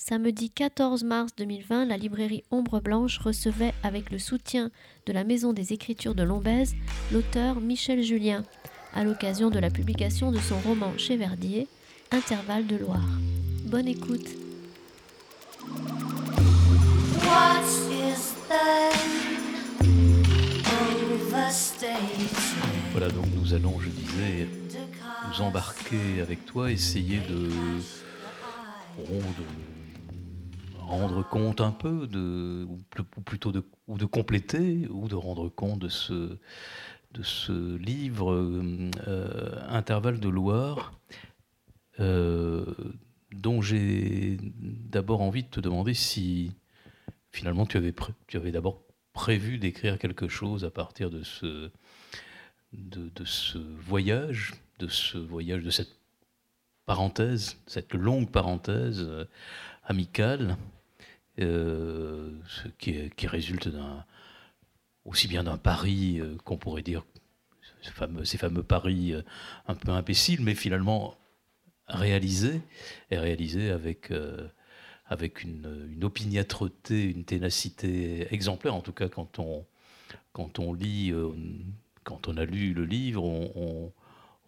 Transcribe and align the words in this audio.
Samedi 0.00 0.48
14 0.48 1.02
mars 1.02 1.32
2020, 1.36 1.86
la 1.86 1.96
librairie 1.96 2.44
Ombre 2.52 2.80
Blanche 2.80 3.18
recevait, 3.18 3.74
avec 3.82 4.12
le 4.12 4.20
soutien 4.20 4.70
de 5.06 5.12
la 5.12 5.24
Maison 5.24 5.52
des 5.52 5.72
Écritures 5.72 6.14
de 6.14 6.22
Lombez, 6.22 6.66
l'auteur 7.12 7.60
Michel 7.60 8.00
Julien, 8.04 8.44
à 8.94 9.02
l'occasion 9.02 9.50
de 9.50 9.58
la 9.58 9.70
publication 9.70 10.30
de 10.30 10.38
son 10.38 10.56
roman 10.60 10.92
chez 10.96 11.16
Verdier, 11.16 11.66
Intervalle 12.12 12.68
de 12.68 12.76
Loire. 12.76 13.08
Bonne 13.64 13.88
écoute. 13.88 14.28
Voilà, 22.92 23.08
donc 23.08 23.26
nous 23.34 23.52
allons, 23.52 23.80
je 23.80 23.88
disais, 23.88 24.48
nous 25.28 25.42
embarquer 25.42 26.20
avec 26.22 26.46
toi, 26.46 26.70
essayer 26.70 27.18
de, 27.28 27.50
rendre 30.88 31.22
compte 31.22 31.60
un 31.60 31.70
peu, 31.70 32.06
de, 32.06 32.66
ou 32.66 33.20
plutôt 33.20 33.52
de, 33.52 33.62
ou 33.86 33.98
de 33.98 34.06
compléter, 34.06 34.88
ou 34.90 35.06
de 35.08 35.14
rendre 35.14 35.48
compte 35.48 35.78
de 35.78 35.88
ce, 35.88 36.38
de 37.12 37.22
ce 37.22 37.76
livre 37.76 38.32
euh, 38.32 39.60
Intervalle 39.68 40.18
de 40.18 40.28
Loire, 40.28 40.92
euh, 42.00 42.64
dont 43.32 43.60
j'ai 43.60 44.38
d'abord 44.40 45.20
envie 45.20 45.42
de 45.42 45.48
te 45.48 45.60
demander 45.60 45.94
si 45.94 46.52
finalement 47.30 47.66
tu 47.66 47.76
avais, 47.76 47.94
tu 48.26 48.36
avais 48.36 48.52
d'abord 48.52 48.82
prévu 49.12 49.58
d'écrire 49.58 49.98
quelque 49.98 50.28
chose 50.28 50.64
à 50.64 50.70
partir 50.70 51.10
de 51.10 51.22
ce, 51.22 51.70
de, 52.72 53.24
ce 53.24 53.58
voyage, 53.58 54.54
de 54.78 54.88
ce 54.88 55.18
voyage, 55.18 55.62
de 55.62 55.70
cette 55.70 55.98
parenthèse, 56.86 57.58
cette 57.66 57.94
longue 57.94 58.30
parenthèse 58.30 59.00
euh, 59.00 59.24
amicale, 59.84 60.56
euh, 61.40 62.30
qui, 62.78 63.26
résulte 63.26 63.68
aussi 65.04 65.28
bien 65.28 65.44
d'un 65.44 65.56
pari 65.56 66.20
euh, 66.20 66.36
qu'on 66.44 66.56
pourrait 66.56 66.82
dire 66.82 67.04
ces 67.82 68.38
fameux, 68.38 68.62
paris 68.62 69.14
un 69.68 69.74
peu 69.74 69.92
imbéciles, 69.92 70.42
mais 70.42 70.54
finalement 70.54 71.16
réalisés 71.86 72.60
et 73.10 73.18
réalisés 73.18 73.70
avec 73.70 74.12
avec 75.06 75.42
une, 75.42 76.00
opiniâtreté, 76.02 77.04
une 77.04 77.24
ténacité 77.24 78.26
exemplaire, 78.34 78.74
en 78.74 78.80
tout 78.80 78.92
cas 78.92 79.08
quand 79.08 79.38
on, 79.38 79.64
quand 80.32 80.58
on 80.58 80.74
lit, 80.74 81.14
quand 82.08 82.26
on 82.26 82.36
a 82.38 82.44
lu 82.44 82.72
le 82.72 82.84
livre, 82.86 83.22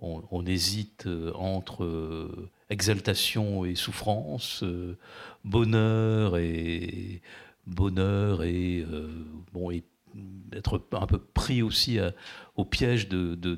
on, 0.01 0.47
hésite 0.47 1.07
euh, 1.07 1.31
entre 1.35 1.85
euh, 1.85 2.49
exaltation 2.71 3.65
et 3.65 3.75
souffrance, 3.75 4.63
euh, 4.63 4.97
bonheur 5.45 6.37
et 6.37 7.21
bonheur 7.67 8.43
et 8.43 8.85
bon 9.53 9.71
et 9.71 9.85
d'être 10.15 10.83
un 10.93 11.07
peu 11.07 11.19
pris 11.19 11.63
aussi 11.63 11.99
au 12.57 12.65
piège 12.65 13.09
de, 13.09 13.37
de, 13.37 13.55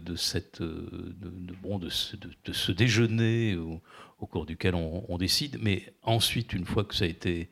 bon, 1.62 1.78
de, 1.78 1.88
ce, 1.88 2.72
déjeuner 2.72 3.56
au, 3.56 4.26
cours 4.26 4.44
duquel 4.44 4.74
on, 4.74 5.04
on, 5.08 5.16
décide. 5.16 5.58
Mais 5.62 5.94
ensuite 6.02 6.52
une 6.52 6.66
fois 6.66 6.84
que 6.84 6.94
ça 6.94 7.04
a 7.04 7.08
été 7.08 7.48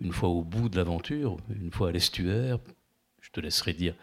une 0.00 0.12
fois 0.12 0.30
au 0.30 0.42
bout 0.42 0.70
de 0.70 0.76
l'aventure 0.76 1.36
une 1.50 1.72
fois 1.72 1.88
à 1.88 1.92
l'estuaire 1.92 2.58
je 3.20 3.30
te 3.30 3.40
laisserai 3.40 3.74
dire 3.74 3.94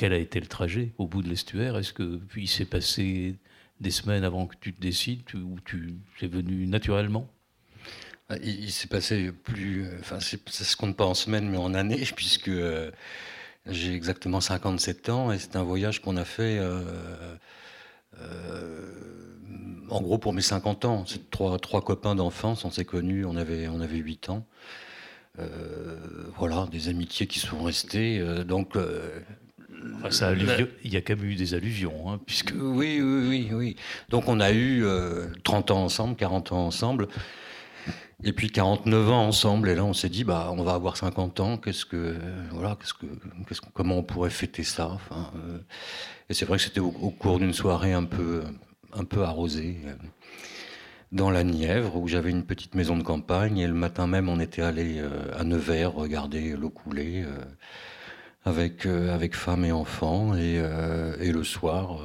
quel 0.00 0.14
a 0.14 0.18
été 0.18 0.40
le 0.40 0.46
trajet. 0.46 0.94
Au 0.96 1.06
bout 1.06 1.22
de 1.22 1.28
l'estuaire 1.28 1.76
Est-ce 1.76 1.92
que 1.92 2.16
puis 2.16 2.46
s'est 2.46 2.64
passé 2.64 3.36
des 3.80 3.90
semaines 3.90 4.24
avant 4.24 4.46
que 4.46 4.56
tu 4.60 4.74
te 4.74 4.80
décides 4.80 5.22
ou 5.34 5.56
tu 5.64 5.94
es 6.22 6.26
venu 6.26 6.66
naturellement? 6.66 7.30
Ah, 8.30 8.36
il, 8.44 8.70
s'est 8.70 8.86
passé 8.86 9.32
plus, 9.32 9.88
enfin 9.98 10.20
ça 10.20 10.64
se 10.64 10.76
compte 10.76 10.96
pas 10.96 11.04
en 11.04 11.14
semaines 11.14 11.48
mais 11.50 11.56
en 11.56 11.74
années 11.74 12.04
puisque 12.16 12.46
euh, 12.46 12.92
j'ai 13.66 13.92
exactement 13.92 14.40
57 14.40 15.08
ans 15.08 15.32
et 15.32 15.38
c'est 15.38 15.56
un 15.56 15.64
voyage 15.64 16.00
qu'on 16.00 16.16
a 16.16 16.24
fait 16.24 16.58
euh, 16.60 16.80
euh, 18.20 18.86
en 19.88 20.00
gros 20.00 20.18
pour 20.18 20.32
mes 20.32 20.42
50 20.42 20.84
ans. 20.84 21.04
C'est 21.08 21.28
trois, 21.30 21.58
trois 21.58 21.82
copains 21.82 22.14
d'enfance, 22.14 22.64
on 22.64 22.70
s'est 22.70 22.84
connus, 22.84 23.24
on 23.24 23.34
avait, 23.34 23.66
on 23.66 23.80
avait 23.80 23.96
8 23.96 24.30
ans. 24.30 24.46
voilà, 26.38 26.68
des 26.70 26.88
amitiés 26.88 27.26
qui 27.26 27.40
sont 27.40 27.64
restées. 27.64 28.22
donc 28.44 28.76
il 30.84 30.92
y 30.92 30.96
a 30.96 31.00
quand 31.00 31.16
même 31.16 31.24
eu 31.24 31.34
des 31.34 31.54
alluvions, 31.54 32.10
hein, 32.10 32.20
puisque... 32.24 32.52
Oui, 32.54 33.00
oui, 33.00 33.26
oui, 33.28 33.48
oui. 33.52 33.76
Donc 34.08 34.28
on 34.28 34.40
a 34.40 34.52
eu 34.52 34.84
30 35.44 35.70
euh, 35.70 35.74
ans 35.74 35.84
ensemble, 35.84 36.16
40 36.16 36.52
ans 36.52 36.66
ensemble, 36.66 37.08
et 38.22 38.32
puis 38.32 38.50
49 38.50 39.10
ans 39.10 39.26
ensemble. 39.26 39.68
Et 39.68 39.74
là, 39.74 39.84
on 39.84 39.94
s'est 39.94 40.08
dit, 40.08 40.24
bah, 40.24 40.52
on 40.56 40.62
va 40.62 40.74
avoir 40.74 40.96
50 40.96 41.40
ans. 41.40 41.56
Qu'est-ce 41.56 41.86
que, 41.86 42.16
voilà, 42.50 42.76
qu'est-ce 42.80 42.94
que, 42.94 43.06
qu'est-ce 43.48 43.60
comment 43.72 43.98
on 43.98 44.02
pourrait 44.02 44.30
fêter 44.30 44.62
ça 44.62 44.98
euh, 45.12 45.58
Et 46.28 46.34
c'est 46.34 46.44
vrai 46.44 46.58
que 46.58 46.64
c'était 46.64 46.80
au, 46.80 46.90
cours 46.90 47.38
d'une 47.38 47.54
soirée 47.54 47.92
un 47.92 48.04
peu, 48.04 48.42
un 48.94 49.04
peu 49.04 49.22
arrosée. 49.22 49.78
Euh, 49.86 49.94
dans 51.12 51.30
la 51.30 51.42
Nièvre, 51.42 51.96
où 51.96 52.06
j'avais 52.06 52.30
une 52.30 52.44
petite 52.44 52.76
maison 52.76 52.96
de 52.96 53.02
campagne, 53.02 53.58
et 53.58 53.66
le 53.66 53.74
matin 53.74 54.06
même, 54.06 54.28
on 54.28 54.38
était 54.38 54.62
allé 54.62 55.02
à 55.36 55.42
Nevers 55.42 55.92
regarder 55.92 56.56
l'eau 56.56 56.70
couler 56.70 57.24
avec, 58.44 58.86
euh, 58.86 59.14
avec 59.14 59.34
femme 59.34 59.64
et 59.64 59.72
enfants. 59.72 60.34
Et, 60.34 60.58
euh, 60.58 61.16
et 61.20 61.32
le 61.32 61.44
soir, 61.44 62.00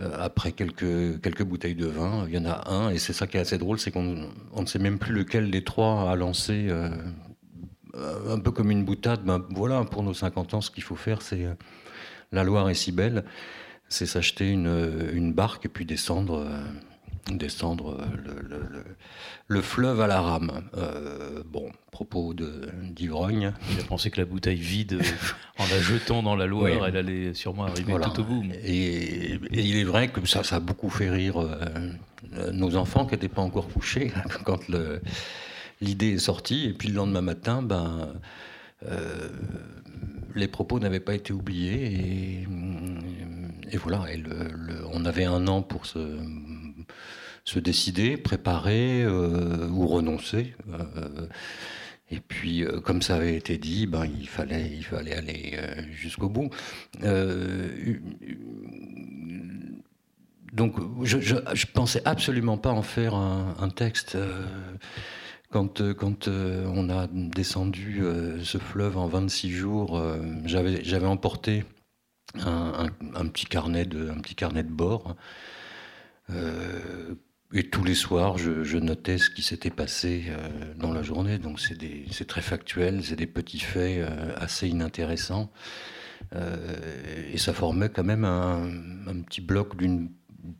euh, 0.00 0.10
après 0.18 0.52
quelques, 0.52 1.20
quelques 1.20 1.44
bouteilles 1.44 1.74
de 1.74 1.86
vin, 1.86 2.24
il 2.28 2.34
y 2.34 2.38
en 2.38 2.46
a 2.46 2.70
un, 2.70 2.90
et 2.90 2.98
c'est 2.98 3.12
ça 3.12 3.26
qui 3.26 3.36
est 3.36 3.40
assez 3.40 3.58
drôle, 3.58 3.78
c'est 3.78 3.90
qu'on 3.90 4.28
on 4.52 4.62
ne 4.62 4.66
sait 4.66 4.78
même 4.78 4.98
plus 4.98 5.14
lequel 5.14 5.50
des 5.50 5.62
trois 5.62 6.10
a 6.10 6.16
lancé, 6.16 6.68
un 7.94 8.40
peu 8.40 8.50
comme 8.50 8.72
une 8.72 8.84
boutade, 8.84 9.22
ben 9.24 9.44
voilà, 9.50 9.84
pour 9.84 10.02
nos 10.02 10.12
50 10.12 10.54
ans, 10.54 10.60
ce 10.60 10.72
qu'il 10.72 10.82
faut 10.82 10.96
faire, 10.96 11.22
c'est 11.22 11.46
la 12.32 12.42
Loire 12.42 12.68
est 12.68 12.74
si 12.74 12.90
belle, 12.90 13.24
c'est 13.88 14.06
s'acheter 14.06 14.50
une, 14.50 15.10
une, 15.12 15.32
barque 15.32 15.66
et 15.66 15.68
puis 15.68 15.84
descendre 15.84 16.44
descendre 17.30 17.98
euh, 18.00 18.84
le, 19.48 19.62
fleuve 19.62 20.00
à 20.00 20.06
la 20.06 20.20
rame. 20.20 20.62
Euh, 20.76 21.42
bon, 21.46 21.70
propos 21.90 22.34
d'ivrogne. 22.34 23.52
Il 23.72 23.80
a 23.80 23.84
pensé 23.84 24.10
que 24.10 24.20
la 24.20 24.26
bouteille 24.26 24.58
vide, 24.58 25.00
en 25.58 25.64
la 25.66 25.80
jetant 25.80 26.22
dans 26.22 26.36
la 26.36 26.46
Loire, 26.46 26.86
elle 26.86 26.96
allait 26.96 27.34
sûrement 27.34 27.64
arriver 27.64 27.94
tout 28.02 28.20
au 28.20 28.24
bout. 28.24 28.44
Et, 28.64 29.38
il 29.52 29.76
est 29.76 29.84
vrai 29.84 30.08
que 30.08 30.26
ça, 30.26 30.44
ça 30.44 30.56
a 30.56 30.60
beaucoup 30.60 30.90
fait 30.90 31.10
rire 31.10 31.38
euh, 31.38 32.52
nos 32.52 32.76
enfants 32.76 33.06
qui 33.06 33.12
n'étaient 33.12 33.28
pas 33.28 33.42
encore 33.42 33.68
couchés 33.68 34.12
quand 34.44 34.60
l'idée 35.80 36.14
est 36.14 36.18
sortie. 36.18 36.66
Et 36.66 36.72
puis 36.72 36.88
le 36.88 36.94
lendemain 36.94 37.22
matin, 37.22 37.62
ben, 37.62 38.08
les 40.34 40.48
propos 40.48 40.78
n'avaient 40.78 41.00
pas 41.00 41.14
été 41.14 41.32
oubliés. 41.32 42.46
Et, 43.72 43.76
voilà, 43.76 44.04
et 44.12 44.22
on 44.92 45.04
avait 45.04 45.24
un 45.24 45.48
an 45.48 45.62
pour 45.62 45.86
se 45.86 45.98
se 47.44 47.58
décider, 47.58 48.16
préparer 48.16 49.02
euh, 49.04 49.68
ou 49.68 49.86
renoncer. 49.86 50.54
Euh, 50.70 51.26
et 52.10 52.20
puis, 52.20 52.64
euh, 52.64 52.80
comme 52.80 53.02
ça 53.02 53.16
avait 53.16 53.36
été 53.36 53.58
dit, 53.58 53.86
ben, 53.86 54.06
il, 54.06 54.28
fallait, 54.28 54.80
aller 55.14 55.58
jusqu'au 55.92 56.28
bout. 56.28 56.50
donc, 60.52 60.76
je, 61.02 61.18
je, 61.20 61.66
pensais 61.66 62.02
absolument 62.04 62.56
pas 62.56 62.70
en 62.70 62.82
faire 62.82 63.14
un, 63.14 63.68
texte. 63.68 64.16
Quand, 65.50 65.80
on 65.80 66.90
a 66.90 67.06
descendu 67.10 68.02
ce 68.42 68.58
fleuve 68.58 68.96
en 68.96 69.06
26 69.06 69.50
jours, 69.50 70.02
j'avais 70.44 71.06
emporté 71.06 71.64
un, 72.38 72.88
petit 73.26 73.46
carnet 73.46 73.84
de, 73.84 74.10
un 74.10 74.20
petit 74.20 74.34
carnet 74.34 74.62
de 74.62 74.72
bord 74.72 75.16
et 77.56 77.62
tous 77.62 77.84
les 77.84 77.94
soirs, 77.94 78.36
je, 78.36 78.78
notais 78.78 79.16
ce 79.16 79.30
qui 79.30 79.42
s'était 79.42 79.70
passé 79.70 80.24
euh, 80.28 80.74
dans 80.76 80.92
la 80.92 81.02
journée. 81.02 81.38
Donc 81.38 81.60
c'est 81.60 82.26
très 82.26 82.40
factuel, 82.40 83.04
c'est 83.04 83.14
des 83.14 83.28
petits 83.28 83.60
faits 83.60 83.98
euh, 83.98 84.34
assez 84.36 84.68
inintéressants. 84.68 85.52
Euh, 86.34 86.56
et 87.32 87.38
ça 87.38 87.52
formait 87.52 87.90
quand 87.90 88.02
même 88.02 88.24
un, 88.24 89.22
petit 89.22 89.40
bloc 89.40 89.76
d'une, 89.76 90.10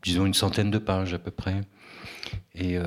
disons, 0.03 0.25
une 0.25 0.33
centaine 0.33 0.71
de 0.71 0.77
pages 0.77 1.13
à 1.13 1.19
peu 1.19 1.31
près. 1.31 1.61
Et, 2.53 2.77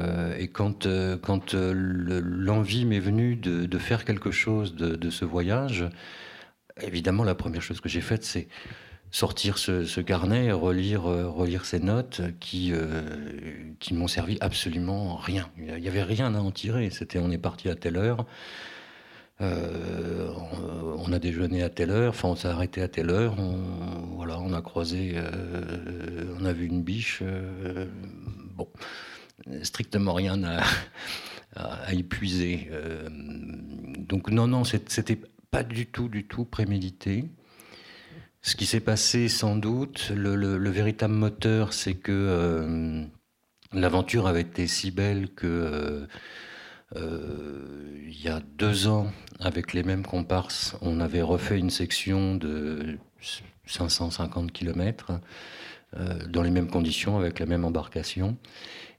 quand, 0.53 0.87
l'envie 0.87 2.87
m'est 2.87 3.01
venue 3.01 3.37
de, 3.37 3.79
faire 3.79 4.07
quelque 4.07 4.31
chose 4.31 4.75
de 4.75 5.11
ce 5.11 5.27
voyage, 5.27 5.85
évidemment, 6.81 7.25
la 7.25 7.35
première 7.35 7.61
chose 7.61 7.83
que 7.83 7.91
j'ai 7.91 8.01
faite, 8.01 8.25
c'est 8.25 8.49
sortir 9.11 9.59
ce, 9.59 10.01
carnet, 10.01 10.53
relire, 10.53 11.07
euh, 11.07 11.29
relire 11.29 11.65
ces 11.65 11.81
notes 11.81 12.21
qui, 12.41 12.73
euh, 12.73 13.73
qui 13.81 13.95
m'ont 13.95 14.09
servi 14.09 14.39
absolument 14.41 15.17
rien. 15.17 15.49
Il 15.57 15.75
n'y 15.75 15.89
avait 15.89 16.03
rien 16.03 16.35
à 16.35 16.41
en 16.41 16.51
tirer. 16.51 16.91
C'était 16.91 17.19
on 17.19 17.31
est 17.31 17.39
parti 17.39 17.69
à 17.69 17.75
telle 17.75 17.97
heure, 17.97 18.27
euh, 19.41 20.33
on, 20.99 21.13
a 21.13 21.19
déjeuné 21.19 21.63
à 21.63 21.71
telle 21.71 21.91
heure, 21.91 22.11
enfin 22.11 22.29
on 22.29 22.37
s'est 22.37 22.49
arrêté 22.49 22.83
à 22.83 22.89
telle 22.89 23.11
heure, 23.11 23.39
on, 23.39 23.57
voilà, 24.17 24.39
on 24.41 24.53
a 24.53 24.61
croisé, 24.61 25.15
on 26.41 26.45
a 26.45 26.53
vu 26.53 26.67
une 26.67 26.83
biche. 26.83 27.23
bon, 28.57 28.69
strictement 29.63 30.13
rien 30.13 30.43
à, 30.43 30.65
à, 31.55 31.95
épuiser. 31.95 32.69
donc 33.99 34.31
non, 34.31 34.49
non, 34.49 34.65
c'était 34.65 35.21
pas 35.51 35.63
du 35.63 35.87
tout, 35.87 36.09
du 36.09 36.27
tout 36.27 36.45
prémédité. 36.45 37.27
Ce 38.43 38.57
qui 38.57 38.67
s'est 38.67 38.81
passé, 38.81 39.29
sans 39.29 39.57
doute, 39.57 40.11
le, 40.15 40.71
véritable 40.71 41.15
moteur, 41.15 41.73
c'est 41.73 41.95
que 41.95 43.07
l'aventure 43.73 44.27
avait 44.27 44.43
été 44.43 44.67
si 44.67 44.91
belle 44.91 45.29
que 45.31 46.07
il 46.95 48.25
y 48.25 48.29
a 48.29 48.41
deux 48.41 48.89
ans, 48.89 49.13
avec 49.41 49.73
les 49.73 49.83
mêmes 49.83 50.05
comparses, 50.05 50.77
on 50.81 51.01
avait 51.01 51.23
refait 51.23 51.59
une 51.59 51.71
section 51.71 52.35
de 52.35 52.99
550 53.67 54.53
km 54.53 55.21
euh, 55.97 56.27
dans 56.27 56.43
les 56.43 56.51
mêmes 56.51 56.69
conditions, 56.69 57.19
avec 57.19 57.39
la 57.39 57.47
même 57.47 57.65
embarcation. 57.65 58.37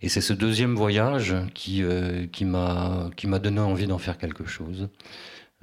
Et 0.02 0.10
c'est 0.10 0.22
ce 0.22 0.34
deuxième 0.34 0.76
voyage 0.76 1.34
euh, 1.34 2.26
qui 2.32 2.46
m'a 2.46 3.40
donné 3.40 3.60
envie 3.60 3.88
d'en 3.88 3.98
faire 3.98 4.18
quelque 4.18 4.46
chose. 4.46 4.90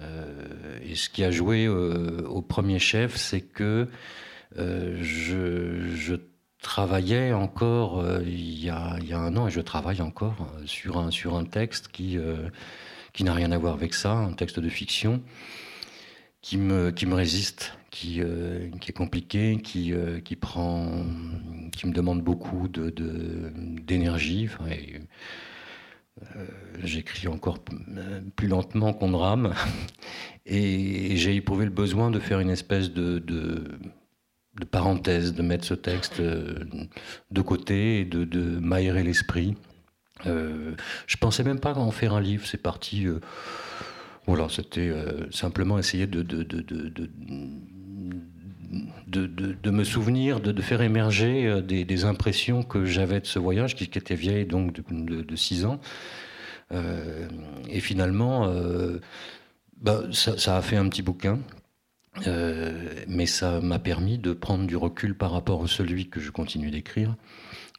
Euh, 0.00 0.78
et 0.84 0.94
ce 0.94 1.08
qui 1.08 1.24
a 1.24 1.30
joué 1.30 1.68
au 1.68 2.42
premier 2.42 2.78
chef, 2.78 3.16
c'est 3.16 3.40
que 3.40 3.88
je, 4.56 5.92
je, 5.94 6.14
travaillais 6.62 7.32
encore 7.32 8.04
il, 8.26 8.64
y 8.64 8.70
a, 8.70 8.98
un 9.12 9.36
an, 9.36 9.46
et 9.46 9.50
je 9.50 9.60
travaille 9.60 10.00
encore 10.00 10.48
sur 10.64 10.98
un, 10.98 11.12
sur 11.12 11.36
un 11.36 11.44
texte 11.44 11.88
qui, 11.88 12.18
qui 13.12 13.24
n'a 13.24 13.34
rien 13.34 13.52
à 13.52 13.58
voir 13.58 13.74
avec 13.74 13.94
ça, 13.94 14.12
un 14.12 14.32
texte 14.32 14.58
de 14.58 14.68
fiction 14.68 15.22
qui 16.46 16.58
me, 16.58 16.90
qui 16.90 17.06
me 17.06 17.14
résiste, 17.14 17.76
qui, 17.90 18.20
euh, 18.20 18.68
qui 18.80 18.90
est 18.90 18.94
compliqué, 18.94 19.58
qui, 19.60 19.92
euh, 19.92 20.20
qui, 20.20 20.36
prend, 20.36 21.04
qui 21.72 21.88
me 21.88 21.92
demande 21.92 22.22
beaucoup 22.22 22.68
d'énergie. 22.68 24.48
Euh, 26.22 26.46
j'écris 26.82 27.28
encore 27.28 27.58
plus 28.36 28.48
lentement 28.48 28.92
qu'on 28.92 29.16
rame. 29.16 29.54
Et, 30.46 31.16
j'ai 31.16 31.34
éprouvé 31.34 31.64
le 31.64 31.70
besoin 31.70 32.10
de 32.10 32.18
faire 32.20 32.40
une 32.40 32.50
espèce 32.50 32.92
de, 32.92 33.22
parenthèse, 34.70 35.34
de 35.34 35.42
mettre 35.42 35.64
ce 35.64 35.74
texte 35.74 36.20
de 36.20 37.42
côté 37.42 38.00
et 38.00 38.04
de, 38.04 38.24
de 38.24 38.58
m'aérer 38.58 39.02
l'esprit. 39.02 39.56
je 40.24 41.16
pensais 41.20 41.42
même 41.42 41.58
pas 41.58 41.74
en 41.74 41.90
faire 41.90 42.14
un 42.14 42.20
livre, 42.20 42.46
c'est 42.46 42.62
parti 42.62 43.06
voilà, 44.26 44.48
c'était 44.48 44.88
euh, 44.88 45.30
simplement 45.30 45.78
essayer 45.78 46.06
de, 46.08 46.22
me 49.70 49.84
souvenir, 49.84 50.40
de, 50.40 50.62
faire 50.62 50.82
émerger 50.82 51.46
euh, 51.46 51.60
des, 51.60 52.04
impressions 52.04 52.62
que 52.62 52.84
j'avais 52.84 53.20
de 53.20 53.26
ce 53.26 53.38
voyage, 53.38 53.74
qui, 53.74 53.84
était 53.84 54.14
vieille 54.14 54.46
donc 54.46 54.80
de, 54.90 55.36
six 55.36 55.64
ans. 55.64 55.80
Euh, 56.72 57.28
et 57.68 57.80
finalement, 57.80 58.52
bah, 59.80 60.02
ça, 60.12 60.56
a 60.56 60.62
fait 60.62 60.76
un 60.76 60.88
petit 60.88 61.02
bouquin. 61.02 61.38
mais 62.26 63.26
ça 63.26 63.60
m'a 63.60 63.78
permis 63.78 64.18
de 64.18 64.32
prendre 64.32 64.66
du 64.66 64.76
recul 64.76 65.16
par 65.16 65.32
rapport 65.32 65.64
à 65.64 65.68
celui 65.68 66.08
que 66.08 66.20
je 66.20 66.30
continue 66.30 66.70
d'écrire 66.70 67.14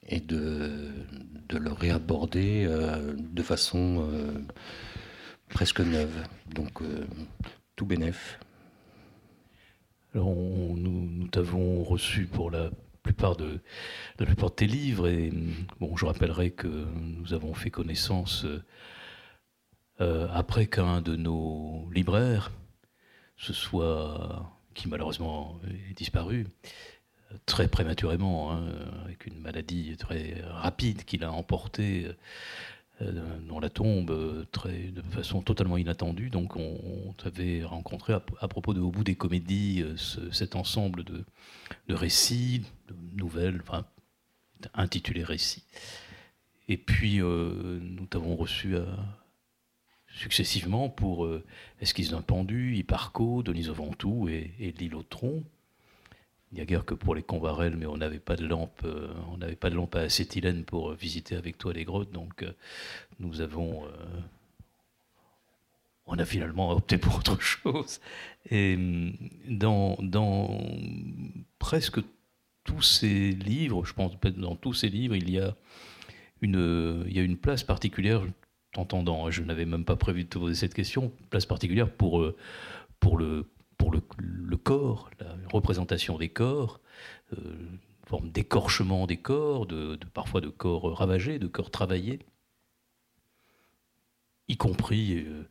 et 0.09 0.19
de, 0.19 0.89
le 1.51 1.71
réaborder 1.71 2.67
de 3.17 3.43
façon 3.43 4.07
presque 5.49 5.79
neuve. 5.79 6.23
Donc 6.53 6.81
euh, 6.81 7.05
tout 7.75 7.85
bénef. 7.85 8.39
Nous, 10.25 11.27
t'avons 11.29 11.83
reçu 11.83 12.25
pour 12.25 12.51
la 12.51 12.69
plupart 13.03 13.35
de 13.35 13.59
la 14.19 14.25
plupart 14.25 14.53
tes 14.53 14.67
livres 14.67 15.07
et 15.07 15.31
bon, 15.79 15.95
je 15.95 16.05
rappellerai 16.05 16.51
que 16.51 16.67
nous 16.67 17.33
avons 17.33 17.53
fait 17.53 17.69
connaissance 17.69 18.45
euh, 20.01 20.27
après 20.33 20.67
qu'un 20.67 21.01
de 21.01 21.15
nos 21.15 21.89
libraires 21.93 22.51
ce 23.37 23.53
soit 23.53 24.51
qui 24.73 24.87
malheureusement 24.89 25.59
est 25.89 25.93
disparu 25.93 26.47
très 27.45 27.67
prématurément, 27.67 28.51
hein, 28.51 28.63
avec 29.03 29.25
une 29.25 29.39
maladie 29.39 29.95
très 29.97 30.41
rapide 30.49 31.03
qu'il 31.03 31.23
a 31.23 31.31
emporté 31.31 32.07
dans 32.99 33.59
la 33.59 33.69
tombe 33.69 34.09
euh, 34.09 34.45
de 34.65 35.01
façon 35.11 35.41
totalement 35.41 35.77
inattendue. 35.77 36.29
Donc 36.29 36.55
on, 36.55 37.13
t'avait 37.17 37.63
rencontré 37.63 38.13
à, 38.13 38.47
propos 38.47 38.73
de 38.73 38.81
Au 38.81 38.91
bout 38.91 39.03
des 39.03 39.15
comédies, 39.15 39.83
euh, 39.83 39.95
cet 40.31 40.55
ensemble 40.55 41.03
de, 41.03 41.23
récits, 41.89 42.63
de 42.87 42.95
nouvelles, 43.15 43.61
enfin, 43.61 43.85
intitulés 44.73 45.23
récits. 45.23 45.63
Et 46.67 46.77
puis 46.77 47.19
nous 47.19 48.05
t'avons 48.07 48.35
reçu 48.35 48.75
successivement 50.09 50.89
pour 50.89 51.29
Esquisse 51.79 52.09
d'un 52.09 52.21
pendu, 52.21 52.75
Hipparco, 52.75 53.41
Denise 53.41 53.69
Ventoux 53.69 54.27
et, 54.27 54.53
et 54.59 54.73
L'île 54.73 54.95
au 54.95 55.03
tronc. 55.03 55.43
Il 56.51 56.55
n'y 56.55 56.61
a 56.61 56.65
guère 56.65 56.85
que 56.85 56.93
pour 56.93 57.13
les 57.13 57.23
convarelles, 57.23 57.75
mais 57.75 57.85
on 57.85 57.97
n'avait 57.97 58.19
pas 58.19 58.37
de 58.37 58.45
lampe, 58.45 58.81
euh, 58.85 59.13
on 59.31 59.37
n'avait 59.37 59.57
pas 59.57 59.69
de 59.69 59.75
lampe 59.75 59.95
à 59.95 59.99
acétylène 59.99 60.63
pour 60.63 60.93
visiter 60.93 61.35
avec 61.35 61.57
toi 61.57 61.73
les 61.73 61.83
grottes, 61.83 62.11
donc 62.11 62.43
euh, 62.43 62.53
nous 63.19 63.41
avons, 63.41 63.83
euh, 63.85 63.89
on 66.05 66.17
a 66.17 66.25
finalement 66.25 66.71
opté 66.71 66.97
pour 66.97 67.17
autre 67.17 67.41
chose. 67.41 67.99
Et 68.49 68.77
mm, 68.77 69.13
dans, 69.49 69.97
dans 70.01 70.61
presque 71.59 71.99
tous 72.63 72.81
ces 72.81 73.31
livres, 73.31 73.85
je 73.85 73.93
pense 73.93 74.13
dans 74.37 74.55
tous 74.55 74.73
ces 74.73 74.87
livres, 74.87 75.15
il 75.15 75.29
y 75.29 75.39
a 75.39 75.53
une, 76.41 77.03
il 77.07 77.13
y 77.13 77.19
a 77.19 77.23
une 77.23 77.37
place 77.37 77.63
particulière. 77.63 78.21
T'entendant, 78.71 79.31
je 79.31 79.43
n'avais 79.43 79.65
même 79.65 79.85
pas 79.85 79.95
prévu 79.95 80.23
de 80.23 80.29
te 80.29 80.37
poser 80.37 80.55
cette 80.55 80.73
question, 80.73 81.11
place 81.29 81.45
particulière 81.45 81.89
pour 81.89 82.33
pour 82.99 83.17
le 83.17 83.45
le, 83.91 84.57
corps, 84.57 85.09
la 85.19 85.35
représentation 85.51 86.17
des 86.17 86.29
corps, 86.29 86.79
euh, 87.33 87.37
forme 88.07 88.31
d'écorchement 88.31 89.05
des 89.05 89.17
corps, 89.17 89.65
de, 89.65 89.99
parfois 90.13 90.41
de 90.41 90.49
corps 90.49 90.97
ravagés, 90.97 91.39
de 91.39 91.47
corps 91.47 91.71
travaillés, 91.71 92.19
y 94.47 94.57
compris 94.57 95.19
euh, 95.19 95.47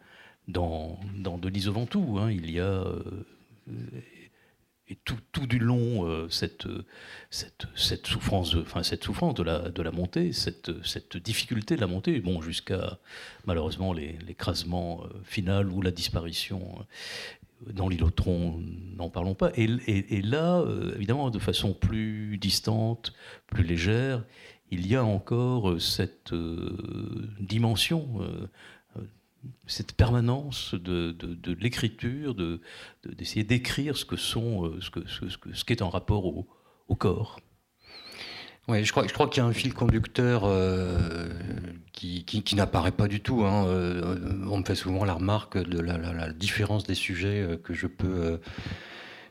dans, 0.48 0.98
dans 1.16 1.38
Denise 1.38 1.68
Ventoux. 1.68 2.18
Hein, 2.18 2.30
il 2.30 2.50
y 2.50 2.60
a 2.60 2.64
euh, 2.64 3.02
tout, 5.04 5.18
tout, 5.32 5.46
du 5.46 5.58
long 5.58 6.06
euh, 6.06 6.28
cette, 6.30 6.66
cette, 7.30 7.66
cette, 7.74 8.06
souffrance, 8.06 8.52
de, 8.52 8.62
enfin 8.62 8.82
cette 8.82 9.04
souffrance 9.04 9.34
de 9.34 9.42
la, 9.42 9.68
de 9.68 9.82
la 9.82 9.90
montée, 9.90 10.32
cette, 10.32 10.82
cette 10.84 11.18
difficulté 11.18 11.76
de 11.76 11.80
la 11.80 11.86
montée, 11.86 12.20
bon 12.20 12.40
jusqu'à 12.40 12.98
malheureusement 13.44 13.92
l'écrasement 13.92 15.04
final 15.24 15.70
ou 15.70 15.82
la 15.82 15.90
disparition 15.90 16.86
dans 17.72 17.88
l'îlotron, 17.88 18.62
n'en 18.96 19.10
parlons 19.10 19.34
pas. 19.34 19.50
Et, 19.56 19.66
là, 20.22 20.60
euh, 20.60 20.94
évidemment, 20.96 21.30
de 21.30 21.38
façon 21.38 21.72
plus 21.72 22.38
distante, 22.38 23.12
plus 23.46 23.64
légère, 23.64 24.24
il 24.70 24.86
y 24.86 24.96
a 24.96 25.04
encore 25.04 25.70
euh, 25.70 25.78
cette 25.78 26.32
euh, 26.32 27.30
dimension, 27.40 28.20
cette 29.66 29.92
permanence 29.92 30.74
de, 30.74 31.16
l'écriture, 31.60 32.34
d'essayer 33.04 33.44
d'écrire 33.44 33.96
ce 33.96 34.04
que 34.04 34.16
sont, 34.16 34.80
ce 34.80 34.90
que, 34.90 35.06
ce, 35.06 35.28
ce, 35.28 35.64
qui 35.64 35.72
est 35.72 35.82
en 35.82 35.90
rapport 35.90 36.26
au 36.26 36.94
corps. 36.96 37.38
Oui, 38.68 38.84
je 38.84 38.90
crois, 38.90 39.06
je 39.06 39.12
crois 39.12 39.28
qu'il 39.28 39.42
y 39.42 39.46
a 39.46 39.48
un 39.48 39.52
fil 39.52 39.72
conducteur 39.72 40.42
euh, 40.44 41.28
qui, 41.92 42.24
qui, 42.24 42.56
n'apparaît 42.56 42.90
pas 42.90 43.06
du 43.06 43.20
tout. 43.20 43.44
Hein. 43.44 43.64
Euh, 43.68 44.18
on 44.50 44.58
me 44.58 44.64
fait 44.64 44.74
souvent 44.74 45.04
la 45.04 45.14
remarque 45.14 45.56
de 45.56 45.78
la, 45.78 46.32
différence 46.32 46.84
des 46.84 46.96
sujets 46.96 47.42
euh, 47.42 47.56
que 47.56 47.74
je 47.74 47.86
peux, 47.86 48.40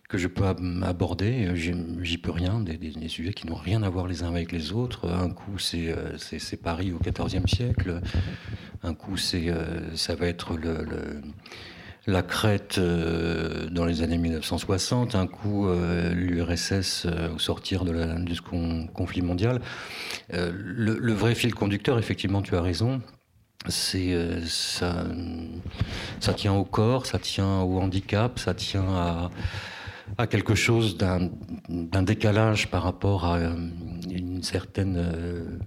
que 0.08 0.18
je 0.18 0.30
peux 0.30 0.46
aborder. 0.84 1.52
J'y 1.54 2.18
peux 2.18 2.32
rien, 2.32 2.62
des, 2.62 3.10
sujets 3.10 3.34
qui 3.34 3.48
n'ont 3.48 3.56
rien 3.56 3.84
à 3.84 3.90
voir 3.90 4.08
les 4.08 4.24
uns 4.24 4.30
avec 4.30 4.54
les 4.54 4.72
autres. 4.72 5.10
Un 5.10 5.30
coup, 5.30 5.60
c'est 5.60 6.62
Paris 6.64 6.94
au 6.94 7.00
XIVe 7.00 7.46
siècle. 7.46 8.00
Un 8.84 8.94
coup, 8.94 9.18
ça 9.18 10.16
va 10.16 10.28
être 10.28 10.56
le 10.56 11.22
la 12.08 12.22
Crète 12.22 12.78
euh, 12.78 13.68
dans 13.70 13.86
les 13.86 14.02
années 14.02 14.18
1960, 14.18 15.16
un 15.16 15.28
coup 15.28 15.68
euh, 15.68 16.14
l'URSS 16.14 17.06
euh, 17.06 17.34
au 17.34 17.40
sortir 17.40 17.84
de 17.84 17.92
la, 17.92 18.16
du 18.20 18.40
conflit 18.94 19.22
mondial. 19.22 19.62
Le, 20.32 21.14
vrai 21.14 21.36
fil 21.36 21.54
conducteur, 21.54 21.98
effectivement, 21.98 22.42
tu 22.42 22.56
as 22.56 22.62
raison, 22.62 23.02
c'est 23.68 24.14
ça, 24.46 25.06
ça 26.20 26.34
tient 26.34 26.54
au 26.54 26.66
corps, 26.66 27.06
ça 27.06 27.20
tient 27.20 27.62
au 27.62 27.80
handicap, 27.80 28.38
ça 28.38 28.54
tient 28.54 28.88
à, 28.88 29.32
à 30.18 30.28
quelque 30.28 30.56
chose 30.56 30.98
d'un 30.98 32.04
décalage 32.04 32.70
par 32.70 32.84
rapport 32.84 33.26
à 33.26 33.40
une 34.10 34.44
certaine 34.44 35.60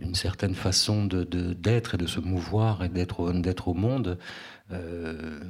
une 0.00 0.14
certaine 0.14 0.54
façon 0.54 1.04
de 1.04 1.24
d'être 1.24 1.94
et 1.94 1.98
de 1.98 2.06
se 2.06 2.20
mouvoir 2.20 2.82
et 2.84 2.88
d'être 2.88 3.32
d'être 3.32 3.68
au 3.68 3.74
monde. 3.74 4.18
Euh, 4.72 5.40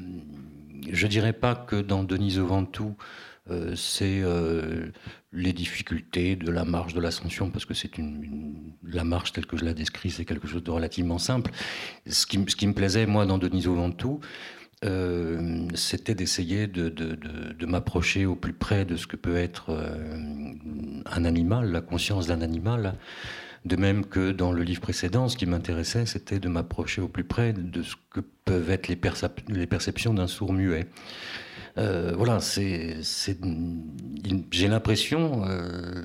je 0.91 1.07
dirais 1.07 1.33
pas 1.33 1.55
que 1.55 1.77
dans 1.77 2.05
Denise 2.05 2.39
Ventoux, 2.39 2.97
c'est 3.75 4.23
les 5.35 5.53
difficultés 5.53 6.37
de 6.37 6.51
la 6.51 6.65
marche 6.65 6.95
de 6.95 7.01
l'ascension, 7.01 7.51
parce 7.51 7.65
que 7.65 7.75
c'est 7.75 7.91
la 8.83 9.05
marche 9.05 9.33
telle 9.33 9.47
que 9.47 9.57
je 9.57 9.65
la 9.65 9.75
décris, 9.75 10.11
c'est 10.11 10.25
quelque 10.25 10.47
chose 10.47 10.63
de 10.63 10.71
relativement 10.71 11.19
simple. 11.19 11.51
Ce 12.07 12.27
qui, 12.27 12.39
me 12.39 12.73
plaisait, 12.73 13.07
moi, 13.07 13.27
dans 13.27 13.39
Deniso 13.39 13.75
Ventoux, 13.75 14.21
euh, 14.85 15.67
c'était 15.75 16.15
d'essayer 16.15 16.67
de, 16.67 17.67
m'approcher 17.67 18.27
au 18.27 18.37
plus 18.37 18.53
près 18.53 18.85
de 18.85 18.97
ce 18.97 19.07
que 19.07 19.17
peut 19.17 19.37
être 19.37 19.71
euh, 19.71 20.53
un 21.07 21.25
animal, 21.25 21.73
la 21.73 21.81
conscience 21.81 22.27
d'un 22.27 22.43
animal. 22.43 22.95
De 23.65 23.77
même 23.77 24.05
que 24.05 24.31
dans 24.31 24.53
le 24.53 24.63
livre 24.63 24.83
précédent, 24.83 25.29
ce 25.29 25.39
qui 25.39 25.47
m'intéressait, 25.47 26.05
c'était 26.05 26.39
de 26.39 26.49
m'approcher 26.49 27.01
au 27.01 27.09
plus 27.09 27.25
près 27.25 27.55
de 27.55 27.83
ce 27.83 27.95
que 28.11 28.21
peuvent 28.21 28.71
être 28.71 28.89
les, 28.89 28.97
perceptions 29.67 30.13
d'un 30.13 30.27
sourd 30.27 30.53
muet. 30.53 30.87
Euh, 31.79 32.13
voilà, 32.15 32.39
j'ai 34.51 34.69
l'impression, 34.69 35.45
euh, 35.47 36.05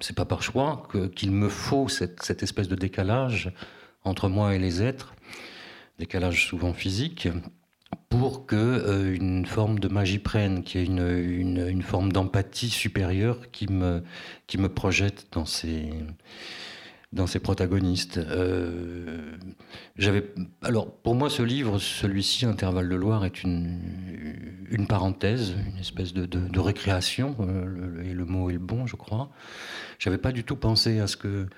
c'est 0.00 0.14
pas 0.14 0.24
par 0.24 0.44
choix, 0.44 0.88
qu'il 1.16 1.32
me 1.32 1.48
faut 1.48 1.88
cette, 1.88 2.42
espèce 2.42 2.68
de 2.68 2.76
décalage 2.76 3.52
entre 4.04 4.28
moi 4.28 4.54
et 4.54 4.60
les 4.60 4.80
êtres, 4.80 5.14
décalage 5.98 6.46
souvent 6.46 6.72
physique, 6.72 7.28
pour 8.30 8.46
que 8.46 8.54
euh, 8.54 9.12
une 9.12 9.44
forme 9.44 9.80
de 9.80 9.88
magie 9.88 10.20
prenne, 10.20 10.62
qu'il 10.62 10.80
y 10.80 10.84
ait 10.84 10.86
une, 10.86 11.66
une, 11.68 11.82
forme 11.82 12.12
d'empathie 12.12 12.70
supérieure 12.70 13.50
qui 13.50 13.66
me, 13.66 14.04
qui 14.46 14.56
me 14.56 14.68
projette 14.68 15.26
dans 15.32 15.46
ces, 15.46 15.90
dans 17.12 17.26
ces 17.26 17.40
protagonistes. 17.40 18.18
Euh, 18.18 19.36
alors 20.62 20.92
pour 20.92 21.16
moi, 21.16 21.28
ce 21.28 21.42
livre, 21.42 21.80
celui-ci, 21.80 22.46
Intervalle 22.46 22.88
de 22.88 22.94
Loire, 22.94 23.24
est 23.24 23.42
une, 23.42 23.80
une 24.70 24.86
parenthèse, 24.86 25.56
une 25.74 25.80
espèce 25.80 26.12
de, 26.12 26.24
de, 26.24 26.60
récréation, 26.60 27.34
euh, 27.40 28.04
et 28.04 28.12
le 28.12 28.24
mot 28.26 28.48
est 28.48 28.58
bon, 28.58 28.86
je 28.86 28.94
crois. 28.94 29.30
J'avais 29.98 30.18
pas 30.18 30.30
du 30.30 30.44
tout 30.44 30.54
pensé 30.54 31.00
à 31.00 31.08
ce 31.08 31.16
que 31.16 31.48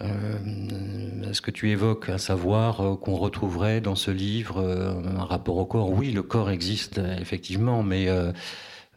euh, 0.00 1.32
ce 1.32 1.40
que 1.40 1.50
tu 1.50 1.70
évoques, 1.70 2.08
à 2.08 2.18
savoir 2.18 2.80
euh, 2.80 2.96
qu'on 2.96 3.16
retrouverait 3.16 3.80
dans 3.80 3.94
ce 3.94 4.10
livre 4.10 4.58
euh, 4.58 4.92
un 5.16 5.24
rapport 5.24 5.56
au 5.56 5.66
corps? 5.66 5.90
Oui, 5.90 6.10
le 6.10 6.22
corps 6.22 6.50
existe 6.50 7.00
effectivement, 7.20 7.82
mais 7.82 8.08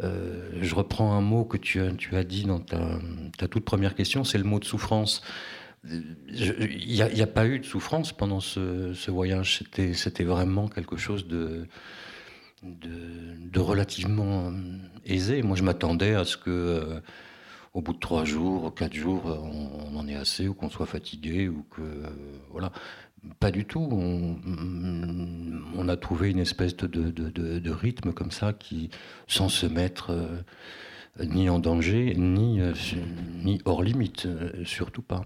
je 0.02 0.76
reprends 0.76 1.14
un 1.14 1.22
mot 1.22 1.44
que 1.44 1.58
tu 1.58 1.82
as, 1.82 2.24
dit 2.24 2.46
dans 2.46 2.60
ta, 2.60 3.48
toute 3.48 3.66
première 3.66 3.96
question, 3.96 4.24
c'est 4.24 4.38
le 4.38 4.44
mot 4.44 4.60
de 4.60 4.66
souffrance. 4.66 5.22
Il 5.88 6.92
n'y 6.92 7.02
a, 7.22 7.28
pas 7.28 7.46
eu 7.46 7.60
de 7.60 7.66
souffrance 7.66 8.12
pendant 8.12 8.42
ce, 8.42 9.10
voyage. 9.10 9.64
C'était 9.94 10.24
vraiment 10.24 10.68
quelque 10.68 10.98
chose 10.98 11.28
de, 11.28 11.68
relativement 13.56 14.52
aisé. 15.06 15.42
Moi, 15.42 15.56
je 15.56 15.64
m'attendais 15.64 16.16
à 16.16 16.26
ce 16.26 16.38
que 16.38 17.02
au 17.74 17.82
bout 17.82 17.94
de 17.94 18.00
trois 18.00 18.26
jours, 18.26 18.74
quatre 18.74 18.94
jours, 18.94 19.26
on, 19.26 19.98
en 19.98 20.08
est 20.08 20.16
assez, 20.16 20.48
ou 20.48 20.54
qu'on 20.54 20.70
soit 20.70 20.86
fatigué, 20.86 21.48
ou 21.50 21.66
que 21.70 21.82
voilà. 22.52 22.72
Pas 23.40 23.52
du 23.52 23.66
tout. 23.66 23.88
On, 25.76 25.88
a 25.90 25.98
trouvé 25.98 26.30
une 26.30 26.40
espèce 26.40 26.76
de, 26.76 27.72
rythme 27.72 28.14
comme 28.14 28.32
ça 28.32 28.54
qui, 28.54 28.90
sans 29.28 29.50
se 29.50 29.66
mettre 29.66 30.12
euh, 30.12 31.26
ni 31.26 31.50
en 31.50 31.60
danger, 31.60 32.14
ni, 32.16 32.62
euh, 32.62 32.74
hors 33.66 33.84
limite, 33.84 34.26
euh, 34.26 34.64
surtout 34.64 35.02
pas. 35.02 35.26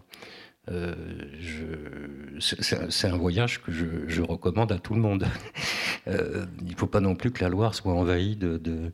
c'est 2.39 3.07
un 3.07 3.17
voyage 3.17 3.61
que 3.61 3.71
je, 3.71 4.21
recommande 4.21 4.71
à 4.71 4.79
tout 4.79 4.93
le 4.95 5.01
monde. 5.01 5.27
il 6.07 6.13
ne 6.13 6.75
faut 6.75 6.87
pas 6.87 7.01
non 7.01 7.15
plus 7.15 7.31
que 7.31 7.43
la 7.43 7.49
Loire 7.49 7.75
soit 7.75 7.93
envahie 7.93 8.35
de, 8.35 8.91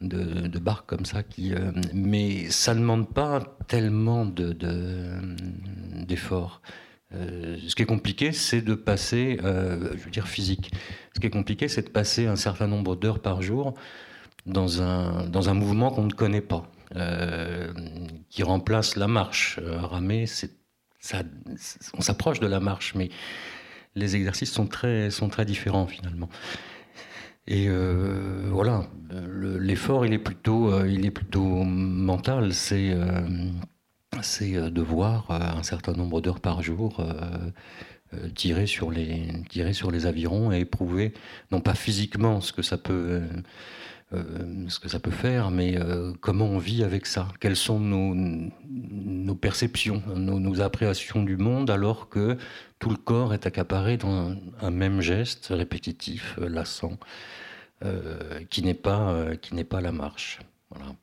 de, 0.00 0.46
de 0.46 0.60
comme 0.86 1.04
ça. 1.04 1.22
Qui, 1.22 1.54
euh, 1.54 1.70
mais 1.92 2.50
ça 2.50 2.74
ne 2.74 2.80
demande 2.80 3.12
pas 3.12 3.40
tellement 3.68 4.26
d'efforts. 6.06 6.60
De, 7.12 7.16
euh, 7.16 7.58
ce 7.66 7.74
qui 7.74 7.82
est 7.82 7.86
compliqué, 7.86 8.32
c'est 8.32 8.62
de 8.62 8.74
passer, 8.74 9.38
euh, 9.44 9.90
je 9.96 10.04
veux 10.04 10.10
dire 10.10 10.28
physique. 10.28 10.72
Ce 11.14 11.20
qui 11.20 11.26
est 11.26 11.30
compliqué, 11.30 11.68
c'est 11.68 11.82
de 11.82 11.90
passer 11.90 12.26
un 12.26 12.36
certain 12.36 12.66
nombre 12.66 12.96
d'heures 12.96 13.20
par 13.20 13.42
jour 13.42 13.74
dans 14.46 14.80
un, 14.80 15.26
dans 15.26 15.48
un 15.50 15.54
mouvement 15.54 15.90
qu'on 15.90 16.06
ne 16.06 16.12
connaît 16.12 16.40
pas, 16.40 16.70
qui 18.30 18.42
remplace 18.42 18.96
la 18.96 19.06
marche. 19.06 19.60
ramer, 19.64 20.26
ça, 20.26 21.22
on 21.94 22.00
s'approche 22.00 22.40
de 22.40 22.46
la 22.46 22.60
marche, 22.60 22.94
mais 22.94 23.10
les 23.96 24.16
exercices 24.16 24.52
sont 24.52 24.66
très, 24.66 25.10
sont 25.10 25.28
très 25.28 25.44
différents 25.44 25.86
finalement. 25.86 26.30
Et 27.46 27.66
euh, 27.68 28.48
voilà, 28.50 28.86
l'effort, 29.10 30.06
il 30.06 30.12
est 30.12 30.18
plutôt, 30.18 30.72
euh, 30.72 30.88
il 30.88 31.04
est 31.04 31.10
plutôt 31.10 31.64
mental. 31.64 32.52
C'est 32.52 32.92
euh, 32.92 34.70
de 34.70 34.82
voir 34.82 35.30
un 35.30 35.62
certain 35.62 35.92
nombre 35.92 36.20
d'heures 36.20 36.40
par 36.40 36.62
jour 36.62 37.02
tirer 38.34 38.66
sur 38.66 38.90
les 38.90 39.28
tirer 39.48 39.72
sur 39.72 39.90
les 39.90 40.04
avirons 40.04 40.52
et 40.52 40.60
éprouver 40.60 41.14
non 41.52 41.60
pas 41.60 41.74
physiquement 41.74 42.40
ce 42.40 42.52
que 42.52 42.60
ça 42.60 42.76
peut 42.76 43.22
ce 44.12 44.80
que 44.80 44.88
ça 44.88 44.98
peut 44.98 45.10
faire, 45.10 45.50
mais 45.50 45.78
comment 46.20 46.46
on 46.46 46.58
vit 46.58 46.82
avec 46.82 47.06
ça? 47.06 47.28
Quelles 47.38 47.56
sont 47.56 47.78
nos, 47.78 49.34
perceptions, 49.36 50.02
nos, 50.16 50.40
nos, 50.40 50.60
appréhensions 50.60 51.22
du 51.22 51.36
monde, 51.36 51.70
alors 51.70 52.08
que 52.08 52.36
tout 52.80 52.90
le 52.90 52.96
corps 52.96 53.34
est 53.34 53.46
accaparé 53.46 53.96
dans 53.96 54.34
un 54.60 54.70
même 54.70 55.00
geste 55.00 55.48
répétitif, 55.50 56.36
lassant. 56.38 56.98
Euh, 57.82 58.44
qui 58.50 58.62
n'est 58.62 58.74
pas, 58.74 59.10
euh, 59.10 59.36
qui 59.36 59.64
pas 59.64 59.80
la 59.80 59.92
marche? 59.92 60.40
Voilà. 60.70 60.94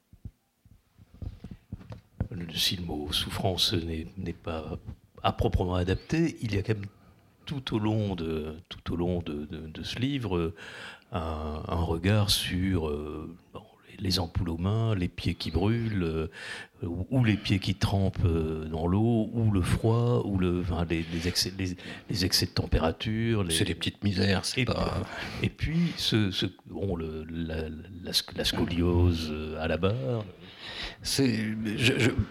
Si 2.54 2.76
le 2.76 2.86
mot 2.86 3.12
souffrance 3.12 3.74
n'est 3.74 4.34
pas 4.34 4.78
à 5.24 5.32
proprement 5.32 5.74
adapté, 5.74 6.38
il 6.42 6.54
y 6.54 6.60
a 6.60 6.62
quand 6.62 6.76
même 6.76 6.86
tout 7.46 7.76
au 7.76 7.80
long 7.80 8.14
de, 8.14 8.58
tout 8.70 8.94
au 8.94 8.96
long 8.96 9.24
de, 9.26 9.48
ce 9.82 9.98
livre 9.98 10.54
un, 11.12 11.64
un 11.68 11.82
regard 11.82 12.30
sur 12.30 12.90
euh, 12.90 13.36
les 14.00 14.20
ampoules 14.20 14.50
aux 14.50 14.58
mains, 14.58 14.96
les 14.96 15.08
pieds 15.08 15.36
qui 15.36 15.52
brûlent, 15.52 16.04
euh, 16.04 16.28
ou 16.84 17.24
les 17.24 17.38
pieds 17.38 17.60
qui 17.60 17.76
trempent 17.76 18.26
euh, 18.26 18.66
dans 18.66 18.88
l'eau, 18.88 19.30
ou 19.34 19.52
le 19.52 19.62
froid, 19.62 20.22
ou 20.26 20.38
le, 20.38 20.64
les, 20.90 21.28
excès, 21.28 21.52
les, 21.58 22.26
excès, 22.26 22.46
de 22.46 22.52
température. 22.52 23.46
C'est 23.50 23.66
des 23.66 23.76
petites 23.76 24.04
misères, 24.04 24.46
c'est 24.46 24.66
pas. 24.66 25.02
Et 25.42 25.50
puis, 25.50 25.94
ce, 25.98 26.32
ce 26.32 26.46
bon, 26.68 26.96
le, 26.96 27.26
la, 27.30 28.44
scoliose 28.44 29.34
à 29.60 29.68
la 29.68 29.78
barre. 29.78 30.24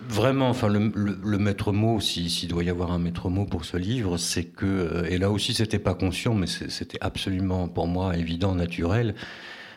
Vraiment, 0.09 0.49
enfin, 0.49 0.69
le, 0.69 1.39
maître 1.39 1.73
mot, 1.73 2.01
s'il 2.01 2.49
doit 2.49 2.65
y 2.65 2.71
avoir 2.71 2.93
un 2.93 2.99
maître 2.99 3.29
mot 3.31 3.47
pour 3.47 3.65
ce 3.65 3.77
livre, 3.77 4.17
c'est 4.19 4.45
que, 4.45 5.05
et 5.09 5.19
là 5.19 5.31
aussi, 5.31 5.55
c'était 5.55 5.79
pas 5.79 5.95
conscient, 5.95 6.35
mais 6.35 6.47
c'était 6.47 6.99
absolument 7.01 7.69
pour 7.69 7.87
moi 7.87 8.17
évident, 8.17 8.55
naturel 8.55 9.15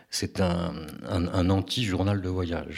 c'est 0.10 0.42
un, 0.42 1.50
anti-journal 1.50 2.22
de 2.22 2.30
voyage. 2.30 2.78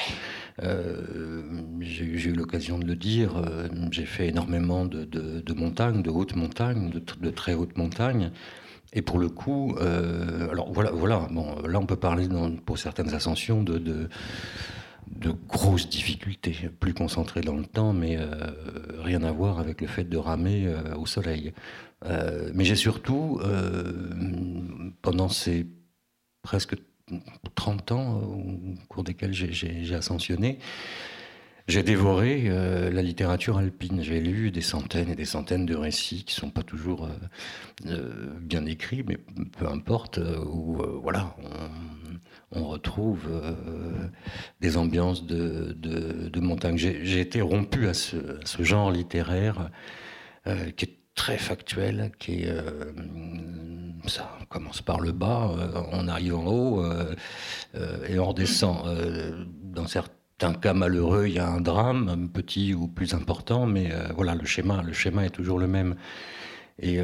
Euh, 0.61 1.43
j'ai 1.79 2.05
eu 2.05 2.33
l'occasion 2.33 2.77
de 2.77 2.85
le 2.85 2.95
dire, 2.95 3.37
euh, 3.37 3.67
j'ai 3.91 4.05
fait 4.05 4.27
énormément 4.27 4.85
de, 4.85 5.53
montagnes, 5.53 6.01
de 6.01 6.09
hautes 6.09 6.35
montagnes, 6.35 6.89
de, 6.89 7.29
très 7.29 7.53
hautes 7.53 7.77
montagnes. 7.77 8.31
Et 8.93 9.01
pour 9.01 9.19
le 9.19 9.29
coup, 9.29 9.75
euh, 9.79 10.49
alors 10.49 10.73
voilà, 10.73 10.91
voilà 10.91 11.27
bon, 11.31 11.55
là 11.65 11.79
on 11.79 11.85
peut 11.85 11.95
parler 11.95 12.27
pour 12.65 12.77
certaines 12.77 13.13
ascensions 13.13 13.63
de, 13.63 14.09
grosses 15.47 15.89
difficultés, 15.89 16.69
plus 16.79 16.93
concentrées 16.93 17.41
dans 17.41 17.55
le 17.55 17.65
temps, 17.65 17.93
mais 17.93 18.17
rien 18.99 19.23
à 19.23 19.31
voir 19.31 19.59
avec 19.59 19.81
le 19.81 19.87
fait 19.87 20.03
de 20.03 20.17
ramer 20.17 20.73
au 20.97 21.05
soleil. 21.05 21.53
mais 22.03 22.63
j'ai 22.63 22.75
surtout, 22.75 23.39
pendant 25.01 25.29
ces 25.29 25.67
presque 26.41 26.75
30 27.55 27.91
ans 27.91 28.21
euh, 28.21 28.25
au 28.25 28.87
cours 28.87 29.03
desquels 29.03 29.33
j'ai 29.33 29.93
ascensionné, 29.93 30.59
j'ai 31.71 31.83
dévoré 31.83 32.43
euh, 32.47 32.91
la 32.91 33.01
littérature 33.01 33.57
alpine. 33.57 34.01
J'ai 34.01 34.19
lu 34.19 34.51
des 34.51 34.61
centaines 34.61 35.09
et 35.09 35.15
des 35.15 35.25
centaines 35.25 35.65
de 35.65 35.75
récits 35.75 36.23
qui 36.23 36.35
sont 36.35 36.49
pas 36.49 36.63
toujours 36.63 37.09
euh, 37.87 38.39
bien 38.41 38.65
écrits, 38.65 39.03
mais 39.07 39.17
peu 39.57 39.67
importe, 39.67 40.19
où 40.45 40.81
voilà, 41.01 41.35
on, 42.51 42.67
retrouve 42.67 43.29
des 44.59 44.77
ambiances 44.77 45.25
de, 45.25 46.39
montagne. 46.39 46.77
J'ai 46.77 47.19
été 47.19 47.41
rompu 47.41 47.87
à 47.87 47.93
ce, 47.93 48.17
genre 48.59 48.91
littéraire 48.91 49.69
qui 50.75 50.85
est 50.85 51.01
très 51.15 51.37
factuel, 51.37 52.11
qui 52.19 52.43
est, 52.43 52.49
euh, 52.49 52.91
ça 54.07 54.37
commence 54.49 54.81
par 54.81 54.99
le 54.99 55.11
bas, 55.11 55.51
euh, 55.51 55.83
on 55.91 56.07
arrive 56.07 56.35
en 56.35 56.45
haut 56.45 56.83
euh, 56.83 57.13
et 58.07 58.17
on 58.19 58.25
redescend. 58.25 58.83
dans 59.63 59.87
certains 59.87 60.20
cas 60.53 60.73
malheureux, 60.73 61.27
il 61.27 61.33
y 61.33 61.39
a 61.39 61.47
un 61.47 61.61
drame, 61.61 62.29
petit 62.33 62.73
ou 62.73 62.87
plus 62.87 63.13
important, 63.13 63.65
mais 63.65 63.91
voilà, 64.15 64.35
le 64.35 64.45
schéma, 64.45 64.81
le 64.83 64.93
schéma 64.93 65.25
est 65.25 65.29
toujours 65.29 65.59
le 65.59 65.67
même. 65.67 65.95
Et 66.79 66.99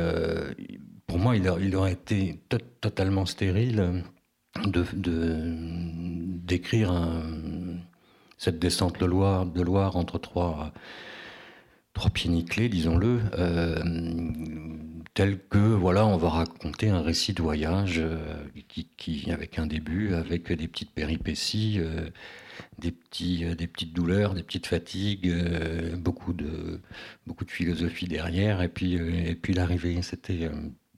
pour 1.06 1.20
moi, 1.20 1.36
il, 1.36 1.75
aurait 1.75 1.94
été 1.94 2.41
totalement 2.82 3.25
stérile 3.25 4.03
d'écrire 6.46 6.91
cette 8.38 8.60
descente 8.60 9.00
de 9.00 9.06
Loire, 9.06 9.96
entre 9.96 10.20
trois, 10.20 10.72
trois 11.94 12.12
pieds 12.12 12.29
nickelés, 12.29 12.70
disons-le, 12.70 13.20
euh, 13.38 13.75
tel 15.15 15.39
que 15.50 15.58
voilà, 15.58 16.06
on 16.06 16.17
va 16.17 16.29
raconter 16.29 16.89
un 16.89 17.01
récit 17.01 17.34
de 17.34 17.41
voyage 17.41 17.96
euh, 17.98 18.38
qui, 18.98 19.32
avec 19.32 19.58
un 19.58 19.65
début, 19.65 20.13
avec 20.13 20.51
des 20.51 20.67
petites 20.67 20.91
péripéties, 20.91 21.77
euh, 21.79 22.10
des, 22.79 22.91
petits, 22.91 23.45
des 23.55 23.67
petites 23.67 23.93
douleurs, 23.93 24.33
des 24.33 24.43
petites 24.43 24.67
fatigues, 24.67 25.33
beaucoup, 25.97 26.33
de, 26.33 26.81
beaucoup 27.25 27.45
de 27.45 27.51
philosophie 27.51 28.07
derrière, 28.07 28.61
et 28.61 28.69
puis, 28.69 28.93
et 28.95 29.35
puis 29.35 29.53
l'arrivée. 29.53 30.01
C'était 30.01 30.49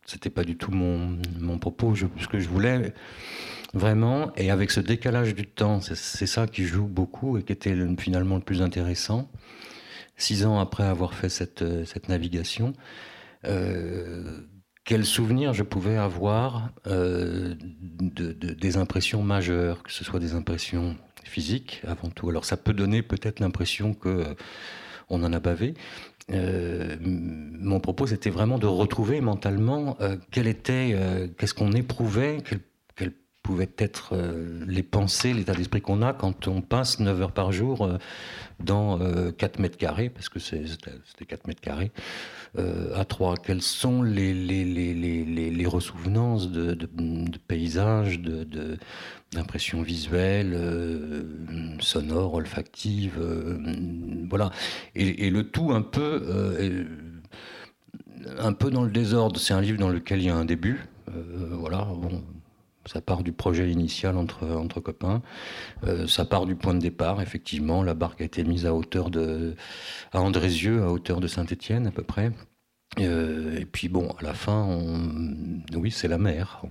c'était 0.09 0.31
pas 0.31 0.43
du 0.43 0.57
tout 0.57 0.71
mon, 0.71 1.19
mon 1.39 1.59
propos. 1.59 1.95
ce 1.95 2.27
que 2.27 2.39
je 2.39 2.49
voulais 2.49 2.93
vraiment, 3.73 4.33
et 4.35 4.49
avec 4.49 4.71
ce 4.71 4.79
décalage 4.79 5.35
du 5.35 5.45
temps, 5.45 5.79
c'est 5.81 6.25
ça 6.25 6.47
qui 6.47 6.65
joue 6.65 6.87
beaucoup 6.87 7.37
et 7.37 7.43
qui 7.43 7.53
était 7.53 7.75
finalement 7.97 8.35
le 8.35 8.41
plus 8.41 8.61
intéressant. 8.61 9.29
Six 10.17 10.45
ans 10.45 10.59
après 10.59 10.83
avoir 10.83 11.13
fait 11.13 11.29
cette, 11.29 11.63
cette 11.85 12.09
navigation, 12.09 12.73
euh, 13.45 14.41
quel 14.83 15.05
souvenir 15.05 15.53
je 15.53 15.63
pouvais 15.63 15.97
avoir 15.97 16.71
euh, 16.87 17.55
de, 18.01 18.33
des 18.33 18.77
impressions 18.77 19.21
majeures, 19.21 19.83
que 19.83 19.91
ce 19.91 20.03
soit 20.03 20.19
des 20.19 20.33
impressions 20.33 20.97
physiques 21.23 21.81
avant 21.87 22.09
tout. 22.09 22.29
Alors 22.29 22.45
ça 22.45 22.57
peut 22.57 22.73
donner 22.73 23.01
peut-être 23.01 23.39
l'impression 23.39 23.93
que 23.93 24.09
euh, 24.09 24.33
on 25.09 25.23
en 25.23 25.33
a 25.33 25.39
bavé, 25.39 25.73
euh, 26.31 26.95
mon 27.01 27.79
propos, 27.79 28.07
c'était 28.07 28.29
vraiment 28.29 28.59
de 28.59 28.67
retrouver 28.67 29.21
mentalement 29.21 29.97
euh, 30.01 30.17
quel 30.31 30.47
était, 30.47 30.91
euh, 30.93 31.27
qu'est-ce 31.37 31.53
qu'on 31.53 31.71
éprouvait, 31.71 32.37
pouvaient 33.49 33.69
être 33.77 34.15
les 34.67 34.83
pensées, 34.83 35.33
l'état 35.33 35.53
d'esprit 35.53 35.81
qu'on 35.81 36.03
a 36.03 36.13
quand 36.13 36.47
on 36.47 36.61
passe 36.61 36.99
9 36.99 37.21
heures 37.21 37.31
par 37.31 37.51
jour 37.51 37.89
dans 38.59 38.99
4 39.37 39.59
mètres 39.59 39.77
carrés, 39.77 40.09
parce 40.09 40.29
que 40.29 40.39
c'était 40.39 41.25
4 41.27 41.47
mètres 41.47 41.61
carrés, 41.61 41.91
à 42.57 43.05
3. 43.05 43.37
Quelles 43.37 43.63
sont 43.63 44.03
les, 44.03 45.65
ressouvenances 45.65 46.51
de, 46.51 46.75
paysages, 47.47 48.19
de, 48.19 48.43
de 48.43 48.77
d'impression 49.31 49.81
visuelle, 49.81 50.53
euh, 50.55 51.23
sonore, 51.79 52.33
olfactive, 52.33 53.17
euh, 53.19 53.57
voilà. 54.29 54.51
Et, 54.95 55.29
le 55.29 55.49
tout 55.49 55.71
un 55.71 55.81
peu, 55.81 56.23
euh, 56.27 56.85
un 58.39 58.53
peu 58.53 58.71
dans 58.71 58.83
le 58.83 58.91
désordre. 58.91 59.39
C'est 59.39 59.53
un 59.53 59.61
livre 59.61 59.77
dans 59.77 59.89
lequel 59.89 60.19
il 60.19 60.25
y 60.25 60.29
a 60.29 60.35
un 60.35 60.45
début, 60.45 60.85
voilà. 61.51 61.87
Ça 62.91 63.01
part 63.01 63.23
du 63.23 63.31
projet 63.31 63.69
initial 63.69 64.17
entre, 64.17 64.47
entre 64.47 64.79
copains. 64.79 65.21
ça 66.07 66.25
part 66.25 66.45
du 66.45 66.55
point 66.55 66.73
de 66.73 66.79
départ, 66.79 67.21
effectivement. 67.21 67.83
La 67.83 67.93
barque 67.93 68.21
a 68.21 68.25
été 68.25 68.43
mise 68.43 68.65
à 68.65 68.73
hauteur 68.73 69.09
de, 69.09 69.55
à 70.11 70.21
Andrézieux, 70.21 70.83
à 70.83 70.91
hauteur 70.91 71.19
de 71.19 71.27
Saint-Étienne 71.27 71.87
à 71.87 71.91
peu 71.91 72.03
près. 72.03 72.31
Euh, 72.97 73.59
et 73.59 73.65
puis 73.65 73.87
bon, 73.87 74.09
à 74.19 74.23
la 74.23 74.33
fin, 74.33 74.79
oui, 75.75 75.91
c'est 75.91 76.07
la 76.07 76.17
mer. 76.17 76.63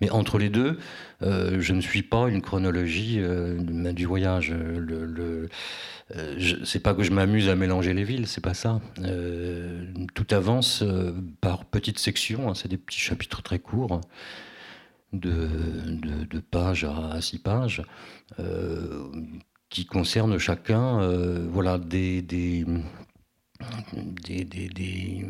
Mais 0.00 0.10
entre 0.10 0.38
les 0.38 0.48
deux, 0.48 0.78
euh, 1.22 1.60
je 1.60 1.72
ne 1.74 1.80
suis 1.80 2.02
pas 2.02 2.28
une 2.28 2.40
chronologie 2.40 3.18
euh, 3.20 3.58
du 3.92 4.06
voyage. 4.06 4.50
Le, 4.50 5.04
le 5.04 5.48
c'est 6.64 6.80
pas 6.80 6.92
que 6.92 7.02
je 7.02 7.10
m'amuse 7.10 7.48
à 7.48 7.54
mélanger 7.54 7.94
les 7.94 8.04
villes, 8.04 8.26
c'est 8.26 8.42
pas 8.42 8.52
ça. 8.52 8.80
tout 10.14 10.26
avance 10.30 10.84
par 11.40 11.64
petites 11.64 11.98
sections. 11.98 12.50
Hein, 12.50 12.54
c'est 12.54 12.68
des 12.68 12.76
petits 12.76 13.00
chapitres 13.00 13.42
très 13.42 13.58
courts. 13.58 14.00
De, 15.12 16.40
pages 16.50 16.84
à, 16.84 17.20
six 17.20 17.38
pages, 17.38 17.82
qui 19.68 19.86
concernent 19.86 20.38
chacun 20.38 21.06
voilà, 21.48 21.78
des, 21.78 22.22
des 22.22 22.64
des, 24.08 25.24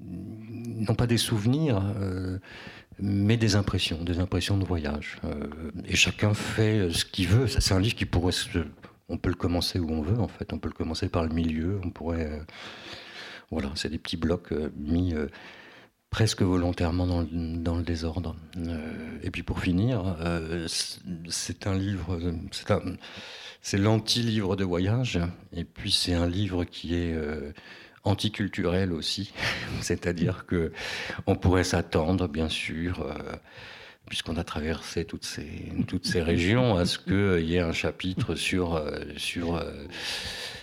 non 0.00 0.94
pas 0.94 1.06
des 1.06 1.18
souvenirs, 1.18 1.82
euh, 1.96 2.38
mais 3.00 3.36
des 3.36 3.56
impressions, 3.56 4.02
des 4.04 4.18
impressions 4.20 4.58
de 4.58 4.64
voyage. 4.64 5.18
Euh, 5.24 5.48
et 5.86 5.96
chacun 5.96 6.34
fait 6.34 6.90
ce 6.92 7.04
qu'il 7.04 7.28
veut. 7.28 7.46
C'est 7.46 7.74
un 7.74 7.80
livre 7.80 7.96
qui 7.96 8.06
pourrait, 8.06 8.32
on 9.08 9.18
peut 9.18 9.30
le 9.30 9.34
commencer 9.34 9.78
où 9.78 9.90
on 9.90 10.02
veut 10.02 10.20
en 10.20 10.28
fait. 10.28 10.52
On 10.52 10.58
peut 10.58 10.68
le 10.68 10.74
commencer 10.74 11.08
par 11.08 11.24
le 11.24 11.30
milieu. 11.30 11.80
On 11.84 11.90
pourrait, 11.90 12.30
euh, 12.30 12.40
voilà, 13.50 13.70
c'est 13.74 13.88
des 13.88 13.98
petits 13.98 14.16
blocs 14.16 14.52
mis 14.76 15.14
presque 16.10 16.42
volontairement 16.42 17.06
dans 17.06 17.76
le, 17.76 17.82
désordre. 17.82 18.34
et 19.22 19.30
puis 19.30 19.42
pour 19.42 19.60
finir, 19.60 20.16
c'est 21.28 21.66
un 21.66 21.74
livre, 21.74 22.18
c'est 23.62 23.78
l'anti-livre 23.78 24.56
de 24.56 24.64
voyage, 24.64 25.20
et 25.54 25.64
puis 25.64 25.92
c'est 25.92 26.14
un 26.14 26.28
livre 26.28 26.64
qui 26.64 26.94
est 26.94 27.12
euh, 27.12 27.52
anticulturel 28.04 28.92
aussi, 28.92 29.32
c'est-à-dire 29.80 30.46
que 30.46 30.72
on 31.26 31.36
pourrait 31.36 31.64
s'attendre, 31.64 32.28
bien 32.28 32.48
sûr, 32.48 33.02
euh, 33.02 33.36
puisqu'on 34.06 34.36
a 34.36 34.44
traversé 34.44 35.04
toutes 35.04 35.26
ces, 35.26 35.72
toutes 35.86 36.06
ces 36.06 36.22
régions, 36.22 36.76
à 36.76 36.86
ce 36.86 36.98
qu'il 36.98 37.46
y 37.46 37.56
ait 37.56 37.60
un 37.60 37.72
chapitre 37.72 38.34
sur, 38.34 38.74
euh, 38.74 39.00
sur 39.16 39.62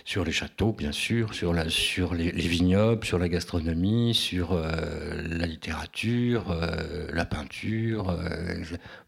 sur 0.06 0.24
les 0.24 0.30
châteaux, 0.30 0.72
bien 0.72 0.92
sûr, 0.92 1.34
sur, 1.34 1.52
la, 1.52 1.68
sur 1.68 2.14
les, 2.14 2.30
vignobles, 2.30 3.04
sur 3.04 3.18
la 3.18 3.28
gastronomie, 3.28 4.14
sur 4.14 4.52
euh, 4.52 5.20
la 5.28 5.46
littérature, 5.46 6.52
euh, 6.52 7.08
la 7.12 7.24
peinture. 7.24 8.10
Euh, 8.10 8.62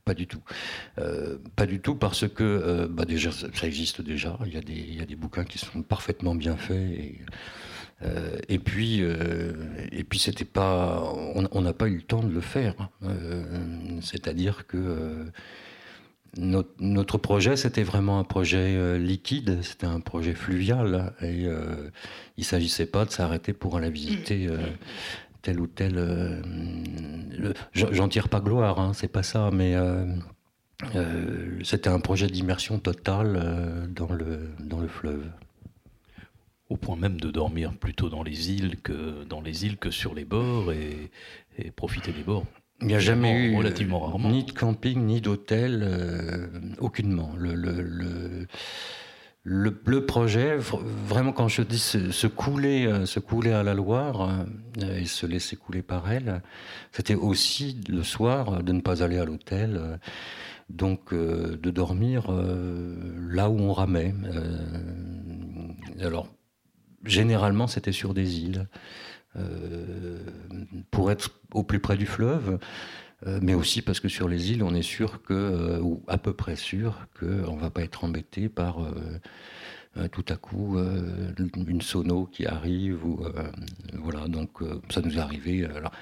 pas 0.05 0.15
du 0.15 0.27
tout. 0.27 0.43
pas 1.55 1.67
du 1.67 1.81
tout 1.81 1.95
parce 1.95 2.27
que 2.27 2.89
bah 2.91 3.05
déjà, 3.05 3.31
ça, 3.31 3.67
existe 3.67 4.01
déjà. 4.01 4.39
Il 4.47 4.55
y, 4.55 4.57
a 4.57 4.61
des, 4.61 4.73
il 4.73 4.97
y 4.97 5.01
a 5.01 5.07
des 5.07 5.17
bouquins 5.17 5.45
qui 5.45 5.59
sont 5.59 5.83
parfaitement 5.83 6.35
bien 6.35 6.57
faits. 6.57 6.77
Et, 6.77 7.21
et 8.49 8.59
puis, 8.59 9.01
et 9.01 10.05
puis 10.05 10.19
c'était 10.19 10.47
pas, 10.47 11.13
on 11.53 11.61
n'a 11.61 11.75
pas 11.75 11.89
eu 11.89 11.97
le 11.97 12.03
temps 12.03 12.23
de 12.23 12.33
le 12.33 12.41
faire. 12.41 12.75
C'est-à-dire 14.01 14.67
que 14.67 15.27
notre, 16.37 17.19
projet, 17.19 17.57
c'était 17.57 17.83
vraiment 17.83 18.19
un 18.19 18.25
projet 18.25 18.77
euh, 18.77 18.99
liquide, 18.99 19.63
c'était 19.63 19.87
un 19.87 20.01
projet 20.01 20.35
fluvial, 20.35 21.15
et 21.21 21.47
euh, 21.47 21.91
il 22.37 22.43
ne 22.43 22.45
s'agissait 22.45 22.87
pas 22.87 23.05
de 23.05 23.11
s'arrêter 23.11 23.53
pour 23.53 23.77
aller 23.77 23.91
visiter 23.91 24.47
euh, 24.47 24.59
tel 25.43 25.61
ou 25.61 25.67
tel. 25.67 26.43
J'en 27.73 28.09
tire 28.09 28.29
pas 28.29 28.41
gloire, 28.41 28.79
hein, 28.79 28.93
c'est 28.93 29.09
pas 29.09 29.23
ça, 29.23 29.51
mais 29.53 29.75
c'était 31.65 31.91
un 31.91 32.01
projet 32.01 32.27
d'immersion 32.27 32.79
totale 32.79 33.89
dans, 33.95 34.13
le, 34.13 34.51
dans 34.61 34.81
le 34.81 34.89
fleuve. 34.89 35.25
Au 36.69 36.77
point 36.77 36.97
même 36.97 37.19
de 37.19 37.31
dormir 37.31 37.73
plutôt 37.73 38.11
dans 38.11 38.23
les 38.23 38.53
îles 38.53 38.77
que 38.83 39.25
dans 39.25 39.41
les 39.41 39.65
îles 39.65 39.79
que 39.79 39.91
sur 39.91 40.15
les 40.15 40.27
bords 40.27 40.71
et 40.71 41.11
profiter 41.75 42.13
des 42.13 42.23
bords. 42.23 42.45
Il 42.81 42.87
n'y 42.87 42.95
a 42.95 43.01
jamais 43.01 43.33
eu 43.33 43.57
relativement 43.57 44.17
ni 44.21 44.45
de 44.45 44.53
camping 44.53 45.05
ni 45.05 45.21
d'hôtel, 45.21 45.81
euh, 45.83 46.47
aucunement. 46.79 47.33
Le, 47.37 47.55
le, 47.55 47.83
le, 47.83 48.47
le, 49.43 50.07
projet, 50.07 50.57
vraiment 50.57 51.33
quand 51.33 51.49
je 51.49 51.63
dis 51.63 51.79
se, 51.81 52.27
couler, 52.29 52.87
euh, 52.87 53.05
se 53.05 53.19
couler 53.19 53.51
à 53.51 53.65
la 53.65 53.75
Loire 53.75 54.31
euh, 54.81 54.97
et 54.97 55.07
se 55.07 55.27
laisser 55.27 55.57
couler 55.57 55.83
par 55.83 56.13
elle, 56.13 56.41
c'était 56.93 57.17
aussi 57.17 57.81
le 57.89 58.05
soir 58.05 58.63
de 58.63 58.73
ne 58.73 58.81
pas 58.81 59.03
aller 59.03 59.19
à 59.19 59.25
l'hôtel, 59.25 59.99
donc 60.69 61.13
de 61.13 61.71
dormir 61.71 62.31
là 62.31 63.51
où 63.51 63.59
on 63.59 63.73
ramait. 63.73 64.15
alors, 66.01 66.29
généralement, 67.05 67.67
c'était 67.67 67.93
sur 67.93 68.15
des 68.15 68.39
îles. 68.39 68.69
Euh, 69.39 70.19
pour 70.91 71.11
être 71.11 71.31
au 71.53 71.63
plus 71.63 71.81
près 71.81 71.97
du 71.97 72.07
fleuve, 72.07 72.59
euh, 73.27 73.39
mais 73.43 73.55
aussi 73.55 73.83
parce 73.83 74.01
que 74.01 74.09
sur 74.09 74.29
les 74.29 74.53
îles, 74.53 74.63
on 74.63 74.75
est 74.75 74.83
sûr 74.83 75.23
que, 75.23 75.35
euh, 75.35 75.81
ou 75.81 76.03
à 76.09 76.19
peu 76.19 76.33
près 76.33 76.57
sûr, 76.57 77.07
qu'on 77.19 77.57
ne 77.57 77.61
va 77.61 77.71
pas 77.71 77.83
être 77.83 78.05
embêté 78.05 78.49
par 78.49 78.79
tout 80.13 80.25
à 80.29 80.37
coup 80.37 80.79
une 80.79 81.81
sono 81.81 82.27
qui 82.27 82.47
arrive. 82.47 83.01
Voilà, 83.95 84.29
donc 84.29 84.61
ça 84.91 85.01
nous 85.01 85.17
est 85.17 85.21
arrivé. 85.21 85.65
Alors, 85.65 85.93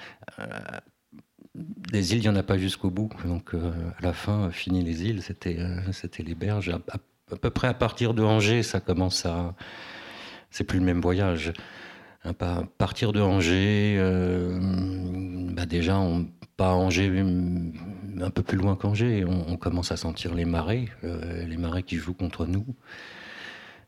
les 1.91 2.13
îles, 2.13 2.19
il 2.19 2.21
n'y 2.21 2.29
en 2.29 2.35
a 2.35 2.43
pas 2.43 2.57
jusqu'au 2.57 2.91
bout. 2.91 3.09
Donc 3.25 3.53
à 3.53 4.01
la 4.01 4.13
fin, 4.13 4.51
fini 4.51 4.83
les 4.83 5.03
îles, 5.03 5.23
c'était 5.23 5.57
c'était 5.91 6.23
les 6.23 6.35
berges. 6.35 6.69
À, 6.69 7.35
peu 7.37 7.49
près 7.49 7.67
à 7.67 7.73
partir 7.73 8.13
de 8.13 8.21
Angers, 8.23 8.63
ça 8.63 8.79
commence 8.79 9.25
à. 9.25 9.55
C'est 10.51 10.63
plus 10.63 10.79
le 10.79 10.85
même 10.85 11.01
voyage. 11.01 11.53
À 12.27 12.63
partir 12.77 13.13
de 13.13 13.21
Angers, 13.21 13.95
euh, 13.97 14.59
bah 15.53 15.65
déjà, 15.65 15.97
on, 15.97 16.27
pas 16.57 16.73
Angers, 16.73 17.23
un 18.19 18.29
peu 18.31 18.43
plus 18.43 18.57
loin 18.57 18.75
qu'Angers, 18.75 19.23
on, 19.23 19.55
commence 19.55 19.93
à 19.93 19.97
sentir 19.97 20.33
les 20.33 20.43
marées, 20.43 20.89
euh, 21.05 21.45
les 21.45 21.55
marées 21.55 21.83
qui 21.83 21.95
jouent 21.95 22.13
contre 22.13 22.45
nous. 22.45 22.65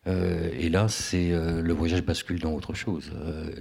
Euh, 0.07 0.49
et 0.57 0.69
là, 0.69 0.87
c'est 0.87 1.31
le 1.31 1.73
voyage 1.73 2.01
bascule 2.01 2.39
dans 2.39 2.53
autre 2.53 2.73
chose. 2.73 3.11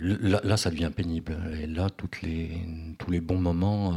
Là, 0.01 0.57
ça 0.57 0.71
devient 0.71 0.93
pénible. 0.95 1.37
Et 1.61 1.67
là, 1.67 1.89
tous 1.91 2.11
les 2.23 3.21
bons 3.21 3.41
moments 3.41 3.97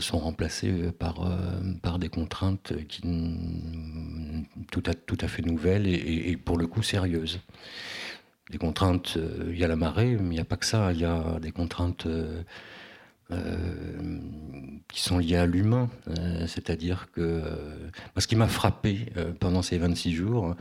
sont 0.00 0.18
remplacées 0.18 0.90
par, 0.98 1.38
par 1.82 2.00
des 2.00 2.08
contraintes 2.08 2.72
qui, 2.88 3.02
tout, 4.72 4.82
à, 4.86 4.94
tout 4.94 5.18
à 5.20 5.28
fait 5.28 5.42
nouvelles 5.42 5.86
et, 5.86 6.36
pour 6.36 6.58
le 6.58 6.66
coup 6.66 6.82
sérieuses. 6.82 7.38
Des 8.50 8.58
contraintes, 8.58 9.18
il 9.48 9.58
y 9.58 9.64
a 9.64 9.68
la 9.68 9.76
marée, 9.76 10.16
mais 10.16 10.34
il 10.34 10.36
n'y 10.36 10.40
a 10.40 10.44
pas 10.44 10.56
que 10.56 10.66
ça, 10.66 10.92
il 10.92 11.00
y 11.00 11.04
a 11.04 11.38
des 11.40 11.50
contraintes 11.50 12.06
qui 14.88 15.00
sont 15.00 15.18
liées 15.18 15.36
à 15.36 15.46
l'humain. 15.46 15.88
C'est-à-dire 16.46 17.08
que 17.12 17.42
ce 18.18 18.26
qui 18.26 18.36
m'a 18.36 18.48
frappé 18.48 19.06
pendant 19.40 19.62
ces 19.62 19.78
26 19.78 20.12
jours, 20.12 20.54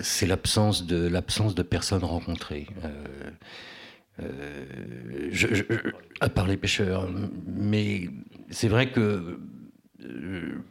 c'est 0.00 0.26
l'absence 0.26 0.86
de, 0.86 1.08
de 1.08 1.62
personnes 1.62 2.04
rencontrées. 2.04 2.66
Euh, 2.84 3.30
euh, 4.20 5.92
à 6.20 6.28
part 6.28 6.46
les 6.46 6.56
pêcheurs. 6.56 7.08
Mais 7.46 8.08
c'est 8.50 8.68
vrai 8.68 8.90
que 8.90 9.38
euh, 10.04 10.62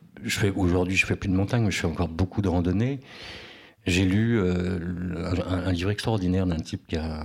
aujourd'hui, 0.56 0.96
je 0.96 1.06
fais 1.06 1.16
plus 1.16 1.30
de 1.30 1.36
montagne, 1.36 1.64
mais 1.64 1.72
je 1.72 1.80
fais 1.80 1.88
encore 1.88 2.10
beaucoup 2.10 2.42
de 2.42 2.50
randonnées. 2.50 3.00
J'ai 3.88 4.06
lu 4.06 4.42
un, 4.42 5.72
livre 5.72 5.90
extraordinaire 5.92 6.46
d'un 6.46 6.58
type 6.58 6.88
qui 6.88 6.98
a, 6.98 7.24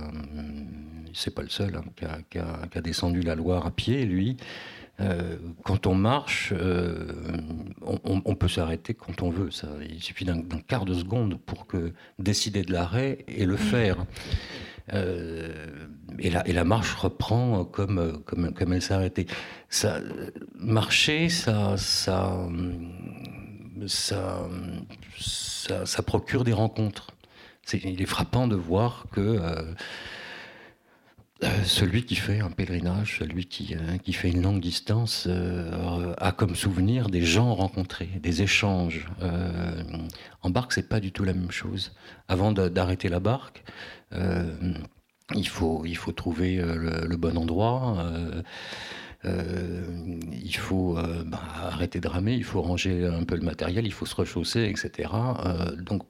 c'est 1.13 1.35
pas 1.35 1.41
le 1.41 1.49
seul, 1.49 1.75
hein, 1.75 1.83
qui, 2.29 2.39
a, 2.39 2.81
descendu 2.81 3.21
la 3.21 3.35
Loire 3.35 3.65
à 3.65 3.71
pied, 3.71 4.05
lui, 4.05 4.37
euh, 4.99 5.37
quand 5.63 5.87
on 5.87 5.95
marche, 5.95 6.53
euh, 6.55 7.07
on, 7.81 8.35
peut 8.35 8.47
s'arrêter 8.47 8.93
quand 8.93 9.23
on 9.23 9.29
veut. 9.29 9.49
Ça. 9.49 9.67
Il 9.89 10.01
suffit 10.01 10.25
d'un 10.25 10.41
quart 10.67 10.85
de 10.85 10.93
seconde 10.93 11.39
pour 11.39 11.65
que 11.65 11.93
décider 12.19 12.61
de 12.61 12.71
l'arrêt 12.71 13.25
et 13.27 13.45
le 13.45 13.57
faire. 13.57 14.05
Euh, 14.93 15.67
et, 16.19 16.29
la, 16.29 16.47
et, 16.47 16.53
la, 16.53 16.63
marche 16.63 16.93
reprend 16.93 17.65
comme, 17.65 18.21
comme, 18.25 18.53
comme 18.53 18.73
elle 18.73 18.81
s'est 18.81 18.93
arrêtée. 18.93 19.25
Ça, 19.69 19.99
marcher, 20.55 21.29
ça, 21.29 21.75
ça, 21.77 22.47
ça, 23.87 24.47
ça, 25.19 26.03
procure 26.03 26.43
des 26.43 26.53
rencontres. 26.53 27.07
il 27.73 28.01
est 28.01 28.05
frappant 28.05 28.47
de 28.47 28.55
voir 28.55 29.05
que 29.11 29.73
euh, 31.43 31.63
celui 31.65 32.05
qui 32.05 32.15
fait 32.15 32.39
un 32.39 32.51
pèlerinage, 32.51 33.17
celui 33.19 33.45
qui, 33.45 33.75
euh, 33.75 33.97
qui 33.97 34.13
fait 34.13 34.29
une 34.29 34.41
longue 34.41 34.61
distance, 34.61 35.25
euh, 35.27 36.13
a 36.17 36.31
comme 36.31 36.55
souvenir 36.55 37.09
des 37.09 37.23
gens 37.23 37.53
rencontrés, 37.53 38.09
des 38.21 38.41
échanges. 38.41 39.07
en 40.41 40.49
barque, 40.49 40.73
c'est 40.73 40.87
pas 40.87 40.99
du 40.99 41.11
tout 41.11 41.23
la 41.23 41.33
même 41.33 41.51
chose. 41.51 41.93
Avant 42.27 42.51
d'arrêter 42.51 43.09
la 43.09 43.19
barque, 43.19 43.63
il, 45.35 45.47
faut, 45.47 45.83
il 45.85 45.97
faut 45.97 46.11
trouver 46.11 46.57
le, 46.57 47.15
bon 47.17 47.37
endroit. 47.37 48.05
Il 49.25 50.55
faut 50.55 50.97
bah, 51.25 51.41
arrêter 51.61 51.99
de 51.99 52.07
ramer, 52.07 52.33
il 52.33 52.43
faut 52.43 52.61
ranger 52.61 53.05
un 53.05 53.23
peu 53.23 53.35
le 53.35 53.41
matériel, 53.41 53.85
il 53.85 53.93
faut 53.93 54.05
se 54.05 54.15
rechausser, 54.15 54.63
etc. 54.65 55.09
donc 55.79 56.03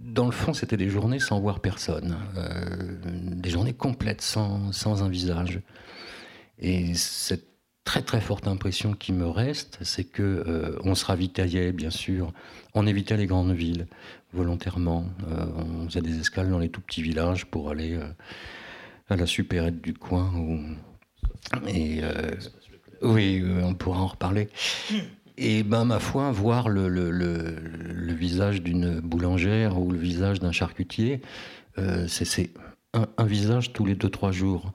dans 0.00 0.24
le 0.24 0.32
fond, 0.32 0.54
c'était 0.54 0.76
des 0.76 0.88
journées 0.88 1.18
sans 1.18 1.40
voir 1.40 1.60
personne, 1.60 2.16
euh, 2.36 2.96
des 3.04 3.50
journées 3.50 3.74
complètes 3.74 4.22
sans, 4.22 5.02
un 5.02 5.08
visage. 5.08 5.60
Et 6.58 6.94
cette 6.94 7.46
très 7.84 8.02
très 8.02 8.20
forte 8.20 8.46
impression 8.46 8.94
qui 8.94 9.12
me 9.12 9.26
reste, 9.26 9.78
c'est 9.82 10.04
que 10.04 10.22
euh, 10.22 10.78
on 10.84 10.94
se 10.94 11.04
ravitaillait, 11.04 11.72
bien 11.72 11.90
sûr, 11.90 12.32
on 12.74 12.86
évitait 12.86 13.16
les 13.16 13.26
grandes 13.26 13.52
villes 13.52 13.86
volontairement. 14.32 15.04
Euh, 15.28 15.46
on 15.56 15.86
faisait 15.86 16.02
des 16.02 16.18
escales 16.18 16.50
dans 16.50 16.58
les 16.58 16.68
tout 16.68 16.80
petits 16.80 17.02
villages 17.02 17.46
pour 17.46 17.70
aller 17.70 17.98
à 19.08 19.16
la 19.16 19.26
supérette 19.26 19.80
du 19.80 19.94
coin. 19.94 20.32
Et 21.68 22.00
oui, 23.02 23.42
on 23.62 23.74
pourra 23.74 24.00
en 24.00 24.06
reparler. 24.06 24.48
Et 25.42 25.62
ben, 25.62 25.86
ma 25.86 25.98
foi, 25.98 26.30
voir 26.30 26.68
le, 26.68 28.12
visage 28.12 28.62
d'une 28.62 29.00
boulangère 29.00 29.80
ou 29.80 29.90
le 29.90 29.98
visage 29.98 30.38
d'un 30.38 30.52
charcutier, 30.52 31.22
euh, 31.78 32.06
c'est 32.08 32.50
un, 32.92 33.24
visage 33.24 33.72
tous 33.72 33.86
les 33.86 33.94
deux, 33.94 34.10
trois 34.10 34.32
jours. 34.32 34.72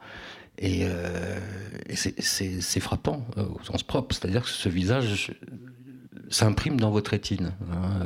Et, 0.58 0.80
euh, 0.86 1.40
c'est 1.94 2.80
frappant 2.80 3.28
euh, 3.38 3.46
au 3.46 3.64
sens 3.64 3.84
propre, 3.84 4.16
c'est-à-dire 4.16 4.42
que 4.42 4.50
ce 4.50 4.68
visage 4.68 5.34
s'imprime 6.30 6.80
dans 6.80 6.90
votre 6.90 7.12
rétine. 7.12 7.54
Hein, 7.72 8.00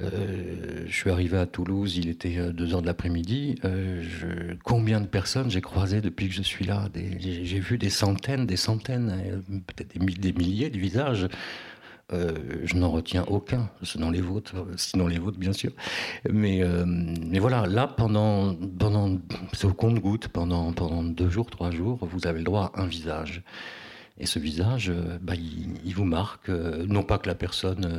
euh, 0.00 0.84
je 0.86 0.92
suis 0.92 1.10
arrivé 1.10 1.38
à 1.38 1.46
Toulouse, 1.46 1.96
il 1.96 2.08
était 2.08 2.52
2 2.52 2.74
euh, 2.74 2.80
de 2.80 2.86
l'après-midi. 2.86 3.56
Euh, 3.64 4.02
combien 4.64 5.00
de 5.00 5.06
personnes 5.06 5.50
j'ai 5.50 5.60
croisées 5.60 6.00
depuis 6.00 6.28
que 6.28 6.34
je 6.34 6.42
suis 6.42 6.64
là? 6.64 6.88
J'ai 7.20 7.60
vu 7.60 7.78
des 7.78 7.90
centaines, 7.90 8.46
des 8.46 8.56
centaines, 8.56 9.42
peut-être 9.66 9.96
des, 9.96 10.32
milliers 10.32 10.70
de 10.70 10.78
visages. 10.78 11.28
je 12.10 12.74
n'en 12.76 12.90
retiens 12.90 13.24
aucun, 13.28 13.70
sinon 13.82 14.10
les 14.10 14.20
vôtres, 14.20 14.66
sinon 14.76 15.06
les 15.06 15.18
vôtres 15.18 15.38
bien 15.38 15.52
sûr. 15.52 15.70
Mais, 16.28 16.62
mais 16.86 17.38
voilà, 17.38 17.66
là 17.66 17.86
pendant, 17.86 18.54
pendant 18.54 19.16
c'est 19.52 19.66
au 19.66 19.74
compte-goutte, 19.74 20.26
pendant, 20.28 20.72
pendant 20.72 21.04
deux 21.04 21.30
jours, 21.30 21.50
trois 21.50 21.70
jours, 21.70 22.00
vous 22.02 22.26
avez 22.26 22.38
le 22.38 22.44
droit 22.44 22.72
à 22.74 22.82
un 22.82 22.86
visage. 22.86 23.44
Et 24.16 24.26
ce 24.26 24.38
visage, 24.38 24.90
euh, 24.90 25.18
bah, 25.20 25.34
il, 25.34 25.92
vous 25.92 26.04
marque, 26.04 26.48
euh, 26.48 26.86
non 26.86 27.02
pas 27.02 27.18
que 27.18 27.26
la 27.26 27.34
personne 27.34 27.84
euh, 27.84 27.98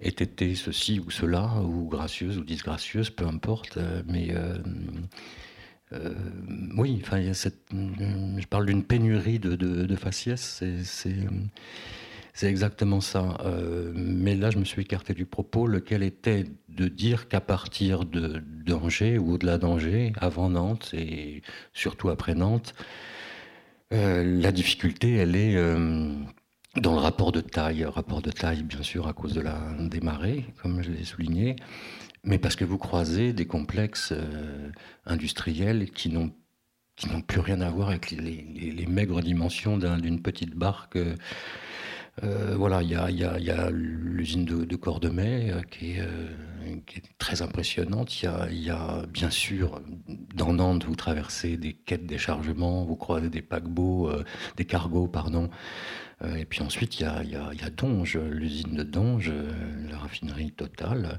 ait 0.00 0.08
été 0.08 0.54
ceci 0.54 1.00
ou 1.00 1.10
cela, 1.10 1.60
ou 1.62 1.88
gracieuse 1.88 2.38
ou 2.38 2.44
disgracieuse, 2.44 3.10
peu 3.10 3.26
importe, 3.26 3.78
mais 4.06 4.32
oui, 6.76 7.00
enfin, 7.02 7.20
je 7.32 8.46
parle 8.46 8.66
d'une 8.66 8.84
pénurie 8.84 9.40
de, 9.40 9.96
faciès, 9.96 10.62
c'est 12.32 12.46
exactement 12.46 13.00
ça. 13.00 13.38
mais 13.92 14.36
là, 14.36 14.50
je 14.50 14.58
me 14.58 14.64
suis 14.64 14.82
écarté 14.82 15.14
du 15.14 15.26
propos, 15.26 15.66
lequel 15.66 16.04
était 16.04 16.44
de 16.68 16.86
dire 16.86 17.26
qu'à 17.26 17.40
partir 17.40 18.04
de 18.04 18.40
d'Angers 18.64 19.18
ou 19.18 19.32
au-delà 19.32 19.58
d'Angers, 19.58 20.12
avant 20.20 20.48
Nantes 20.48 20.90
et 20.94 21.42
surtout 21.72 22.08
après 22.08 22.36
Nantes, 22.36 22.74
euh, 23.92 24.22
la 24.24 24.52
difficulté, 24.52 25.16
elle 25.16 25.34
est 25.34 25.56
euh, 25.56 26.14
dans 26.76 26.92
le 26.92 27.00
rapport 27.00 27.32
de 27.32 27.40
taille. 27.40 27.84
Rapport 27.84 28.22
de 28.22 28.30
taille, 28.30 28.62
bien 28.62 28.82
sûr, 28.82 29.08
à 29.08 29.12
cause 29.12 29.34
de 29.34 29.40
la, 29.40 29.58
des 29.80 30.00
marées, 30.00 30.44
comme 30.62 30.82
je 30.82 30.90
l'ai 30.90 31.04
souligné, 31.04 31.56
mais 32.24 32.38
parce 32.38 32.56
que 32.56 32.64
vous 32.64 32.78
croisez 32.78 33.32
des 33.32 33.46
complexes 33.46 34.12
euh, 34.12 34.70
industriels 35.06 35.90
qui 35.90 36.10
n'ont 36.10 36.32
qui 36.96 37.08
n'ont 37.08 37.22
plus 37.22 37.40
rien 37.40 37.62
à 37.62 37.70
voir 37.70 37.88
avec 37.88 38.10
les, 38.10 38.86
maigres 38.86 39.22
dimensions 39.22 39.78
d'une 39.78 40.20
petite 40.20 40.54
barque. 40.54 40.98
Voilà, 42.22 42.82
il 42.82 42.90
y 42.90 42.94
a, 42.94 43.70
l'usine 43.70 44.44
de, 44.44 44.64
de, 44.64 44.76
qui 45.70 45.92
est, 45.92 46.02
qui 46.86 46.98
est 46.98 47.18
très 47.18 47.42
impressionnante. 47.42 48.22
Il 48.22 48.62
y, 48.62 48.70
a, 48.70 49.06
bien 49.08 49.30
sûr, 49.30 49.80
dans 50.34 50.52
Nantes, 50.52 50.84
vous 50.84 50.96
traversez 50.96 51.56
des 51.56 51.72
quêtes 51.72 52.06
déchargement, 52.06 52.84
vous 52.84 52.96
croisez 52.96 53.30
des 53.30 53.42
paquebots, 53.42 54.08
euh, 54.08 54.24
des 54.56 54.64
cargos, 54.64 55.08
pardon. 55.08 55.50
Euh, 56.22 56.36
et 56.36 56.44
puis 56.44 56.62
ensuite, 56.62 57.00
il 57.00 57.04
y 57.04 57.06
a, 57.06 57.22
y 57.22 57.34
a, 57.36 57.70
Donge, 57.70 58.18
l'usine 58.18 58.74
de 58.74 58.82
Donge, 58.82 59.30
euh, 59.32 59.50
la 59.90 59.98
raffinerie 59.98 60.52
totale. 60.52 61.18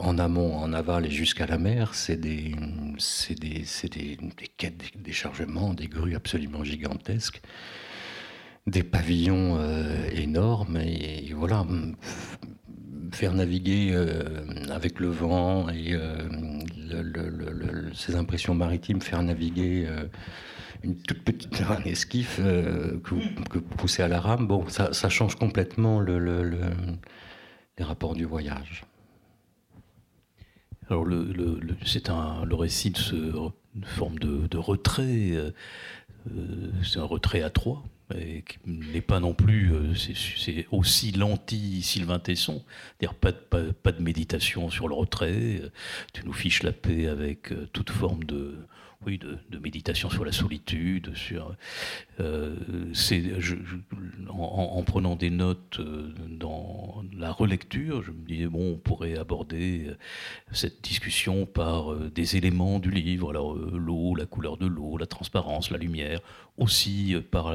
en 0.00 0.18
amont, 0.18 0.56
en 0.56 0.72
aval 0.72 1.06
et 1.06 1.10
jusqu'à 1.10 1.46
la 1.46 1.58
mer, 1.58 1.94
c'est 1.94 2.16
des, 2.16 2.54
des, 3.30 3.64
des, 3.88 4.16
des 4.16 4.48
quêtes 4.56 4.96
de 4.96 5.02
déchargement, 5.02 5.74
des 5.74 5.86
grues 5.86 6.16
absolument 6.16 6.64
gigantesques 6.64 7.40
des 8.70 8.82
pavillons 8.82 9.58
énormes 10.12 10.76
et, 10.78 11.32
voilà 11.34 11.64
faire 13.12 13.34
naviguer 13.34 13.90
euh, 13.92 14.64
avec 14.70 15.00
le 15.00 15.08
vent 15.08 15.68
et 15.68 15.92
euh, 15.92 16.28
ces 17.94 18.14
impressions 18.16 18.54
maritimes, 18.54 19.00
faire 19.00 19.22
naviguer 19.22 19.86
euh, 19.86 20.04
une 20.82 20.96
toute 21.02 21.24
petite 21.24 21.60
esquif 21.86 22.36
que, 22.36 23.14
vous, 23.14 23.60
poussez 23.76 24.02
à 24.02 24.08
la 24.08 24.20
rame, 24.20 24.46
bon, 24.46 24.68
ça, 24.68 25.08
change 25.08 25.34
complètement 25.34 25.98
le, 25.98 26.18
les 27.78 27.84
rapports 27.84 28.14
du 28.14 28.24
voyage. 28.24 28.84
Alors, 30.88 31.04
le, 31.04 31.58
c'est 31.84 32.10
un, 32.10 32.44
le 32.44 32.54
récit 32.54 32.90
de 32.90 32.96
ce, 32.96 33.16
une 33.16 33.84
forme 33.84 34.18
de, 34.20 34.46
de 34.46 34.56
retrait. 34.56 35.32
c'est 36.84 37.00
un 37.00 37.04
retrait 37.04 37.42
à 37.42 37.50
trois, 37.50 37.82
et 38.16 38.42
qui 38.42 38.58
n'est 38.66 39.00
pas 39.00 39.20
non 39.20 39.34
plus, 39.34 39.72
euh, 39.72 39.94
c'est 39.94 40.66
aussi 40.70 41.12
l'anti-Sylvain 41.12 42.18
Tesson, 42.18 42.64
c'est-à-dire 42.98 43.18
pas 43.18 43.32
de, 43.32 43.70
pas, 43.70 43.92
de 43.92 44.02
méditation 44.02 44.70
sur 44.70 44.88
le 44.88 44.94
retrait, 44.94 45.60
euh, 45.62 45.70
tu 46.14 46.24
nous 46.24 46.32
fiches 46.32 46.62
la 46.62 46.72
paix 46.72 47.06
avec 47.06 47.52
euh, 47.52 47.68
toute 47.72 47.90
forme 47.90 48.24
de, 48.24 48.56
oui, 49.06 49.18
de, 49.18 49.58
méditation 49.58 50.10
sur 50.10 50.24
la 50.24 50.32
solitude, 50.32 51.14
sur, 51.14 51.54
euh, 52.20 52.56
en, 54.28 54.82
prenant 54.82 55.14
des 55.14 55.30
notes 55.30 55.78
euh, 55.78 56.12
dans 56.28 57.04
la 57.16 57.30
relecture, 57.30 58.02
je 58.02 58.10
me 58.10 58.26
disais 58.26 58.46
bon, 58.46 58.72
on 58.72 58.76
pourrait 58.76 59.16
aborder 59.16 59.86
euh, 59.86 59.96
cette 60.52 60.82
discussion 60.82 61.46
par 61.46 61.94
des 61.94 62.36
éléments 62.36 62.80
du 62.80 62.90
livre, 62.90 63.30
alors 63.30 63.54
l'eau, 63.54 64.16
la 64.16 64.26
couleur 64.26 64.56
de 64.56 64.66
l'eau, 64.66 64.96
la 64.98 65.06
transparence, 65.06 65.70
la 65.70 65.78
lumière, 65.78 66.20
aussi 66.56 67.14
par 67.30 67.54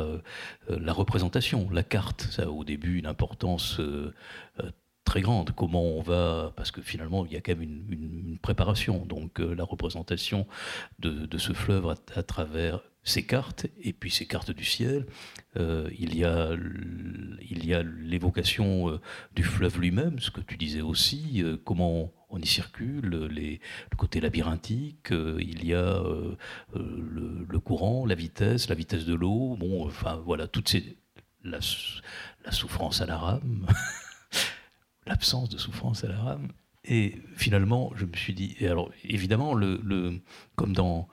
la 0.69 0.93
représentation, 0.93 1.69
la 1.71 1.84
carte. 1.84 2.27
Ça 2.32 2.43
a 2.43 2.47
au 2.47 2.63
début 2.63 2.99
une 2.99 3.06
importance 3.06 3.82
très 5.13 5.21
grande. 5.21 5.52
Comment 5.52 5.84
on 5.84 6.02
va, 6.02 6.52
parce 6.56 6.71
que 6.71 6.82
finalement 6.82 7.23
il 7.23 7.34
y 7.34 7.36
a 7.36 7.39
quand 7.39 7.56
même 7.56 7.62
une, 7.62 8.39
préparation, 8.41 9.06
donc 9.06 9.39
euh, 9.39 9.54
la 9.54 9.63
représentation 9.63 10.47
de, 10.97 11.38
ce 11.38 11.54
fleuve 11.54 11.88
à, 11.88 12.23
travers 12.23 12.82
ces 13.04 13.23
cartes 13.23 13.67
et 13.84 13.93
puis 13.93 14.10
ces 14.10 14.26
cartes 14.26 14.49
du 14.49 14.65
ciel. 14.65 15.06
Euh, 15.56 15.88
il 15.99 16.17
y 16.17 16.26
a 16.26 17.84
l'évocation 17.84 18.89
euh, 18.89 18.99
du 19.36 19.43
fleuve 19.43 19.80
lui-même, 19.80 20.17
ce 20.17 20.32
que 20.32 20.41
tu 20.41 20.58
disais 20.58 20.82
aussi, 20.82 21.43
comment 21.63 22.12
on 22.32 22.39
y 22.39 22.47
circule, 22.47 23.28
les, 23.28 23.62
le 23.91 23.95
côté 23.95 24.19
labyrinthique, 24.19 25.12
il 25.12 25.63
y 25.63 25.76
a 25.76 26.02
le, 26.73 27.60
courant, 27.60 28.08
la 28.08 28.15
vitesse, 28.15 28.67
la 28.67 28.73
vitesse 28.73 29.06
de 29.06 29.13
l'eau, 29.13 29.58
bon, 29.60 29.86
enfin 29.86 30.19
voilà, 30.26 30.47
toutes 30.47 30.69
ces 30.69 30.97
la 31.43 32.52
souffrance 32.52 33.02
à 33.02 33.06
la 33.06 33.17
rame. 33.17 33.67
l'absence 35.08 35.50
de 35.50 35.58
souffrance 35.58 36.04
à 36.04 36.08
la 36.08 36.20
rame. 36.20 36.50
Et 36.86 37.22
finalement, 37.36 37.92
je 37.96 38.06
me 38.06 38.16
suis 38.16 38.34
dit, 38.34 38.56
et 38.60 38.68
alors 38.68 38.92
évidemment, 39.06 39.54
le, 39.54 40.20
comme 40.56 40.74
dans 40.74 41.08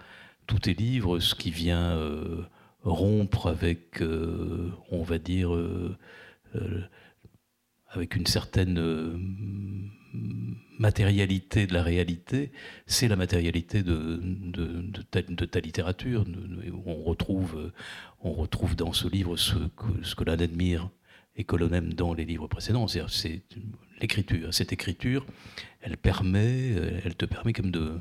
tous 0.46 0.58
tes 0.58 0.74
livres, 0.74 1.20
ce 1.20 1.34
qui 1.34 1.50
vient 1.50 1.92
euh, 1.96 2.42
rompre 2.82 3.46
avec, 3.46 4.02
euh, 4.02 4.72
on 4.90 5.02
va 5.02 5.18
dire, 5.18 5.54
euh, 5.54 5.96
avec 7.88 8.16
une 8.16 8.26
certaine 8.26 8.80
matérialité 10.78 11.68
de 11.68 11.74
la 11.74 11.84
réalité, 11.84 12.50
c'est 12.86 13.06
la 13.06 13.16
matérialité 13.16 13.84
de, 13.84 14.20
de, 14.22 15.46
ta, 15.46 15.60
littérature. 15.60 16.24
On 16.84 17.04
retrouve, 17.04 17.72
on 18.22 18.32
retrouve 18.32 18.74
dans 18.74 18.92
ce 18.92 19.06
livre 19.06 19.36
ce 19.36 19.54
que, 19.54 20.02
ce 20.02 20.16
que 20.16 20.24
l'on 20.24 20.32
admire 20.32 20.90
et 21.40 21.44
que 21.44 21.56
l'on 21.56 21.70
aime 21.70 21.94
dans 21.94 22.12
les 22.12 22.26
livres 22.26 22.48
précédents. 22.48 22.86
C'est 22.86 23.42
l'écriture. 24.00 24.52
Cette 24.52 24.72
écriture, 24.72 25.24
elle 25.80 25.96
permet, 25.96 26.72
elle 27.04 27.16
te 27.16 27.24
permet 27.24 27.54
même 27.62 27.70
de, 27.70 27.98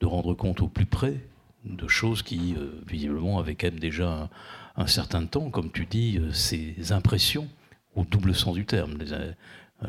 de 0.00 0.06
rendre 0.06 0.34
compte 0.34 0.60
au 0.60 0.68
plus 0.68 0.86
près 0.86 1.16
de 1.64 1.88
choses 1.88 2.22
qui, 2.22 2.54
euh, 2.56 2.80
visiblement, 2.86 3.40
avaient 3.40 3.56
quand 3.56 3.66
même 3.66 3.80
déjà 3.80 4.30
un, 4.76 4.86
certain 4.86 5.26
temps, 5.26 5.50
comme 5.50 5.72
tu 5.72 5.84
dis, 5.84 6.18
euh, 6.18 6.30
ces 6.32 6.92
impressions 6.92 7.48
au 7.96 8.04
double 8.04 8.34
sens 8.34 8.54
du 8.54 8.64
terme, 8.64 8.98
euh, 9.10 9.32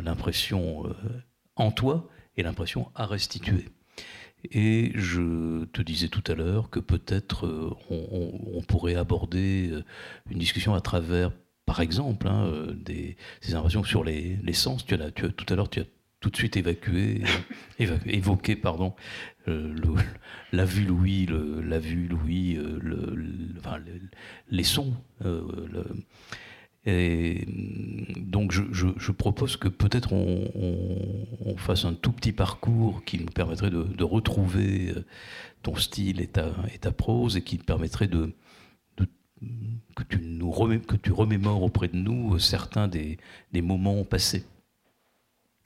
l'impression 0.02 0.86
en 1.56 1.72
toi 1.72 2.10
et 2.36 2.44
l'impression 2.44 2.90
à 2.96 3.06
restituer. 3.06 3.66
Et 4.52 4.92
je 4.96 5.66
te 5.66 5.82
disais 5.82 6.08
tout 6.08 6.24
à 6.28 6.36
l'heure 6.36 6.70
que 6.70 6.80
peut-être 6.80 7.76
on, 7.90 8.62
pourrait 8.68 8.96
aborder 8.96 9.72
une 10.30 10.38
discussion 10.38 10.74
à 10.74 10.82
travers 10.82 11.32
par 11.68 11.82
exemple, 11.82 12.28
hein, 12.30 12.48
euh, 12.48 12.74
impressions 13.54 13.84
sur 13.84 14.04
les, 14.04 14.40
sens. 14.54 14.86
Tu 14.86 14.96
as, 14.96 15.12
tout 15.12 15.46
à 15.50 15.56
l'heure, 15.56 15.70
tu 15.70 15.82
as 15.82 15.86
tout 16.22 16.30
de 16.30 16.38
suite 16.38 16.56
évacué, 16.56 17.22
évoqué 18.08 18.56
pardon, 18.56 18.96
euh, 19.50 19.76
la 20.54 20.64
vue 20.64 20.86
Louis, 20.86 21.28
la 21.28 21.78
vue 21.78 22.08
Louis, 22.08 22.56
euh, 22.56 22.80
les 24.50 24.64
sons. 24.64 24.94
donc 28.16 28.54
je, 28.54 29.12
propose 29.12 29.58
que 29.58 29.68
peut-être 29.68 30.14
on, 30.14 31.58
fasse 31.58 31.84
un 31.84 31.94
tout 31.94 32.14
petit 32.14 32.32
parcours 32.32 33.04
qui 33.04 33.20
nous 33.20 33.26
permettrait 33.26 33.72
de, 33.72 34.04
retrouver 34.06 34.96
ton 35.64 35.76
style 35.76 36.22
et 36.22 36.28
ta, 36.28 36.54
et 36.74 36.78
ta, 36.78 36.94
prose 36.94 37.36
et 37.36 37.42
qui 37.42 37.58
permettrait 37.58 38.08
de, 38.08 38.32
que 39.96 40.04
tu, 40.04 40.20
nous 40.20 40.52
que 40.52 40.96
tu 40.96 41.12
remémores 41.12 41.64
auprès 41.64 41.88
de 41.88 41.96
nous 41.96 42.36
euh, 42.36 42.40
certains 42.40 42.88
des, 42.88 43.18
moments 43.54 44.04
passés. 44.04 44.46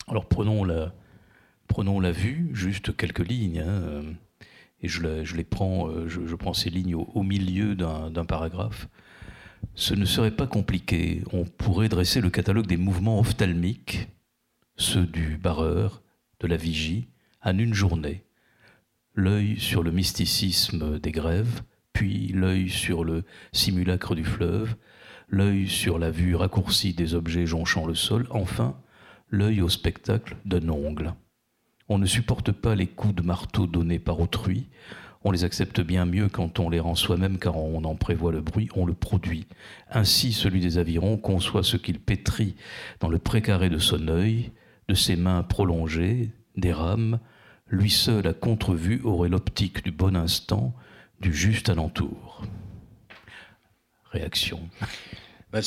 Alors 0.08 0.28
prenons 0.28 0.64
la, 0.64 0.94
prenons 1.68 2.00
la 2.00 2.12
vue, 2.12 2.50
juste 2.54 2.96
quelques 2.96 3.28
lignes, 3.28 3.60
hein, 3.60 3.82
euh, 3.84 4.14
et 4.82 4.88
je, 4.88 5.24
je, 5.24 5.36
les 5.36 5.44
prends, 5.44 5.90
euh, 5.90 6.08
je, 6.08 6.36
prends 6.36 6.54
ces 6.54 6.70
lignes 6.70 6.96
au, 6.96 7.24
milieu 7.24 7.76
d'un 7.76 8.26
paragraphe. 8.26 8.88
Ce 9.76 9.94
ne 9.94 10.06
serait 10.06 10.36
pas 10.36 10.48
compliqué. 10.48 11.24
On 11.32 11.46
pourrait 11.46 11.88
dresser 11.88 12.20
le 12.20 12.32
catalogue 12.32 12.66
des 12.66 12.78
mouvements 12.78 13.20
ophtalmiques, 13.20 14.08
ceux 14.76 15.06
du 15.06 15.38
barreur, 15.38 16.02
de 16.40 16.48
la 16.48 16.58
vigie, 16.58 17.10
en 17.44 17.58
une 17.58 17.76
journée. 17.76 18.24
L'œil 19.14 19.60
sur 19.60 19.84
le 19.84 19.92
mysticisme 19.92 21.00
des 21.00 21.12
grèves, 21.12 21.62
puis 21.94 22.30
l'œil 22.30 22.70
sur 22.70 23.04
le 23.04 23.24
simulacre 23.52 24.16
du 24.16 24.24
fleuve, 24.24 24.76
l'œil 25.30 25.68
sur 25.68 26.00
la 26.00 26.12
vue 26.12 26.36
raccourcie 26.36 26.94
des 26.94 27.16
objets 27.16 27.46
jonchant 27.46 27.86
le 27.86 27.96
sol, 27.96 28.28
enfin 28.30 28.76
l'œil 29.30 29.62
au 29.62 29.70
spectacle 29.70 30.36
d'un 30.46 30.70
ongle. 30.70 31.14
On 31.90 31.98
ne 31.98 32.06
supporte 32.06 32.52
pas 32.52 32.76
les 32.76 32.88
coups 32.88 33.16
de 33.16 33.22
marteau 33.22 33.68
donnés 33.68 34.00
par 34.00 34.20
autrui, 34.20 34.68
on 35.24 35.32
les 35.32 35.44
accepte 35.44 35.82
bien 35.82 36.06
mieux 36.06 36.30
quand 36.30 36.60
on 36.60 36.70
les 36.70 36.80
rend 36.80 36.96
soi-même 36.96 37.38
car 37.38 37.56
on 37.56 37.84
en 37.84 37.96
prévoit 37.96 38.32
le 38.32 38.42
bruit, 38.42 38.70
on 38.76 38.86
le 38.86 38.94
produit. 38.94 39.46
Ainsi 39.92 40.34
celui 40.34 40.62
des 40.62 40.80
avirons 40.80 41.18
conçoit 41.18 41.64
ce 41.64 41.78
qu'il 41.78 42.00
pétrit 42.00 42.56
dans 43.00 43.10
le 43.10 43.20
précaré 43.20 43.70
de 43.70 43.78
son 43.78 44.08
œil, 44.08 44.52
de 44.88 44.96
ses 44.96 45.16
mains 45.16 45.44
prolongées, 45.44 46.32
des 46.58 46.74
rames, 46.74 47.20
lui 47.68 47.92
seul 47.92 48.26
à 48.26 48.34
contre-vue 48.34 49.02
aurait 49.04 49.30
l'optique 49.30 49.84
du 49.84 49.92
bon 49.92 50.16
instant, 50.16 50.74
du 51.22 51.34
juste 51.34 51.70
alentour. 51.70 52.42
Réaction. 54.12 54.60
Bah, 55.52 55.60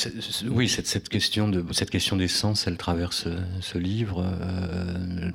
oui, 0.49 0.67
cette, 0.67 0.87
cette, 0.87 1.09
question 1.09 1.47
de, 1.47 1.63
cette 1.71 1.91
question 1.91 2.15
des 2.15 2.27
sens, 2.27 2.65
elle 2.65 2.77
traverse 2.77 3.27
ce 3.61 3.77
livre. 3.77 4.25
Euh, 4.25 5.29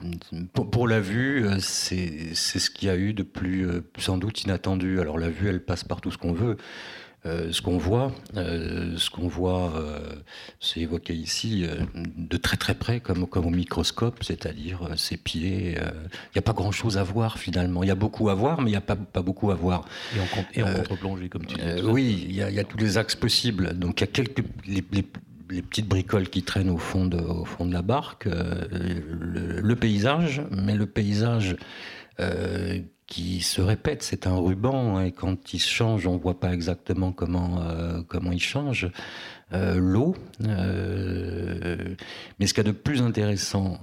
pour, 0.53 0.89
la 0.89 1.01
vue, 1.01 1.47
euh, 1.47 1.59
c'est 1.61 2.35
ce 2.35 2.69
qu'il 2.69 2.89
y 2.89 2.91
a 2.91 2.97
eu 2.97 3.13
de 3.13 3.23
plus 3.23 3.69
euh, 3.69 3.81
sans 3.99 4.19
doute 4.19 4.43
inattendu. 4.43 5.01
Alors 5.01 5.19
la 5.19 5.31
vue, 5.31 5.49
elle 5.49 5.65
passe 5.65 5.85
par 5.85 6.01
tout 6.01 6.11
ce 6.11 6.19
qu'on 6.19 6.33
veut. 6.33 6.57
Euh, 7.27 7.53
ce 7.53 7.61
qu'on 7.61 7.77
voit, 7.77 8.13
euh, 8.37 8.97
ce 8.97 9.11
qu'on 9.11 9.29
voit, 9.29 9.75
euh, 9.77 9.99
c'est 10.59 10.81
évoqué 10.81 11.13
ici 11.13 11.67
de 11.95 12.37
très 12.39 12.57
très 12.57 12.75
près, 12.75 13.01
comme, 13.01 13.27
comme 13.27 13.47
au 13.47 13.51
microscope, 13.51 14.25
c'est-à-dire 14.25 14.89
ses 14.97 15.19
pieds. 15.19 15.77
Il 15.77 16.33
n'y 16.35 16.39
a 16.39 16.43
pas 16.43 16.55
grand-chose 16.55 16.97
à 16.97 17.03
voir 17.03 17.39
finalement. 17.39 17.83
Il 17.83 17.89
y 17.89 17.93
a 17.93 17.97
beaucoup 17.97 18.31
à 18.31 18.35
voir, 18.35 18.63
mais 18.63 18.71
il 18.71 18.73
n'y 18.73 18.79
a 18.79 18.81
pas, 18.81 18.97
pas 18.97 19.21
beaucoup 19.21 19.51
à 19.51 19.55
voir. 19.55 19.85
Et 20.55 20.63
en, 20.63 20.73
contre-plongée, 20.73 21.29
comme 21.29 21.45
tu 21.45 21.57
dis. 21.57 21.83
oui, 21.85 22.27
il 22.29 22.35
y, 22.35 22.43
a, 22.43 22.65
tous 22.65 22.79
les 22.79 22.97
axes 22.97 23.17
possibles. 23.17 23.79
Donc 23.79 24.01
il 24.01 24.05
y 24.05 24.09
a 24.09 24.13
quelques 24.13 24.43
les, 24.67 24.83
petites 24.83 25.89
bricoles 25.89 26.29
qui 26.29 26.43
traînent 26.43 26.71
au 26.71 26.79
fond 26.79 27.05
de, 27.05 27.19
au 27.19 27.45
fond 27.45 27.67
de 27.67 27.73
la 27.73 27.83
barque, 27.83 28.25
le, 28.25 29.61
le, 29.61 29.77
paysage, 29.77 30.43
mais 30.51 30.75
le 30.75 30.87
paysage 30.87 31.57
qui 33.11 33.41
se 33.43 33.61
répète. 33.61 34.03
C'est 34.03 34.27
un 34.27 34.37
ruban 34.37 34.97
hein, 34.97 35.05
et 35.05 35.13
quand 35.13 35.53
il 35.53 35.59
change, 35.59 36.07
on 36.07 36.15
ne 36.15 36.19
voit 36.19 36.41
pas 36.41 36.55
exactement 36.55 37.13
comment, 37.13 37.61
euh, 37.61 38.01
comment 38.09 38.33
il 38.33 38.41
change. 38.41 38.91
Euh, 39.53 39.75
l'eau. 39.75 40.15
Euh, 40.47 41.97
mais 42.39 42.47
ce 42.47 42.55
qu'il 42.55 42.65
y 42.65 42.69
a 42.69 42.73
de 42.73 42.77
plus 42.77 43.03
intéressant 43.03 43.81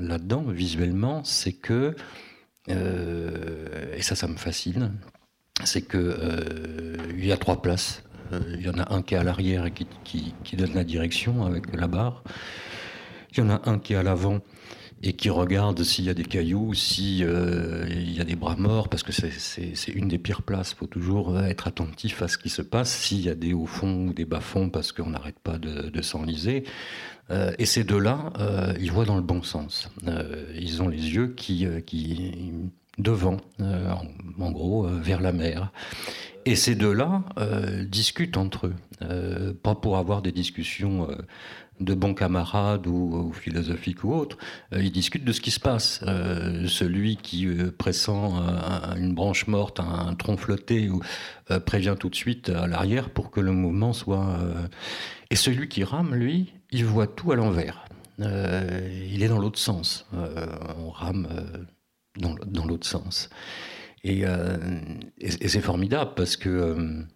là-dedans, 0.00 0.42
visuellement, 0.48 1.22
c'est 1.24 1.52
que, 1.52 1.94
et 2.68 4.02
ça, 4.02 4.16
ça 4.16 4.26
me 4.26 4.36
fascine, 4.36 4.94
c'est 5.64 5.82
que 5.82 6.96
il 7.10 7.26
y 7.26 7.32
a 7.32 7.36
trois 7.36 7.60
places. 7.60 8.02
Il 8.54 8.62
y 8.62 8.70
en 8.70 8.78
a 8.78 8.94
un 8.94 9.02
qui 9.02 9.14
est 9.14 9.18
à 9.18 9.24
l'arrière 9.24 9.66
et 9.66 9.72
qui 9.72 10.56
donne 10.56 10.72
la 10.72 10.84
direction 10.84 11.44
avec 11.44 11.64
la 11.76 11.86
barre. 11.86 12.24
Il 13.32 13.38
y 13.38 13.42
en 13.42 13.50
a 13.50 13.60
un 13.68 13.78
qui 13.78 13.92
est 13.92 13.96
à 13.96 14.02
l'avant 14.02 14.40
et 15.02 15.14
qui 15.14 15.30
regarde 15.30 15.82
s'il 15.82 16.04
y 16.04 16.10
a 16.10 16.14
des 16.14 16.24
cailloux, 16.24 16.74
s'il 16.74 17.24
euh, 17.24 17.86
y 17.88 18.20
a 18.20 18.24
des 18.24 18.36
bras 18.36 18.56
morts, 18.56 18.88
parce 18.88 19.02
que 19.02 19.12
c'est 19.12 19.92
une 19.92 20.08
des 20.08 20.18
pires 20.18 20.42
places. 20.42 20.72
Il 20.72 20.76
faut 20.76 20.86
toujours 20.86 21.38
être 21.40 21.66
attentif 21.66 22.22
à 22.22 22.28
ce 22.28 22.38
qui 22.38 22.48
se 22.48 22.62
passe, 22.62 22.90
s'il 22.90 23.22
y 23.22 23.28
a 23.28 23.34
des 23.34 23.52
hauts 23.52 23.66
fonds 23.66 24.08
ou 24.08 24.12
des 24.12 24.24
bas 24.24 24.40
fonds, 24.40 24.70
parce 24.70 24.92
qu'on 24.92 25.10
n'arrête 25.10 25.38
pas 25.40 25.58
de, 25.58 26.02
s'enliser. 26.02 26.64
Euh, 27.30 27.52
et 27.58 27.66
ces 27.66 27.84
deux-là, 27.84 28.32
euh, 28.38 28.74
ils 28.80 28.92
voient 28.92 29.04
dans 29.04 29.16
le 29.16 29.22
bon 29.22 29.42
sens. 29.42 29.90
Euh, 30.06 30.44
ils 30.54 30.82
ont 30.82 30.88
les 30.88 31.14
yeux 31.14 31.28
qui, 31.28 31.66
euh, 31.66 31.80
qui 31.80 32.52
devant, 32.98 33.38
en, 33.58 34.50
gros, 34.50 34.86
vers 34.86 35.20
la 35.20 35.32
mer. 35.32 35.72
Et 36.44 36.56
ces 36.56 36.74
deux-là 36.74 37.24
discutent 37.88 38.36
entre 38.36 38.66
eux, 38.66 39.54
pas 39.62 39.74
pour 39.74 39.96
avoir 39.96 40.20
des 40.20 40.30
discussions 40.30 41.08
de 41.84 41.94
bons 41.94 42.14
camarades 42.14 42.86
ou, 42.86 43.32
philosophiques 43.32 44.04
ou 44.04 44.12
autres, 44.12 44.36
ils 44.72 44.92
discutent 44.92 45.24
de 45.24 45.32
ce 45.32 45.40
qui 45.40 45.50
se 45.50 45.60
passe. 45.60 46.00
celui 46.68 47.16
qui 47.16 47.46
pressent 47.78 48.08
une 48.08 49.14
branche 49.14 49.46
morte, 49.46 49.80
un, 49.80 50.14
tronc 50.14 50.36
flotté, 50.36 50.88
ou, 50.88 51.02
prévient 51.66 51.96
tout 51.98 52.08
de 52.08 52.14
suite 52.14 52.48
à 52.48 52.66
l'arrière 52.66 53.10
pour 53.10 53.30
que 53.30 53.40
le 53.40 53.52
mouvement 53.52 53.92
soit... 53.92 54.38
Et 55.30 55.36
celui 55.36 55.68
qui 55.68 55.84
rame, 55.84 56.14
lui, 56.14 56.52
il 56.70 56.84
voit 56.84 57.06
tout 57.06 57.32
à 57.32 57.36
l'envers. 57.36 57.84
il 58.18 59.22
est 59.22 59.28
dans 59.28 59.38
l'autre 59.38 59.58
sens. 59.58 60.06
on 60.12 60.90
rame 60.90 61.28
dans, 62.18 62.64
l'autre 62.64 62.86
sens. 62.86 63.30
Et, 64.04 64.24
c'est 65.28 65.60
formidable 65.60 66.12
parce 66.16 66.36
que 66.36 67.06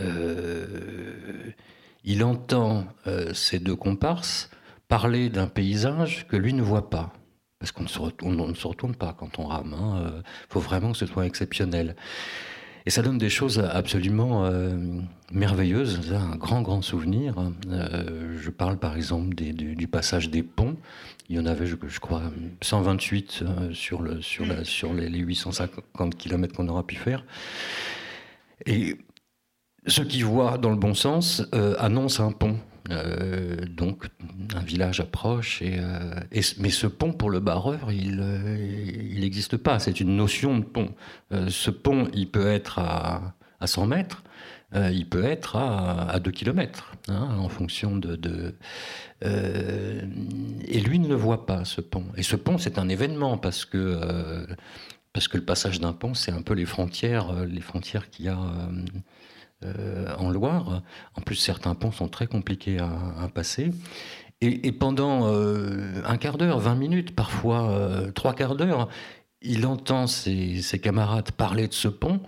euh, 0.00 1.31
il 2.04 2.24
entend 2.24 2.86
euh, 3.06 3.32
ces 3.34 3.58
deux 3.58 3.76
comparses 3.76 4.50
parler 4.88 5.28
d'un 5.28 5.46
paysage 5.46 6.26
que 6.28 6.36
lui 6.36 6.52
ne 6.52 6.62
voit 6.62 6.90
pas. 6.90 7.12
Parce 7.58 7.70
qu'on 7.70 7.84
ne, 7.84 8.54
se 8.54 8.66
retourne 8.66 8.96
pas 8.96 9.14
quand 9.16 9.38
on 9.38 9.46
rame. 9.46 9.74
Il 9.76 9.82
hein. 9.82 9.96
euh, 10.04 10.22
faut 10.48 10.60
vraiment 10.60 10.92
que 10.92 10.98
ce 10.98 11.06
soit 11.06 11.26
exceptionnel. 11.26 11.94
Et 12.84 12.90
ça 12.90 13.02
donne 13.02 13.18
des 13.18 13.30
choses 13.30 13.60
absolument 13.60 14.50
merveilleuses, 15.30 16.12
un 16.12 16.34
grand, 16.34 16.62
grand 16.62 16.82
souvenir. 16.82 17.36
je 17.70 18.50
parle 18.50 18.76
par 18.76 18.96
exemple 18.96 19.36
du, 19.36 19.86
passage 19.86 20.30
des 20.30 20.42
ponts. 20.42 20.76
Il 21.28 21.36
y 21.36 21.38
en 21.38 21.46
avait, 21.46 21.66
je, 21.66 22.00
crois, 22.00 22.22
128 22.60 23.44
sur, 23.72 24.02
le, 24.02 24.20
sur, 24.20 24.44
la, 24.44 24.64
sur 24.64 24.92
les, 24.94 25.08
les 25.08 25.20
850 25.20 26.16
km 26.16 26.56
qu'on 26.56 26.66
aura 26.66 26.84
pu 26.84 26.96
faire. 26.96 27.24
Et 28.66 28.96
ceux 29.86 30.04
qui 30.04 30.22
voient 30.22 30.58
dans 30.58 30.70
le 30.70 30.76
bon 30.76 30.94
sens 30.94 31.42
euh, 31.54 31.74
annoncent 31.78 32.26
un 32.26 32.32
pont. 32.32 32.58
Euh, 32.90 33.64
donc 33.64 34.06
un 34.56 34.60
village 34.60 34.98
approche, 35.00 35.62
euh, 35.62 36.14
mais 36.58 36.70
ce 36.70 36.88
pont 36.88 37.12
pour 37.12 37.30
le 37.30 37.38
barreur, 37.38 37.92
il 37.92 38.16
n'existe 39.20 39.56
pas. 39.56 39.78
C'est 39.78 40.00
une 40.00 40.16
notion 40.16 40.58
de 40.58 40.64
pont. 40.64 40.90
ce 41.48 41.70
pont, 41.70 42.08
il 42.12 42.28
peut 42.28 42.48
être 42.48 42.80
à, 42.80 43.34
à 43.60 43.66
100 43.66 43.86
mètres, 43.86 44.24
il 44.74 45.08
peut 45.08 45.24
être 45.24 45.56
à, 45.56 46.10
à 46.10 46.18
2 46.18 46.30
km, 46.32 46.92
hein, 47.08 47.36
en 47.38 47.48
fonction 47.48 47.96
de... 47.96 48.54
et 49.22 50.80
lui 50.80 50.98
ne 50.98 51.08
le 51.08 51.14
voit 51.14 51.46
pas, 51.46 51.64
ce 51.64 51.80
pont. 51.80 52.06
Et 52.16 52.24
ce 52.24 52.34
pont, 52.34 52.58
c'est 52.58 52.78
un 52.78 52.88
événement, 52.88 53.38
parce 53.38 53.64
que, 53.64 54.44
parce 55.12 55.28
que 55.28 55.36
le 55.36 55.44
passage 55.44 55.78
d'un 55.78 55.92
pont, 55.92 56.14
c'est 56.14 56.32
un 56.32 56.42
peu 56.42 56.54
les 56.54 56.66
frontières, 56.66 57.44
les 57.44 57.60
frontières 57.60 58.10
qu'il 58.10 58.24
y 58.24 58.28
a 58.28 58.38
en 60.18 60.30
Loire. 60.30 60.82
En 61.14 61.20
plus, 61.20 61.36
certains 61.36 61.74
ponts 61.74 61.92
sont 61.92 62.08
très 62.08 62.26
compliqués 62.26 62.78
à, 62.78 63.28
passer. 63.34 63.70
Et, 64.40 64.72
pendant 64.72 65.28
euh, 65.32 66.02
un 66.04 66.16
quart 66.16 66.36
d'heure, 66.36 66.58
20 66.58 66.74
minutes, 66.74 67.14
parfois 67.14 67.70
euh, 67.70 68.10
trois 68.10 68.34
quarts 68.34 68.56
d'heure, 68.56 68.88
il 69.40 69.66
entend 69.66 70.06
ses, 70.08 70.60
camarades 70.82 71.30
parler 71.30 71.68
de 71.68 71.74
ce 71.74 71.88
pont. 71.88 72.20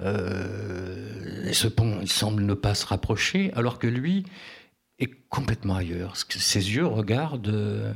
et 0.00 1.52
ce 1.52 1.68
pont, 1.68 1.98
il 2.02 2.10
semble 2.10 2.44
ne 2.44 2.54
pas 2.54 2.74
se 2.74 2.86
rapprocher, 2.86 3.52
alors 3.54 3.78
que 3.78 3.86
lui 3.86 4.24
est 4.98 5.10
complètement 5.28 5.76
ailleurs. 5.76 6.14
Ses 6.16 6.74
yeux 6.74 6.86
regardent 6.86 7.94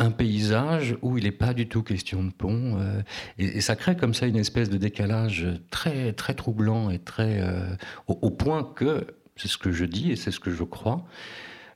un 0.00 0.10
paysage 0.10 0.96
où 1.02 1.18
il 1.18 1.24
n'est 1.24 1.30
pas 1.30 1.52
du 1.52 1.68
tout 1.68 1.82
question 1.82 2.24
de 2.24 2.32
pont. 2.32 2.78
Euh, 2.80 3.02
et, 3.38 3.60
ça 3.60 3.76
crée 3.76 3.96
comme 3.96 4.14
ça 4.14 4.26
une 4.26 4.36
espèce 4.36 4.70
de 4.70 4.78
décalage 4.78 5.46
très, 5.70 6.12
très 6.14 6.34
troublant 6.34 6.90
et 6.90 6.98
très. 6.98 7.40
Euh, 7.42 7.76
au, 8.08 8.30
point 8.30 8.64
que, 8.64 9.06
c'est 9.36 9.48
ce 9.48 9.58
que 9.58 9.70
je 9.70 9.84
dis 9.84 10.10
et 10.10 10.16
c'est 10.16 10.30
ce 10.30 10.40
que 10.40 10.50
je 10.50 10.64
crois, 10.64 11.04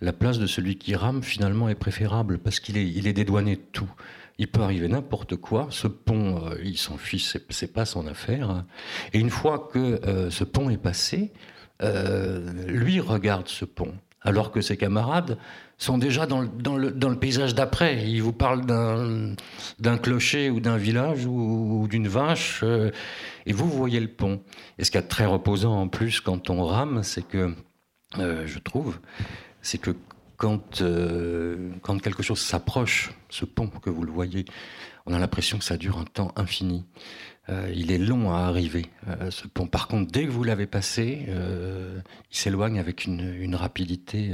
la 0.00 0.14
place 0.14 0.38
de 0.38 0.46
celui 0.46 0.76
qui 0.76 0.96
rame 0.96 1.22
finalement 1.22 1.68
est 1.68 1.74
préférable 1.74 2.38
parce 2.38 2.60
qu'il 2.60 2.78
est, 2.78 2.88
il 2.88 3.06
est 3.06 3.12
dédouané 3.12 3.56
de 3.56 3.62
tout. 3.72 3.90
Il 4.38 4.48
peut 4.48 4.62
arriver 4.62 4.88
n'importe 4.88 5.36
quoi. 5.36 5.68
Ce 5.70 5.86
pont, 5.86 6.46
euh, 6.46 6.56
il 6.64 6.78
s'en 6.78 6.96
fiche, 6.96 7.36
c'est 7.50 7.72
pas 7.72 7.84
son 7.84 8.06
affaire. 8.06 8.64
Et 9.12 9.20
une 9.20 9.30
fois 9.30 9.68
que 9.70 10.00
ce 10.30 10.44
pont 10.44 10.70
est 10.70 10.78
passé, 10.78 11.32
lui 12.68 13.00
regarde 13.00 13.48
ce 13.48 13.66
pont 13.66 13.94
alors 14.24 14.50
que 14.50 14.60
ses 14.60 14.76
camarades 14.76 15.38
sont 15.76 15.98
déjà 15.98 16.26
dans 16.26 16.40
le, 16.40 16.48
dans 16.48 17.08
le, 17.08 17.18
paysage 17.18 17.54
d'après. 17.54 18.08
Ils 18.08 18.22
vous 18.22 18.32
parlent 18.32 18.64
d'un 18.66 19.98
clocher 19.98 20.50
ou 20.50 20.60
d'un 20.60 20.76
village 20.76 21.26
ou, 21.26 21.86
d'une 21.90 22.08
vache, 22.08 22.60
euh, 22.62 22.90
et 23.46 23.52
vous, 23.52 23.68
voyez 23.68 24.00
le 24.00 24.08
pont. 24.08 24.40
Et 24.78 24.84
ce 24.84 24.90
qui 24.90 24.98
est 24.98 25.02
très 25.02 25.26
reposant 25.26 25.78
en 25.78 25.88
plus 25.88 26.20
quand 26.20 26.50
on 26.50 26.64
rame, 26.64 27.02
c'est 27.02 27.26
que, 27.26 27.54
euh, 28.18 28.46
je 28.46 28.58
trouve, 28.58 28.98
c'est 29.60 29.78
que 29.78 29.94
quand, 30.36 30.80
euh, 30.80 31.70
quand 31.82 32.00
quelque 32.00 32.22
chose 32.22 32.40
s'approche, 32.40 33.12
ce 33.28 33.44
pont 33.44 33.68
que 33.68 33.90
vous 33.90 34.04
le 34.04 34.12
voyez, 34.12 34.44
on 35.06 35.12
a 35.12 35.18
l'impression 35.18 35.58
que 35.58 35.64
ça 35.64 35.76
dure 35.76 35.98
un 35.98 36.04
temps 36.04 36.32
infini. 36.36 36.86
Il 37.48 37.92
est 37.92 37.98
long 37.98 38.32
à 38.32 38.40
arriver, 38.40 38.86
ce 39.30 39.46
pont. 39.46 39.66
Par 39.66 39.88
contre, 39.88 40.10
dès 40.10 40.24
que 40.24 40.30
vous 40.30 40.44
l'avez 40.44 40.66
passé, 40.66 41.26
il 41.28 42.36
s'éloigne 42.36 42.78
avec 42.78 43.04
une, 43.04 43.54
rapidité 43.54 44.32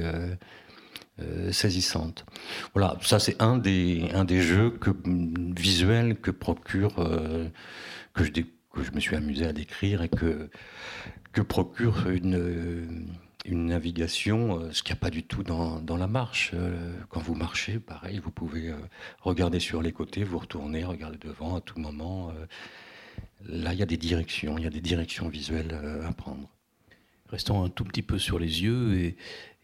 euh, 1.20 1.53
saisissante. 1.53 2.25
Voilà, 2.73 2.96
ça 3.03 3.18
c'est 3.18 3.40
un 3.42 3.59
des, 3.59 4.09
un 4.14 4.25
des 4.25 4.40
jeux 4.40 4.70
que, 4.70 4.90
visuels 5.55 6.16
que 6.16 6.31
procure, 6.31 6.99
euh, 6.99 7.49
que, 8.14 8.25
je, 8.25 8.31
que 8.31 8.83
je 8.83 8.92
me 8.92 9.01
suis 9.01 9.16
amusé 9.16 9.46
à 9.46 9.53
décrire 9.53 10.03
et 10.03 10.09
que, 10.09 10.49
que 11.33 11.42
procure 11.42 12.09
une, 12.09 13.07
une 13.44 13.66
navigation, 13.66 14.61
euh, 14.61 14.73
ce 14.73 14.83
qu'il 14.83 14.94
n'y 14.94 14.99
a 14.99 15.01
pas 15.01 15.11
du 15.11 15.23
tout 15.23 15.42
dans, 15.42 15.81
dans 15.81 15.96
la 15.96 16.07
marche. 16.07 16.53
Quand 17.11 17.20
vous 17.20 17.35
marchez, 17.35 17.81
pareil, 17.81 18.18
vous 18.25 18.31
pouvez 18.31 18.73
regarder 19.20 19.61
sur 19.61 19.83
les 19.83 19.92
côtés, 19.92 20.25
vous 20.25 20.38
retourner, 20.38 20.85
regarder 20.85 21.18
devant 21.18 21.57
à 21.57 21.61
tout 21.61 21.79
moment. 21.79 22.33
Là, 23.46 23.72
il 23.72 23.79
y 23.79 23.83
a 23.83 23.87
des 23.87 23.96
directions, 23.96 24.59
il 24.59 24.64
y 24.64 24.66
a 24.66 24.70
des 24.70 24.81
directions 24.81 25.29
visuelles 25.29 25.74
à 26.07 26.12
prendre. 26.12 26.48
Restons 27.29 27.64
un 27.64 27.68
tout 27.68 27.85
petit 27.85 28.03
peu 28.03 28.18
sur 28.18 28.38
les 28.38 28.62
yeux 28.62 29.14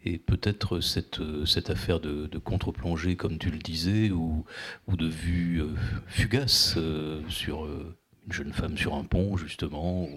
et, 0.05 0.19
peut-être 0.19 0.81
cette, 0.81 1.21
cette 1.47 1.69
affaire 1.69 1.99
de, 1.99 2.39
contre-plongée, 2.39 3.17
comme 3.17 3.39
tu 3.39 3.51
le 3.51 3.59
disais, 3.59 4.11
ou, 4.11 4.45
ou 4.87 4.97
de 4.97 5.09
vue 5.09 5.61
euh, 5.63 5.75
fugace 6.07 6.75
euh, 6.77 7.21
sur 7.29 7.65
euh, 7.65 7.97
une 8.27 8.33
jeune 8.33 8.53
femme 8.53 8.79
sur 8.79 8.95
un 8.95 9.03
pont, 9.03 9.37
justement. 9.37 10.09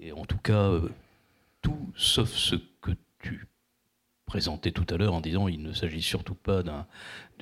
et 0.00 0.12
en 0.12 0.24
tout 0.24 0.38
cas, 0.38 0.70
tout 1.60 1.92
sauf 1.96 2.30
ce 2.30 2.54
que 2.80 2.92
tu 3.20 3.48
présentais 4.26 4.72
tout 4.72 4.86
à 4.90 4.96
l'heure 4.96 5.14
en 5.14 5.20
disant 5.20 5.48
il 5.48 5.62
ne 5.62 5.72
s'agit 5.72 6.02
surtout 6.02 6.34
pas 6.34 6.62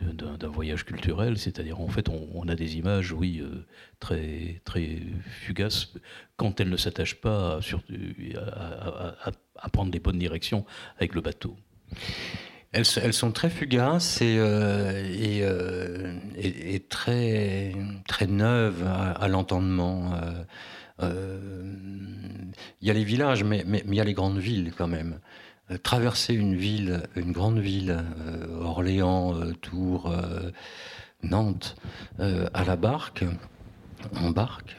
d'un 0.01 0.49
voyage 0.49 0.85
culturel, 0.85 1.39
c'est-à-dire 1.39 1.81
en 1.81 1.89
fait 1.89 2.09
on, 2.09 2.49
a 2.49 2.55
des 2.55 2.77
images, 2.77 3.13
oui, 3.13 3.43
très 4.01 4.61
très 4.65 4.99
fugaces 5.27 5.93
quand 6.37 6.61
elles 6.61 6.71
ne 6.71 6.77
s'attachent 6.77 7.21
pas 7.21 7.61
à, 9.57 9.69
prendre 9.71 9.93
les 9.93 10.01
bonnes 10.01 10.19
directions 10.19 10.65
avec 10.97 11.15
le 11.15 11.21
bateau. 11.21 11.57
Elles, 12.73 12.87
sont 12.87 13.33
très 13.33 13.51
fugaces 13.51 14.23
et, 14.23 14.37
et, 14.37 16.75
et, 16.75 16.81
très 16.81 17.75
très 18.09 18.27
neuves 18.27 18.87
à, 18.87 19.29
l'entendement. 19.29 20.15
Il 21.01 21.09
y 22.81 22.91
a 22.91 22.95
les 22.95 23.05
villages, 23.05 23.45
mais 23.45 23.65
il 23.67 23.95
y 23.95 24.01
a 24.01 24.05
les 24.05 24.15
grandes 24.15 24.39
villes 24.39 24.73
quand 24.77 24.89
même. 24.89 25.21
Euh, 25.73 25.79
traverser 25.79 26.35
une 26.35 26.55
ville, 26.55 27.03
une 27.17 27.33
grande 27.33 27.59
ville, 27.59 28.05
euh, 28.27 28.61
Orléans, 28.61 29.35
euh, 29.35 29.53
Tours, 29.53 30.13
Nantes, 31.23 31.77
à 32.19 32.65
la 32.65 32.77
barque, 32.77 33.25
en 34.17 34.31
barque, 34.31 34.77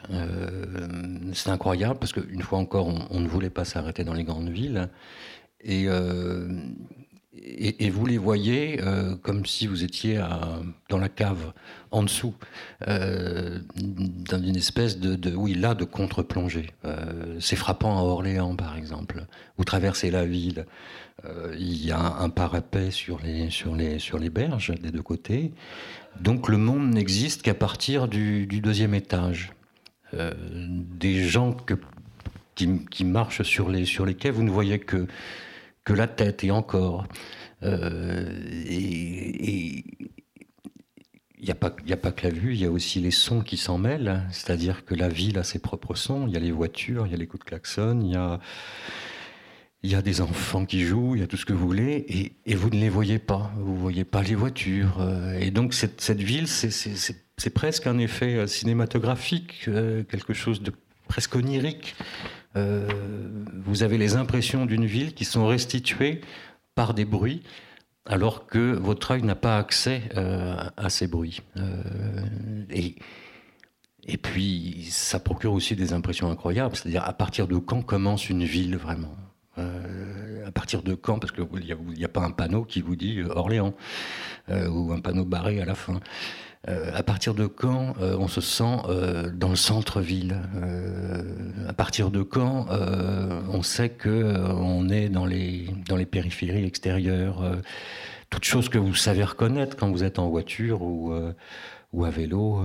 c'est 1.32 1.48
incroyable 1.48 1.98
parce 1.98 2.12
qu'une 2.12 2.42
fois 2.42 2.58
encore, 2.58 2.88
on, 3.10 3.20
ne 3.20 3.26
voulait 3.26 3.48
pas 3.48 3.64
s'arrêter 3.64 4.04
dans 4.04 4.12
les 4.12 4.24
grandes 4.24 4.50
villes. 4.50 4.90
Et 5.62 5.86
et, 7.42 7.90
vous 7.90 8.06
les 8.06 8.18
voyez 8.18 8.80
euh, 8.82 9.16
comme 9.16 9.44
si 9.46 9.66
vous 9.66 9.84
étiez 9.84 10.22
dans 10.88 10.98
la 10.98 11.08
cave, 11.08 11.52
en 11.90 12.02
dessous, 12.02 12.34
euh, 12.88 13.60
dans 13.76 14.42
une 14.42 14.56
espèce 14.56 14.98
de, 14.98 15.34
oui, 15.34 15.54
là, 15.54 15.74
de 15.74 15.84
contre-plongée. 15.84 16.70
Euh, 16.84 17.36
c'est 17.40 17.56
frappant 17.56 17.98
à 17.98 18.02
Orléans, 18.02 18.56
par 18.56 18.76
exemple. 18.76 19.26
Vous 19.56 19.64
traversez 19.64 20.10
la 20.10 20.24
ville, 20.24 20.66
il 21.58 21.84
y 21.84 21.90
a 21.90 21.98
un, 21.98 22.28
parapet 22.28 22.90
sur 22.90 23.18
les, 23.20 23.48
sur, 23.48 23.74
les, 23.74 23.98
sur 23.98 24.18
les 24.18 24.30
berges 24.30 24.74
des 24.80 24.90
deux 24.90 25.02
côtés. 25.02 25.52
Donc 26.20 26.48
le 26.48 26.58
monde 26.58 26.92
n'existe 26.92 27.42
qu'à 27.42 27.54
partir 27.54 28.08
du, 28.08 28.46
deuxième 28.46 28.94
étage. 28.94 29.52
des 30.12 31.24
gens 31.24 31.52
que, 31.52 31.74
qui, 32.54 33.04
marchent 33.04 33.42
sur 33.42 33.70
les, 33.70 33.84
sur 33.84 34.04
les 34.04 34.14
quais, 34.14 34.30
vous 34.30 34.42
ne 34.42 34.50
voyez 34.50 34.78
que 34.78 35.06
que 35.84 35.92
la 35.92 36.06
tête 36.06 36.44
et 36.44 36.50
encore. 36.50 37.06
Euh, 37.62 38.40
et 38.66 39.84
il 41.38 41.48
n'y 41.48 41.50
a, 41.50 41.54
pas, 41.54 41.74
a 41.90 41.96
pas 41.96 42.12
que 42.12 42.26
la 42.26 42.32
vue, 42.32 42.54
il 42.54 42.60
y 42.60 42.64
a 42.64 42.70
aussi 42.70 43.00
les 43.00 43.10
sons 43.10 43.42
qui 43.42 43.58
s'en 43.58 43.76
mêlent. 43.76 44.22
C'est-à-dire 44.30 44.84
que 44.84 44.94
la 44.94 45.08
ville 45.08 45.38
a 45.38 45.44
ses 45.44 45.58
propres 45.58 45.94
sons. 45.94 46.26
Il 46.26 46.32
y 46.32 46.36
a 46.36 46.40
les 46.40 46.52
voitures, 46.52 47.06
il 47.06 47.12
y 47.12 47.14
a 47.14 47.18
les 47.18 47.26
coups 47.26 47.44
de 47.44 47.48
klaxon, 47.48 48.00
il 48.02 48.12
y 48.12 48.16
a, 48.16 48.40
y 49.82 49.94
a 49.94 50.00
des 50.00 50.22
enfants 50.22 50.64
qui 50.64 50.80
jouent, 50.84 51.16
il 51.16 51.20
y 51.20 51.22
a 51.22 51.26
tout 51.26 51.36
ce 51.36 51.44
que 51.44 51.52
vous 51.52 51.66
voulez, 51.66 52.32
et, 52.46 52.54
vous 52.54 52.70
ne 52.70 52.80
les 52.80 52.88
voyez 52.88 53.18
pas. 53.18 53.52
Vous 53.58 53.74
ne 53.74 53.78
voyez 53.78 54.04
pas 54.04 54.22
les 54.22 54.34
voitures. 54.34 55.00
Euh, 55.00 55.38
et 55.38 55.50
donc 55.50 55.74
cette, 55.74 56.20
ville, 56.20 56.48
c'est 56.48 57.50
presque 57.52 57.86
un 57.86 57.98
effet 57.98 58.46
cinématographique, 58.46 59.66
euh, 59.68 60.02
quelque 60.02 60.32
chose 60.32 60.62
de 60.62 60.72
presque 61.08 61.36
onirique. 61.36 61.94
Vous 62.54 63.82
avez 63.82 63.98
les 63.98 64.16
impressions 64.16 64.66
d'une 64.66 64.86
ville 64.86 65.14
qui 65.14 65.24
sont 65.24 65.46
restituées 65.46 66.20
par 66.74 66.94
des 66.94 67.04
bruits, 67.04 67.42
alors 68.06 68.46
que 68.46 68.74
votre 68.74 69.12
œil 69.12 69.22
n'a 69.22 69.34
pas 69.34 69.58
accès 69.58 70.02
à 70.14 70.88
ces 70.88 71.06
bruits. 71.06 71.40
et, 72.70 72.96
et 74.06 74.16
puis, 74.18 74.86
ça 74.90 75.18
procure 75.18 75.52
aussi 75.52 75.76
des 75.76 75.92
impressions 75.92 76.30
incroyables. 76.30 76.76
C'est-à-dire, 76.76 77.04
à 77.04 77.12
partir 77.12 77.48
de 77.48 77.56
quand 77.56 77.82
commence 77.82 78.28
une 78.28 78.44
ville 78.44 78.76
vraiment? 78.76 79.16
Euh, 79.56 80.46
à 80.46 80.52
partir 80.52 80.82
de 80.82 80.94
quand? 80.94 81.18
Parce 81.18 81.32
qu'il 81.32 81.46
n'y 81.96 82.04
a, 82.04 82.08
pas 82.08 82.22
un 82.22 82.30
panneau 82.30 82.64
qui 82.64 82.80
vous 82.82 82.96
dit 82.96 83.20
euh, 83.20 83.28
Orléans, 83.34 83.74
euh, 84.50 84.68
ou 84.68 84.92
un 84.92 85.00
panneau 85.00 85.24
barré 85.24 85.60
à 85.60 85.64
la 85.64 85.74
fin. 85.74 86.00
À 86.66 87.02
partir 87.02 87.34
de 87.34 87.46
quand 87.46 87.94
on 88.00 88.28
se 88.28 88.40
sent 88.40 88.76
dans 89.34 89.50
le 89.50 89.56
centre-ville? 89.56 90.40
À 91.68 91.72
partir 91.72 92.10
de 92.10 92.22
quand 92.22 92.66
on 93.48 93.62
sait 93.62 93.90
qu'on 93.90 94.88
est 94.88 95.08
dans 95.08 95.26
les, 95.26 95.68
dans 95.88 95.96
les 95.96 96.06
périphéries 96.06 96.64
extérieures 96.64 97.42
Toutes 98.30 98.44
choses 98.44 98.68
que 98.68 98.78
vous 98.78 98.94
savez 98.94 99.24
reconnaître 99.24 99.76
quand 99.76 99.90
vous 99.90 100.04
êtes 100.04 100.18
en 100.18 100.28
voiture 100.28 100.82
ou, 100.82 101.12
ou 101.92 102.04
à 102.04 102.10
vélo. 102.10 102.62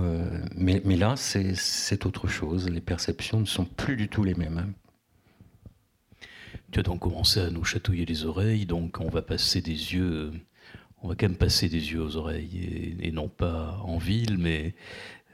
mais, 0.56 0.80
mais 0.84 0.96
là, 0.96 1.14
c'est 1.16 2.06
autre 2.06 2.26
chose. 2.26 2.68
Les 2.68 2.80
perceptions 2.80 3.40
ne 3.40 3.46
sont 3.46 3.64
plus 3.64 3.96
du 3.96 4.08
tout 4.08 4.24
les 4.24 4.34
mêmes. 4.34 4.58
Hein. 4.58 4.70
Tu 6.72 6.78
as 6.78 6.82
donc 6.84 7.00
commencé 7.00 7.40
à 7.40 7.50
nous 7.50 7.64
chatouiller 7.64 8.06
les 8.06 8.24
oreilles, 8.24 8.64
donc 8.64 9.00
on 9.00 9.08
va 9.08 9.22
passer 9.22 9.60
des 9.60 9.72
yeux, 9.72 10.30
on 11.02 11.08
va 11.08 11.14
quand 11.14 11.28
même 11.28 11.36
passer 11.36 11.68
des 11.68 11.92
yeux 11.92 12.02
aux 12.02 12.16
oreilles, 12.16 12.96
et, 13.00 13.12
non 13.12 13.28
pas 13.28 13.80
en 13.84 13.98
ville, 13.98 14.38
mais 14.38 14.74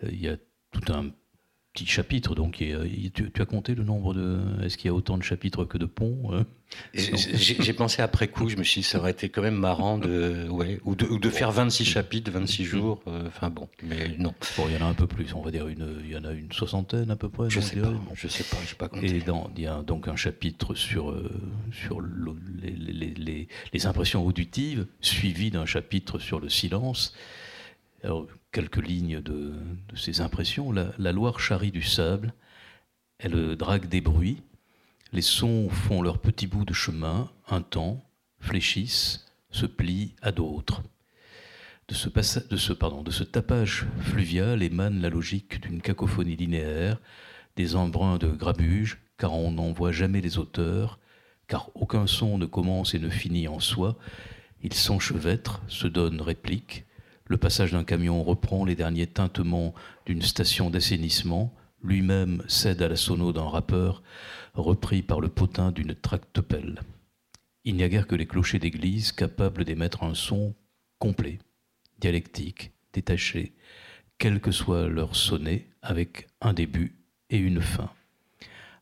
euh, 0.05 0.09
il 0.13 0.21
y 0.21 0.29
a 0.29 0.37
tout 0.71 0.93
un 0.93 1.11
petit 1.77 1.87
chapitre. 1.87 2.35
Donc, 2.35 2.63
tu, 3.15 3.33
as 3.39 3.45
compté 3.45 3.75
le 3.75 3.85
nombre 3.85 4.15
de. 4.15 4.41
Est-ce 4.65 4.77
qu'il 4.77 4.89
y 4.89 4.91
a 4.91 4.95
autant 4.95 5.19
de 5.19 5.23
chapitres 5.23 5.65
que 5.65 5.79
de 5.79 5.87
ponts 5.87 6.31
hein 6.33 6.47
J'ai 6.95 7.73
pensé 7.73 8.03
après 8.03 8.29
coup, 8.29 8.49
je 8.49 8.57
me 8.57 8.65
suis 8.65 8.81
dit, 8.81 8.87
ça 8.87 8.99
aurait 8.99 9.11
été 9.11 9.29
quand 9.29 9.43
même 9.43 9.57
marrant 9.57 9.99
de, 9.99 10.49
ouais, 10.49 10.81
ou 10.85 10.95
de, 10.95 11.07
ou 11.07 11.19
de 11.19 11.31
faire 11.31 11.53
26 11.53 11.85
chapitres, 11.85 12.31
26 12.31 12.65
jours. 12.65 13.01
Euh, 13.07 13.25
enfin 13.27 13.51
bon, 13.51 13.69
mais 13.83 14.17
non. 14.19 14.35
Bon, 14.57 14.65
il 14.69 14.75
y 14.75 14.83
en 14.83 14.87
a 14.87 14.89
un 14.89 14.95
peu 14.95 15.07
plus, 15.07 15.33
on 15.35 15.43
va 15.43 15.51
dire 15.51 15.69
une, 15.69 16.01
il 16.05 16.11
y 16.11 16.17
en 16.17 16.25
a 16.25 16.33
une 16.33 16.53
soixantaine 16.53 17.11
à 17.11 17.17
peu 17.17 17.29
près. 17.29 17.51
Je 17.51 17.61
sais 17.61 17.77
pas, 17.77 17.93
je 18.15 18.29
sais 18.29 18.45
pas, 18.45 18.57
pas 18.79 18.89
compté. 18.89 19.17
Et 19.17 19.21
dans, 19.21 19.51
il 19.57 19.63
y 19.63 19.67
a 19.67 19.83
donc 19.83 20.09
un 20.09 20.17
chapitre 20.17 20.75
sur, 20.75 21.11
euh, 21.11 21.31
sur 21.73 22.01
les, 22.01 22.71
les, 22.71 23.15
les, 23.15 23.49
les 23.73 23.87
impressions 23.87 24.25
auditives, 24.25 24.87
suivi 25.01 25.51
d'un 25.51 25.67
chapitre 25.67 26.19
sur 26.19 26.41
le 26.41 26.49
silence. 26.49 27.15
Quelques 28.53 28.87
lignes 28.87 29.21
de, 29.21 29.55
ces 29.95 30.21
impressions. 30.21 30.73
La, 30.73 31.13
Loire 31.13 31.41
charrie 31.41 31.73
du 31.73 31.83
sable, 31.83 32.33
elle 33.19 33.57
drague 33.57 33.87
des 33.87 34.01
bruits, 34.01 34.43
les 35.13 35.23
sons 35.23 35.69
font 35.69 36.03
leur 36.03 36.19
petit 36.19 36.47
bout 36.47 36.65
de 36.65 36.73
chemin, 36.73 37.31
un 37.49 37.63
temps, 37.63 38.05
fléchissent, 38.41 39.27
se 39.51 39.67
plient 39.67 40.15
à 40.23 40.33
d'autres. 40.33 40.83
De 41.89 41.95
ce, 41.95 43.23
tapage 43.23 43.87
fluvial 44.01 44.63
émane 44.63 45.01
la 45.01 45.09
logique 45.09 45.61
d'une 45.61 45.81
cacophonie 45.81 46.37
linéaire, 46.37 46.99
des 47.55 47.77
embruns 47.77 48.19
de 48.19 48.27
grabuge, 48.27 48.99
car 49.19 49.33
on 49.35 49.53
n'en 49.53 49.73
voit 49.73 49.93
jamais 49.93 50.21
les 50.21 50.39
auteurs, 50.39 50.99
car 51.47 51.71
aucun 51.75 52.07
son 52.07 52.39
ne 52.39 52.47
commence 52.47 52.95
et 52.95 52.99
ne 52.99 53.09
finit 53.09 53.47
en 53.47 53.61
soi, 53.61 53.97
il 54.63 54.75
s'enchevêtre, 54.75 55.63
se 55.69 55.87
donne 55.87 56.21
réplique, 56.21 56.86
le 57.27 57.37
passage 57.37 57.73
d'un 57.73 57.85
camion 57.85 58.23
reprend 58.23 58.65
les 58.65 58.75
derniers 58.75 59.07
tintements 59.07 59.75
d'une 60.07 60.23
station 60.23 60.71
d'assainissement. 60.71 61.53
Lui-même 61.83 62.43
cède 62.49 62.83
à 62.83 62.89
la 62.89 62.97
sono 62.97 63.33
d'un 63.33 63.49
rappeur, 63.49 64.03
repris 64.55 65.03
par 65.03 65.21
le 65.21 65.29
potin 65.29 65.71
d'une 65.73 65.95
tractopelle. 65.95 66.81
Il 67.65 67.77
n'y 67.77 67.83
a 67.83 67.89
guère 67.89 68.07
que 68.07 68.15
les 68.15 68.27
clochers 68.27 68.59
d'église 68.59 69.13
capables 69.13 69.65
d'émettre 69.65 70.05
un 70.05 70.15
son 70.15 70.55
complet, 70.99 71.39
dialectique, 71.99 72.73
détaché, 72.93 73.55
quel 74.19 74.41
que 74.41 74.51
soit 74.51 74.89
leur 74.89 75.15
sonnet, 75.15 75.69
avec 75.83 76.29
un 76.41 76.55
début 76.55 76.97
et 77.29 77.39
une 77.39 77.61
fin. 77.61 77.91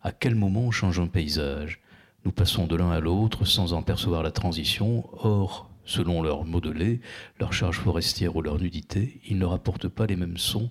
À 0.02 0.12
quel 0.12 0.34
moment 0.34 0.70
change 0.70 1.00
un 1.00 1.06
paysage? 1.06 1.80
Nous 2.24 2.32
passons 2.32 2.66
de 2.66 2.76
l'un 2.76 2.90
à 2.90 3.00
l'autre 3.00 3.44
sans 3.44 3.72
en 3.72 3.82
percevoir 3.82 4.22
la 4.22 4.30
transition. 4.30 5.08
Or, 5.12 5.70
selon 5.84 6.22
leur 6.22 6.44
modelé, 6.44 7.00
leur 7.38 7.52
charge 7.52 7.78
forestière 7.78 8.36
ou 8.36 8.42
leur 8.42 8.58
nudité, 8.58 9.20
ils 9.26 9.38
ne 9.38 9.44
rapportent 9.44 9.88
pas 9.88 10.06
les 10.06 10.16
mêmes 10.16 10.38
sons, 10.38 10.70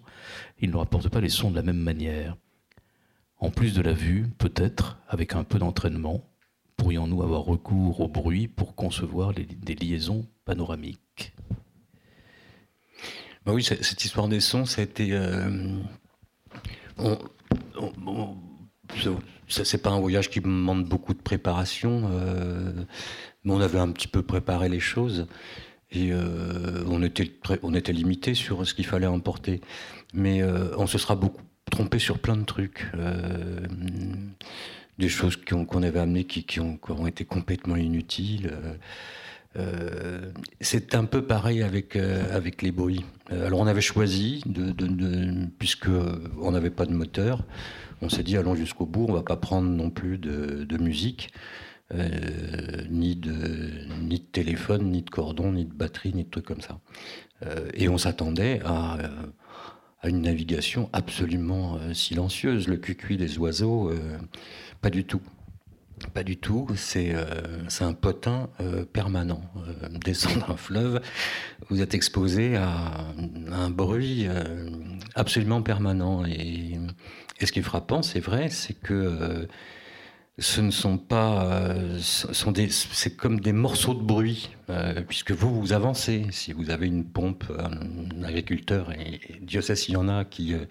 ils 0.59 0.69
ne 0.69 0.77
rapportent 0.77 1.09
pas 1.09 1.21
les 1.21 1.29
sons 1.29 1.51
de 1.51 1.55
la 1.55 1.61
même 1.61 1.77
manière. 1.77 2.37
En 3.37 3.49
plus 3.49 3.73
de 3.73 3.81
la 3.81 3.93
vue, 3.93 4.27
peut-être, 4.37 4.99
avec 5.07 5.33
un 5.35 5.43
peu 5.43 5.59
d'entraînement, 5.59 6.23
pourrions-nous 6.77 7.21
avoir 7.23 7.43
recours 7.43 7.99
au 7.99 8.07
bruit 8.07 8.47
pour 8.47 8.75
concevoir 8.75 9.33
des 9.33 9.75
liaisons 9.75 10.25
panoramiques? 10.45 11.33
Bah 13.45 13.51
Oui, 13.51 13.63
cette 13.63 14.03
histoire 14.05 14.27
des 14.27 14.39
sons, 14.39 14.65
ça 14.65 14.81
a 14.81 14.85
été... 14.85 15.09
Euh, 15.11 15.79
c'est 19.47 19.81
pas 19.81 19.91
un 19.91 19.99
voyage 19.99 20.29
qui 20.29 20.39
demande 20.39 20.85
beaucoup 20.85 21.13
de 21.13 21.21
préparation. 21.21 22.09
Euh, 22.11 22.85
mais 23.43 23.53
on 23.53 23.61
avait 23.61 23.79
un 23.79 23.91
petit 23.91 24.07
peu 24.07 24.21
préparé 24.21 24.69
les 24.69 24.79
choses 24.79 25.27
et 25.91 26.11
euh, 26.11 26.83
on, 26.87 27.03
était 27.03 27.93
limité 27.93 28.33
sur 28.33 28.65
ce 28.65 28.73
qu'il 28.73 28.85
fallait 28.85 29.07
emporter. 29.07 29.61
Mais 30.13 30.41
euh, 30.41 30.75
on 30.77 30.87
se 30.87 30.97
sera 30.97 31.15
beaucoup 31.15 31.43
trompé 31.69 31.99
sur 31.99 32.19
plein 32.19 32.35
de 32.35 32.45
trucs. 32.45 32.87
Euh, 32.95 33.59
des 34.99 35.09
choses 35.09 35.37
qu'on 35.37 35.83
avait 35.83 35.99
amenées 35.99 36.25
qui, 36.25 36.59
ont, 36.59 37.07
été 37.07 37.25
complètement 37.25 37.75
inutiles. 37.75 38.51
c'est 40.61 40.93
un 40.93 41.05
peu 41.05 41.23
pareil 41.23 41.63
avec, 41.63 41.95
les 42.61 42.71
bruits. 42.71 43.03
alors 43.31 43.59
on 43.59 43.65
avait 43.65 43.81
choisi, 43.81 44.43
de, 44.45 44.71
de, 44.71 45.47
puisque 45.57 45.89
on 46.39 46.51
n'avait 46.51 46.69
pas 46.69 46.85
de 46.85 46.93
moteur, 46.93 47.43
on 48.03 48.09
s'est 48.09 48.23
dit 48.23 48.37
allons 48.37 48.53
jusqu'au 48.53 48.85
bout, 48.85 49.05
on 49.09 49.13
va 49.13 49.23
pas 49.23 49.37
prendre 49.37 49.67
non 49.67 49.89
plus 49.89 50.17
de, 50.17 50.77
musique. 50.77 51.31
Euh, 51.91 52.85
ni, 52.89 53.15
de, 53.15 53.31
ni 54.01 54.19
de 54.19 54.25
téléphone, 54.25 54.89
ni 54.89 55.01
de 55.01 55.09
cordon, 55.09 55.51
ni 55.51 55.65
de 55.65 55.73
batterie, 55.73 56.13
ni 56.13 56.23
de 56.23 56.29
trucs 56.29 56.45
comme 56.45 56.61
ça. 56.61 56.79
Euh, 57.45 57.69
et 57.73 57.89
on 57.89 57.97
s'attendait 57.97 58.61
à, 58.63 58.97
à, 60.01 60.09
une 60.09 60.21
navigation 60.21 60.89
absolument 60.93 61.75
euh, 61.75 61.93
silencieuse. 61.93 62.67
Le 62.67 62.77
cucuit 62.77 63.17
des 63.17 63.37
oiseaux, 63.37 63.91
pas 64.81 64.89
du 64.89 65.03
tout. 65.03 65.21
Pas 66.13 66.23
du 66.23 66.37
tout, 66.37 66.67
c'est 66.75 67.13
un 67.81 67.93
potin 67.93 68.49
permanent. 68.91 69.41
descendre 70.03 70.49
un 70.49 70.57
fleuve, 70.57 71.01
vous 71.69 71.81
êtes 71.81 71.93
exposé 71.93 72.55
à, 72.55 73.05
un 73.51 73.69
bruit 73.69 74.27
absolument 75.15 75.61
permanent. 75.61 76.25
Et, 76.25 76.79
et, 77.39 77.45
ce 77.45 77.51
qui 77.51 77.59
est 77.59 77.63
frappant, 77.63 78.01
c'est 78.01 78.19
vrai, 78.19 78.49
c'est 78.49 78.73
que 78.73 79.47
ce 80.39 80.61
ne 80.61 80.71
sont 80.71 80.97
pas, 80.97 81.45
euh, 81.45 81.99
sont 81.99 82.51
des, 82.51 82.69
c'est 82.69 83.15
comme 83.15 83.39
des 83.39 83.53
morceaux 83.53 83.93
de 83.93 84.01
bruit, 84.01 84.49
euh, 84.69 85.01
puisque 85.07 85.31
vous 85.31 85.53
vous 85.59 85.73
avancez. 85.73 86.25
Si 86.31 86.53
vous 86.53 86.71
avez 86.71 86.87
une 86.87 87.05
pompe, 87.05 87.43
un, 87.59 88.23
agriculteur, 88.23 88.91
et, 88.93 89.19
Dieu 89.41 89.61
sait 89.61 89.75
s'il 89.75 89.93
y 89.93 89.97
en 89.97 90.09
a 90.09 90.25
qui 90.25 90.53
euh, 90.53 90.65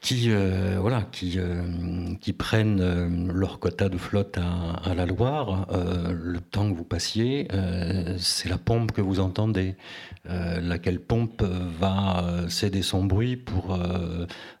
qui 0.00 0.30
euh, 0.30 0.78
voilà 0.80 1.02
qui 1.10 1.38
euh, 1.38 2.14
qui 2.20 2.32
prennent 2.32 2.80
euh, 2.80 3.32
leur 3.32 3.58
quota 3.58 3.88
de 3.88 3.98
flotte 3.98 4.38
à, 4.38 4.94
la 4.94 5.06
Loire 5.06 5.66
le 5.70 6.40
temps 6.40 6.70
que 6.70 6.76
vous 6.76 6.84
passiez 6.84 7.48
c'est 8.18 8.48
la 8.48 8.58
pompe 8.58 8.92
que 8.92 9.00
vous 9.00 9.20
entendez 9.20 9.76
laquelle 10.24 11.00
pompe 11.00 11.42
va 11.42 12.24
céder 12.48 12.82
son 12.82 13.04
bruit 13.04 13.36
pour 13.36 13.78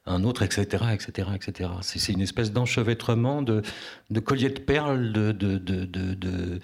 un 0.06 0.24
autre 0.24 0.42
etc 0.42 0.84
etc 0.92 1.28
etc 1.34 1.70
c'est 1.82 2.12
une 2.12 2.20
espèce 2.20 2.52
d'enchevêtrement 2.52 3.42
de, 3.42 3.62
de 4.10 4.20
colliers 4.20 4.50
de 4.50 4.60
perles 4.60 5.12
de 5.12 5.32
de, 5.32 5.58
de, 5.58 5.84
de, 5.84 6.60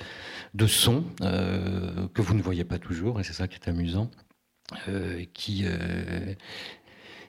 de 0.55 0.66
sons 0.66 1.05
que 1.20 2.22
vous 2.22 2.35
ne 2.35 2.43
voyez 2.43 2.64
pas 2.64 2.79
toujours 2.79 3.20
et 3.20 3.25
c'est 3.25 3.33
ça 3.33 3.49
qui 3.49 3.57
est 3.57 3.68
amusant 3.68 4.11
qui 5.33 5.64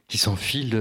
qui 0.08 0.18
s'enfilent 0.18 0.78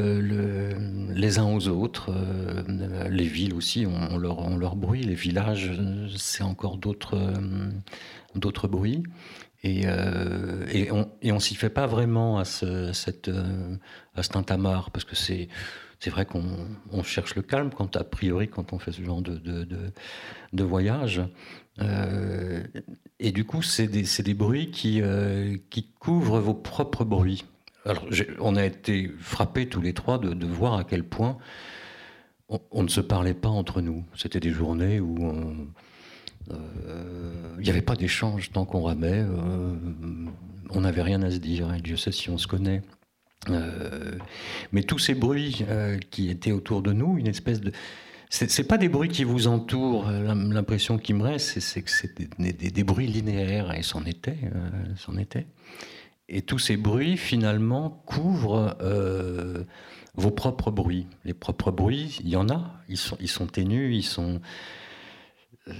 les 1.14 1.38
uns 1.38 1.46
aux 1.46 1.68
autres. 1.68 2.10
Euh, 2.10 3.08
les 3.08 3.24
villes 3.24 3.54
aussi 3.54 3.86
ont, 3.86 4.18
leur, 4.18 4.76
bruit, 4.76 5.02
les 5.02 5.14
villages, 5.14 5.72
c'est 6.16 6.42
encore 6.42 6.76
d'autres 6.76 8.68
bruits. 8.68 9.02
Et, 9.62 9.82
euh, 9.86 10.66
on, 10.90 11.08
on 11.24 11.40
s'y 11.40 11.54
fait 11.54 11.70
pas 11.70 11.86
vraiment 11.86 12.38
à 12.38 12.44
ce, 12.44 12.92
cette, 12.92 13.30
tintamarre, 14.30 14.90
parce 14.90 15.04
que 15.04 15.16
c'est 15.16 15.48
c'est 16.04 16.10
vrai 16.10 16.26
qu'on 16.26 17.02
cherche 17.02 17.34
le 17.34 17.40
calme 17.40 17.70
quand, 17.74 17.96
a 17.96 18.04
priori, 18.04 18.48
quand 18.48 18.74
on 18.74 18.78
fait 18.78 18.92
ce 18.92 19.02
genre 19.02 19.22
de, 19.22 20.62
voyage. 20.62 21.22
Euh, 21.80 22.62
et 23.18 23.32
du 23.32 23.46
coup, 23.46 23.62
c'est 23.62 23.86
des, 23.86 24.04
des, 24.22 24.34
bruits 24.34 24.70
qui, 24.70 25.00
euh, 25.00 25.56
qui 25.70 25.88
couvrent 25.98 26.40
vos 26.40 26.52
propres 26.52 27.06
bruits. 27.06 27.44
Alors, 27.84 28.06
on 28.40 28.56
a 28.56 28.64
été 28.64 29.10
frappés 29.18 29.68
tous 29.68 29.80
les 29.80 29.92
trois 29.92 30.18
de, 30.18 30.46
voir 30.46 30.74
à 30.74 30.84
quel 30.84 31.04
point 31.04 31.36
on, 32.48 32.82
ne 32.82 32.88
se 32.88 33.00
parlait 33.00 33.34
pas 33.34 33.48
entre 33.48 33.80
nous. 33.80 34.04
C'était 34.16 34.40
des 34.40 34.50
journées 34.50 35.00
où 35.00 35.68
il 36.50 37.62
n'y 37.62 37.70
avait 37.70 37.82
pas 37.82 37.96
d'échange 37.96 38.52
tant 38.52 38.64
qu'on 38.64 38.82
ramait. 38.82 39.24
on 40.70 40.80
n'avait 40.80 41.02
rien 41.02 41.22
à 41.22 41.30
se 41.30 41.38
dire. 41.38 41.74
Et 41.74 41.80
Dieu 41.80 41.96
sait 41.96 42.12
si 42.12 42.30
on 42.30 42.38
se 42.38 42.46
connaît. 42.46 42.82
Euh, 43.50 44.12
mais 44.72 44.82
tous 44.82 44.98
ces 44.98 45.14
bruits 45.14 45.64
euh, 45.68 45.98
qui 46.10 46.30
étaient 46.30 46.52
autour 46.52 46.82
de 46.82 46.92
nous, 46.92 47.18
une 47.18 47.26
espèce 47.26 47.60
de. 47.60 47.72
C'est 48.30 48.66
pas 48.66 48.78
des 48.78 48.88
bruits 48.88 49.10
qui 49.10 49.22
vous 49.22 49.46
entourent. 49.46 50.10
L'impression 50.10 50.98
qui 50.98 51.14
me 51.14 51.22
reste, 51.22 51.60
c'est 51.60 51.82
que 51.82 51.90
c'est 51.90 52.18
des, 52.18 52.82
bruits 52.82 53.06
linéaires, 53.06 53.72
et 53.72 53.84
c'en 53.84 54.04
était, 54.06 54.38
euh, 54.42 54.70
c'en 54.96 55.16
était. 55.16 55.46
Et 56.28 56.42
tous 56.42 56.58
ces 56.58 56.76
bruits, 56.76 57.16
finalement, 57.16 58.02
couvrent 58.06 58.76
vos 60.14 60.30
propres 60.30 60.70
bruits. 60.70 61.06
Les 61.24 61.34
propres 61.34 61.70
bruits, 61.70 62.18
il 62.22 62.28
y 62.28 62.36
en 62.36 62.48
a. 62.48 62.72
Ils 62.88 62.96
sont, 62.96 63.16
ils 63.20 63.28
sont 63.28 63.46
ténus, 63.46 63.94
ils 63.94 64.08
sont 64.08 64.40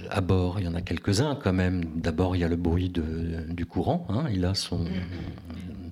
à 0.09 0.21
bord. 0.21 0.59
Il 0.59 0.65
y 0.65 0.67
en 0.67 0.75
a 0.75 0.81
quelques-uns 0.81 1.35
quand 1.35 1.53
même. 1.53 1.83
D'abord, 1.95 2.35
il 2.35 2.39
y 2.39 2.43
a 2.43 2.47
le 2.47 2.57
bruit 2.57 2.89
de, 2.89 3.45
du 3.49 3.65
courant. 3.65 4.05
Hein. 4.09 4.25
Il 4.31 4.45
a 4.45 4.53
son, 4.53 4.83
mm-hmm 4.83 5.85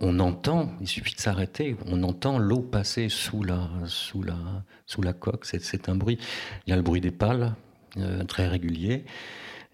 on, 0.00 0.18
entend, 0.20 0.72
il 0.80 0.88
suffit 0.88 1.14
de 1.14 1.20
s'arrêter, 1.20 1.76
on 1.86 2.02
entend 2.02 2.38
l'eau 2.38 2.60
passer 2.60 3.08
sous 3.08 3.42
la, 3.42 3.68
sous 3.86 4.22
la, 4.22 4.36
sous 4.86 5.02
la 5.02 5.12
coque, 5.12 5.46
c'est 5.46 5.88
un 5.88 5.94
bruit. 5.94 6.18
Il 6.66 6.70
y 6.70 6.72
a 6.72 6.76
le 6.76 6.82
bruit 6.82 7.00
des 7.00 7.10
pales, 7.10 7.54
euh, 7.96 8.24
très 8.24 8.46
régulier. 8.46 9.04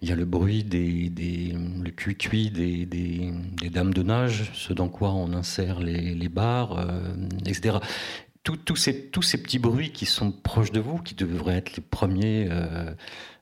Il 0.02 0.08
y 0.08 0.12
a 0.12 0.16
le 0.16 0.24
bruit 0.24 0.64
des, 0.64 1.08
des 1.08 1.56
le 1.82 1.90
cuicui 1.90 2.50
des, 2.50 2.84
des, 2.84 3.70
dames 3.70 3.94
de 3.94 4.02
nage, 4.02 4.50
ce 4.52 4.72
dans 4.72 4.88
quoi 4.88 5.12
on 5.12 5.32
insère 5.32 5.80
les, 5.80 6.14
les 6.14 6.28
barres, 6.28 6.78
euh, 6.78 7.14
etc. 7.46 7.78
Tous 8.42 8.76
ces, 8.76 9.06
tous 9.06 9.22
ces 9.22 9.42
petits 9.42 9.58
bruits 9.58 9.90
qui 9.90 10.04
sont 10.04 10.30
proches 10.30 10.72
de 10.72 10.80
vous, 10.80 10.98
qui 10.98 11.14
devraient 11.14 11.56
être 11.56 11.76
les 11.76 11.82
premiers 11.82 12.48
euh, 12.50 12.92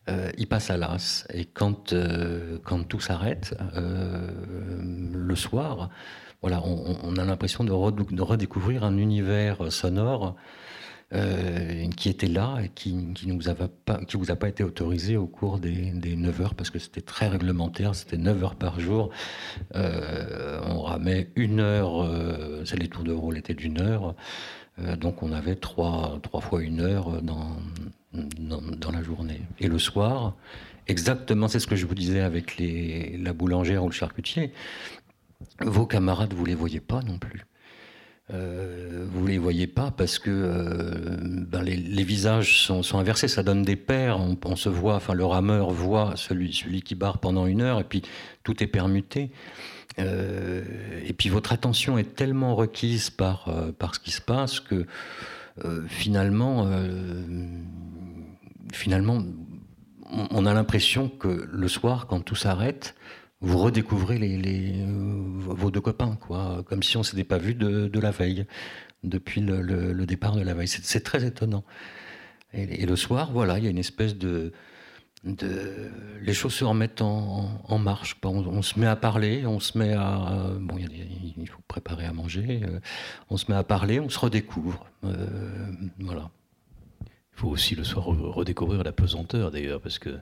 euh, 0.08 0.30
il 0.38 0.46
passe 0.46 0.70
à 0.70 0.76
l'as. 0.76 1.26
Et 1.34 1.44
quand, 1.44 1.92
quand 2.62 2.84
tout 2.84 3.00
s'arrête, 3.00 3.56
le 3.74 5.34
soir, 5.34 5.90
voilà, 6.40 6.62
on, 6.64 7.16
a 7.16 7.24
l'impression 7.24 7.64
de, 7.64 7.72
redécouvrir 7.72 8.84
un 8.84 8.96
univers 8.96 9.72
sonore 9.72 10.36
qui 11.96 12.08
était 12.08 12.26
là 12.26 12.58
et 12.62 12.68
qui 12.68 13.12
qui 13.14 13.26
nous, 13.28 13.38
pas, 13.84 14.00
qui 14.06 14.16
vous 14.16 14.30
a 14.30 14.36
pas 14.36 14.48
été 14.48 14.64
autorisé 14.64 15.16
au 15.16 15.26
cours 15.26 15.58
des, 15.58 15.90
des 15.92 16.16
9 16.16 16.40
heures, 16.40 16.54
parce 16.54 16.70
que 16.70 16.78
c'était 16.78 17.02
très 17.02 17.28
réglementaire, 17.28 17.94
c'était 17.94 18.16
9 18.16 18.44
heures 18.44 18.54
par 18.54 18.80
jour. 18.80 19.10
on 19.74 20.82
ramait 20.82 21.28
une 21.36 21.60
heure, 21.60 22.08
c'est 22.64 22.78
les 22.78 22.88
tours 22.88 23.04
de 23.04 23.12
rôle 23.12 23.36
étaient 23.36 23.54
d'une 23.54 23.80
heure. 23.80 24.14
donc 24.98 25.22
on 25.22 25.32
avait 25.32 25.56
trois, 25.56 26.18
trois 26.22 26.40
fois 26.40 26.62
une 26.62 26.80
heure 26.80 27.22
dans, 27.22 27.56
dans, 28.12 28.90
la 28.90 29.02
journée. 29.02 29.40
Et 29.58 29.68
le 29.68 29.78
soir, 29.78 30.34
exactement, 30.86 31.48
c'est 31.48 31.60
ce 31.60 31.66
que 31.66 31.76
je 31.76 31.86
vous 31.86 31.94
disais 31.94 32.20
avec 32.20 32.56
les, 32.56 33.16
la 33.18 33.32
boulangère 33.32 33.84
ou 33.84 33.88
le 33.88 33.94
charcutier, 33.94 34.52
vos 35.60 35.86
camarades, 35.86 36.34
vous 36.34 36.44
les 36.44 36.54
voyez 36.54 36.80
pas 36.80 37.02
non 37.02 37.18
plus. 37.18 37.44
Euh, 38.30 39.04
vous 39.10 39.26
les 39.26 39.36
voyez 39.36 39.66
pas 39.66 39.90
parce 39.90 40.18
que 40.18 40.30
euh, 40.30 41.44
ben 41.48 41.62
les, 41.62 42.04
visages 42.04 42.62
sont, 42.62 42.98
inversés, 42.98 43.28
ça 43.28 43.42
donne 43.42 43.62
des 43.62 43.76
paires. 43.76 44.20
On, 44.20 44.56
se 44.56 44.68
voit, 44.68 44.94
enfin 44.94 45.14
le 45.14 45.24
rameur 45.24 45.70
voit 45.70 46.14
celui, 46.16 46.52
celui 46.52 46.82
qui 46.82 46.94
barre 46.94 47.18
pendant 47.18 47.46
une 47.46 47.60
heure 47.60 47.80
et 47.80 47.84
puis 47.84 48.02
tout 48.42 48.62
est 48.62 48.68
permuté. 48.68 49.32
Euh, 49.98 50.62
et 51.04 51.12
puis 51.12 51.28
votre 51.28 51.52
attention 51.52 51.98
est 51.98 52.14
tellement 52.14 52.54
requise 52.54 53.10
par, 53.10 53.50
par 53.78 53.94
ce 53.94 54.00
qui 54.00 54.12
se 54.12 54.22
passe 54.22 54.60
que 54.60 54.86
finalement, 55.86 56.66
finalement, 58.72 59.22
on 60.10 60.46
a 60.46 60.54
l'impression 60.54 61.10
que 61.10 61.46
le 61.50 61.68
soir, 61.68 62.06
quand 62.06 62.20
tout 62.20 62.34
s'arrête, 62.34 62.94
vous 63.42 63.58
redécouvrez 63.58 64.18
euh, 64.22 64.84
vos 64.86 65.70
deux 65.72 65.80
copains, 65.80 66.16
quoi, 66.20 66.62
comme 66.66 66.82
si 66.82 66.96
on 66.96 67.02
s'était 67.02 67.24
pas 67.24 67.38
vu 67.38 67.54
de, 67.54 68.00
la 68.00 68.12
veille, 68.12 68.46
depuis 69.02 69.40
le, 69.40 70.06
départ 70.06 70.36
de 70.36 70.42
la 70.42 70.54
veille. 70.54 70.68
C'est 70.68 71.02
très 71.02 71.24
étonnant. 71.24 71.64
Et, 72.54 72.86
le 72.86 72.96
soir, 72.96 73.32
voilà, 73.32 73.58
il 73.58 73.64
y 73.64 73.66
a 73.66 73.70
une 73.70 73.78
espèce 73.78 74.16
de, 74.16 74.52
les 75.24 76.34
choses 76.34 76.54
se 76.54 76.64
remettent 76.64 77.02
en, 77.02 77.78
marche. 77.78 78.16
On, 78.22 78.62
se 78.62 78.78
met 78.78 78.86
à 78.86 78.94
parler, 78.96 79.44
on 79.44 79.58
se 79.58 79.76
met 79.76 79.92
à 79.92 80.50
bon, 80.60 80.78
il, 80.78 81.48
faut 81.48 81.62
préparer 81.66 82.06
à 82.06 82.12
manger. 82.12 82.60
on 83.28 83.36
se 83.36 83.50
met 83.50 83.56
à 83.56 83.64
parler, 83.64 83.98
on 83.98 84.08
se 84.08 84.18
redécouvre. 84.20 84.86
voilà. 85.98 86.30
Il 87.34 87.38
faut 87.40 87.48
aussi 87.48 87.74
le 87.74 87.82
soir 87.82 88.04
redécouvrir 88.04 88.84
la 88.84 88.92
pesanteur 88.92 89.50
d'ailleurs, 89.50 89.80
parce 89.80 89.98
que 89.98 90.20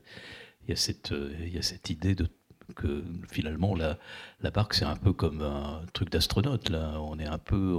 il 0.69 0.71
y 0.71 1.51
y 1.51 1.59
a 1.59 1.63
cette 1.63 1.91
idée 1.91 2.15
de 2.15 2.27
que 2.75 3.03
finalement 3.31 3.75
la, 3.75 3.99
la 4.43 4.51
barque 4.51 4.75
c'est 4.75 4.85
un 4.85 4.97
peu 4.97 5.13
comme 5.13 5.43
un 5.43 5.83
truc 5.93 6.11
d'astronaute 6.11 6.71
là. 6.71 6.95
On 7.01 7.19
est 7.19 7.27
un 7.27 7.39
peu, 7.39 7.79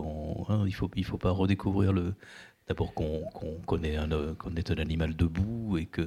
hein, 0.50 0.64
il 0.68 0.74
faut, 0.74 0.90
il 0.96 1.06
faut 1.06 1.18
pas 1.18 1.32
redécouvrir 1.32 1.94
le. 1.94 2.14
D'abord 2.68 2.94
qu'on 2.94 3.26
connaît 3.66 3.98
un, 3.98 4.08
qu'on 4.38 4.56
est 4.56 4.72
un 4.72 4.78
animal 4.78 5.16
debout 5.16 5.78
et 5.78 5.86
que. 5.86 6.04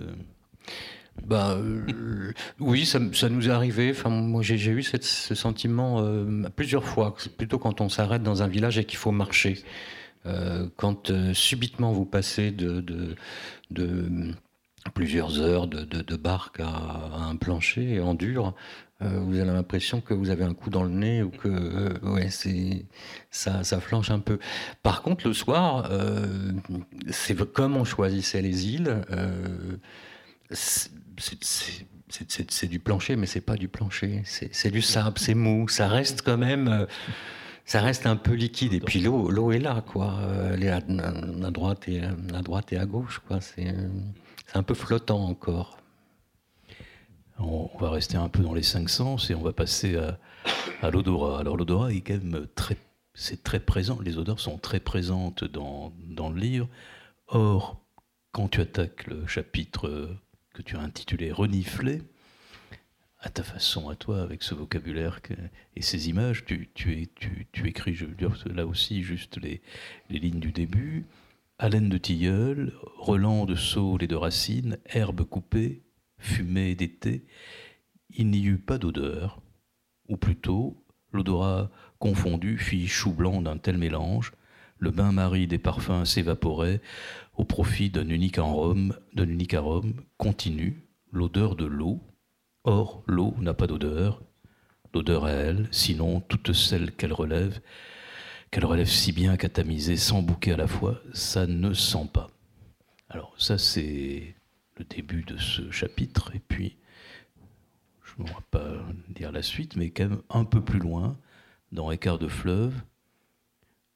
Ben, 1.26 1.56
euh, 1.58 2.32
oui, 2.58 2.86
ça, 2.86 2.98
nous 2.98 3.48
est 3.48 3.52
arrivé. 3.52 3.90
Enfin, 3.90 4.10
moi, 4.10 4.42
j'ai 4.42 4.56
eu 4.70 4.82
ce 4.82 5.34
sentiment 5.34 6.00
euh, 6.00 6.48
plusieurs 6.56 6.84
fois. 6.84 7.14
Plutôt 7.36 7.58
quand 7.58 7.80
on 7.80 7.88
s'arrête 7.88 8.22
dans 8.22 8.42
un 8.42 8.48
village 8.48 8.78
et 8.78 8.84
qu'il 8.84 8.98
faut 8.98 9.12
marcher. 9.12 9.62
Euh, 10.26 10.68
quand 10.76 11.12
subitement 11.34 11.92
vous 11.92 12.06
passez 12.06 12.50
de, 12.50 13.14
plusieurs 14.92 15.40
heures 15.40 15.66
de, 15.66 16.16
barque 16.16 16.60
à, 16.60 17.28
un 17.28 17.36
plancher 17.36 18.00
en 18.00 18.14
dur, 18.14 18.54
euh, 19.02 19.20
vous 19.20 19.38
avez 19.38 19.50
l'impression 19.50 20.00
que 20.00 20.14
vous 20.14 20.30
avez 20.30 20.44
un 20.44 20.54
coup 20.54 20.70
dans 20.70 20.84
le 20.84 20.90
nez 20.90 21.22
ou 21.22 21.30
que 21.30 21.98
ouais, 22.06 22.30
c'est 22.30 22.86
ça, 23.30 23.64
ça 23.64 23.80
flanche 23.80 24.10
un 24.10 24.20
peu. 24.20 24.38
Par 24.82 25.02
contre, 25.02 25.26
le 25.26 25.34
soir, 25.34 25.90
c'est 27.10 27.36
comme 27.52 27.76
on 27.76 27.84
choisissait 27.84 28.42
les 28.42 28.68
îles. 28.68 29.02
c'est 30.50 30.90
du 32.68 32.78
plancher, 32.78 33.16
mais 33.16 33.26
c'est 33.26 33.40
pas 33.40 33.56
du 33.56 33.68
plancher. 33.68 34.22
C'est 34.24 34.70
du 34.70 34.82
sable, 34.82 35.18
c'est 35.18 35.34
mou. 35.34 35.68
Ça 35.68 35.88
reste 35.88 36.22
quand 36.22 36.38
même 36.38 36.86
ça 37.66 37.80
reste 37.80 38.06
un 38.06 38.16
peu 38.16 38.34
liquide. 38.34 38.74
Et 38.74 38.80
puis 38.80 39.00
l'eau, 39.00 39.30
l'eau 39.30 39.50
est 39.50 39.58
là, 39.58 39.82
quoi. 39.86 40.18
Elle 40.52 40.64
est 40.64 40.70
à, 40.70 40.80
droite 40.80 41.88
et 41.88 42.02
à 42.02 42.42
droite 42.42 42.72
et 42.72 42.78
à 42.78 42.84
gauche, 42.84 43.22
quoi. 43.26 43.40
C'est, 43.40 43.74
un 44.54 44.62
peu 44.62 44.74
flottant 44.74 45.24
encore. 45.24 45.78
On, 47.38 47.68
va 47.78 47.90
rester 47.90 48.16
un 48.16 48.28
peu 48.28 48.42
dans 48.42 48.54
les 48.54 48.62
cinq 48.62 48.88
sens 48.88 49.28
et 49.30 49.34
on 49.34 49.42
va 49.42 49.52
passer 49.52 49.96
à, 50.82 50.90
l'odorat. 50.90 51.40
Alors 51.40 51.56
l'odorat 51.56 51.92
est 51.92 52.00
quand 52.00 52.14
même 52.14 52.46
très, 52.54 52.76
c'est 53.12 53.42
très 53.42 53.60
présent. 53.60 53.98
Les 54.00 54.18
odeurs 54.18 54.40
sont 54.40 54.56
très 54.56 54.80
présentes 54.80 55.44
dans, 55.44 55.92
dans 56.06 56.30
le 56.30 56.38
livre. 56.38 56.68
Or, 57.26 57.80
quand 58.30 58.48
tu 58.48 58.60
attaques 58.60 59.06
le 59.08 59.26
chapitre 59.26 60.16
que 60.54 60.62
tu 60.62 60.76
as 60.76 60.80
intitulé 60.80 61.32
Renifler, 61.32 62.02
à 63.24 63.30
ta 63.30 63.42
façon, 63.42 63.88
à 63.88 63.96
toi, 63.96 64.20
avec 64.20 64.42
ce 64.42 64.54
vocabulaire 64.54 65.20
et 65.76 65.82
ces 65.82 66.10
images. 66.10 66.44
Tu, 66.44 66.68
tu, 66.74 67.08
tu, 67.52 67.68
écris, 67.68 67.94
je 67.94 68.06
là 68.52 68.66
aussi, 68.66 69.02
juste 69.02 69.38
les, 69.38 69.62
les 70.10 70.18
lignes 70.18 70.40
du 70.40 70.52
début. 70.52 71.06
Haleine 71.64 71.88
de 71.88 71.96
tilleul, 71.96 72.74
relent 72.98 73.46
de 73.46 73.54
saules 73.54 74.02
et 74.02 74.06
de 74.06 74.16
racines, 74.16 74.76
herbes 74.84 75.24
coupées, 75.24 75.82
fumée 76.18 76.74
d'été. 76.74 77.24
Il 78.10 78.28
n'y 78.28 78.44
eut 78.44 78.58
pas 78.58 78.76
d'odeur, 78.76 79.40
ou 80.10 80.18
plutôt, 80.18 80.84
l'odorat 81.10 81.70
confondu 81.98 82.58
fit 82.58 82.86
chou 82.86 83.14
blanc 83.14 83.40
d'un 83.40 83.56
tel 83.56 83.78
mélange. 83.78 84.32
Le 84.76 84.90
bain-marie 84.90 85.46
des 85.46 85.56
parfums 85.56 86.04
s'évaporait 86.04 86.82
au 87.34 87.44
profit 87.44 87.88
d'un 87.88 88.10
unique 88.10 88.36
arôme, 88.36 88.94
d'un 89.14 89.30
unique 89.30 89.54
arôme 89.54 89.94
continu, 90.18 90.86
l'odeur 91.12 91.56
de 91.56 91.64
l'eau, 91.64 92.02
Or, 92.64 93.02
l'eau 93.06 93.34
n'a 93.40 93.54
pas 93.54 93.66
d'odeur, 93.66 94.20
d'odeur 94.92 95.24
à 95.24 95.30
elle, 95.30 95.68
sinon 95.70 96.20
toute 96.20 96.52
celle 96.52 96.92
qu'elle 96.92 97.14
relève, 97.14 97.58
qu'elle 98.54 98.66
relève 98.66 98.86
si 98.86 99.10
bien 99.10 99.36
qu'à 99.36 99.48
tamiser 99.48 99.96
sans 99.96 100.22
bouquet 100.22 100.52
à 100.52 100.56
la 100.56 100.68
fois, 100.68 101.02
ça 101.12 101.48
ne 101.48 101.74
sent 101.74 102.08
pas. 102.12 102.28
Alors 103.08 103.34
ça 103.36 103.58
c'est 103.58 104.36
le 104.76 104.84
début 104.84 105.24
de 105.24 105.36
ce 105.38 105.72
chapitre, 105.72 106.30
et 106.36 106.38
puis 106.38 106.76
je 108.04 108.22
ne 108.22 108.28
vais 108.28 108.34
pas 108.52 108.76
dire 109.08 109.32
la 109.32 109.42
suite, 109.42 109.74
mais 109.74 109.90
quand 109.90 110.08
même 110.08 110.22
un 110.30 110.44
peu 110.44 110.62
plus 110.62 110.78
loin, 110.78 111.18
dans 111.72 111.90
Écart 111.90 112.20
de 112.20 112.28
fleuve, 112.28 112.74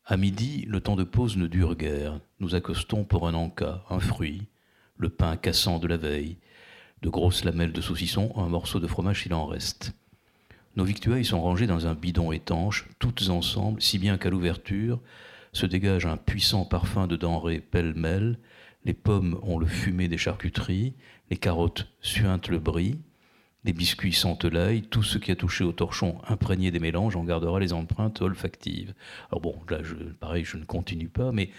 À 0.06 0.16
midi, 0.16 0.64
le 0.66 0.80
temps 0.80 0.96
de 0.96 1.04
pause 1.04 1.36
ne 1.36 1.46
dure 1.46 1.76
guère. 1.76 2.18
Nous 2.40 2.54
accostons 2.54 3.04
pour 3.04 3.28
un 3.28 3.34
encas, 3.34 3.84
un 3.90 4.00
fruit, 4.00 4.48
le 4.96 5.11
pain 5.11 5.36
cassant 5.36 5.78
de 5.78 5.86
la 5.86 5.98
veille, 5.98 6.38
de 7.02 7.11
grosses 7.11 7.44
lamelles 7.44 7.72
de 7.72 7.80
saucisson, 7.82 8.32
un 8.36 8.48
morceau 8.48 8.80
de 8.80 8.86
fromage 8.86 9.22
s'il 9.22 9.34
en 9.34 9.46
reste. 9.46 9.92
Nos 10.77 10.85
victuailles 10.85 11.25
sont 11.25 11.41
rangées 11.41 11.66
dans 11.66 11.87
un 11.87 11.95
bidon 11.95 12.33
étanche, 12.33 12.89
toutes 12.99 13.29
ensemble, 13.31 13.83
si 13.83 13.99
bien 13.99 14.19
qu'à 14.19 14.31
l'ouverture 14.31 15.01
se 15.53 15.66
dégage 15.66 16.07
un 16.07 16.16
puissant 16.16 16.64
parfum 16.64 17.07
de 17.07 17.16
denrées 17.16 17.61
pêle-mêle. 17.61 18.39
Les 18.85 18.95
pommes 18.95 19.39
ont 19.43 19.59
le 19.59 19.66
fumé 19.66 20.09
des 20.09 20.19
charcuteries, 20.19 20.95
les 21.31 21.37
carottes 21.37 21.89
suintent 22.01 22.49
le 22.49 22.59
brie, 22.59 22.99
les 23.64 23.73
biscuits 23.73 24.12
sentent 24.12 24.45
l'ail, 24.45 24.83
tout 24.83 25.03
ce 25.03 25.19
qui 25.19 25.31
a 25.31 25.37
touché 25.37 25.64
au 25.64 25.73
torchon 25.73 26.21
imprégné 26.29 26.71
des 26.71 26.79
mélanges 26.79 27.16
en 27.16 27.25
gardera 27.25 27.59
les 27.59 27.73
empreintes 27.73 28.23
olfactives. 28.23 28.95
Alors 29.31 29.41
bon, 29.41 29.57
là, 29.69 29.79
pareil, 30.21 30.45
je 30.45 30.57
ne 30.57 30.64
continue 30.64 31.09
pas, 31.09 31.33
mais 31.33 31.51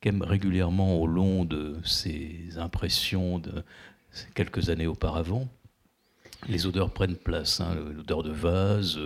qu'aime 0.00 0.22
régulièrement 0.22 1.00
au 1.00 1.06
long 1.06 1.44
de 1.44 1.76
ces 1.84 2.58
impressions 2.58 3.38
de 3.38 3.64
quelques 4.34 4.70
années 4.70 4.86
auparavant, 4.86 5.48
les 6.46 6.66
odeurs 6.66 6.92
prennent 6.92 7.16
place. 7.16 7.60
Hein, 7.60 7.74
l'odeur 7.94 8.22
de 8.22 8.30
vase, 8.32 8.98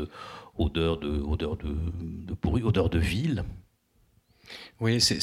odeur 0.57 0.99
de, 0.99 1.09
odeur 1.09 1.57
de, 1.57 1.75
de 2.01 2.35
pourri, 2.35 2.63
odeur 2.63 2.91
de 2.91 2.99
ville. 2.99 3.45
Oui, 4.81 5.01
c'est 5.01 5.19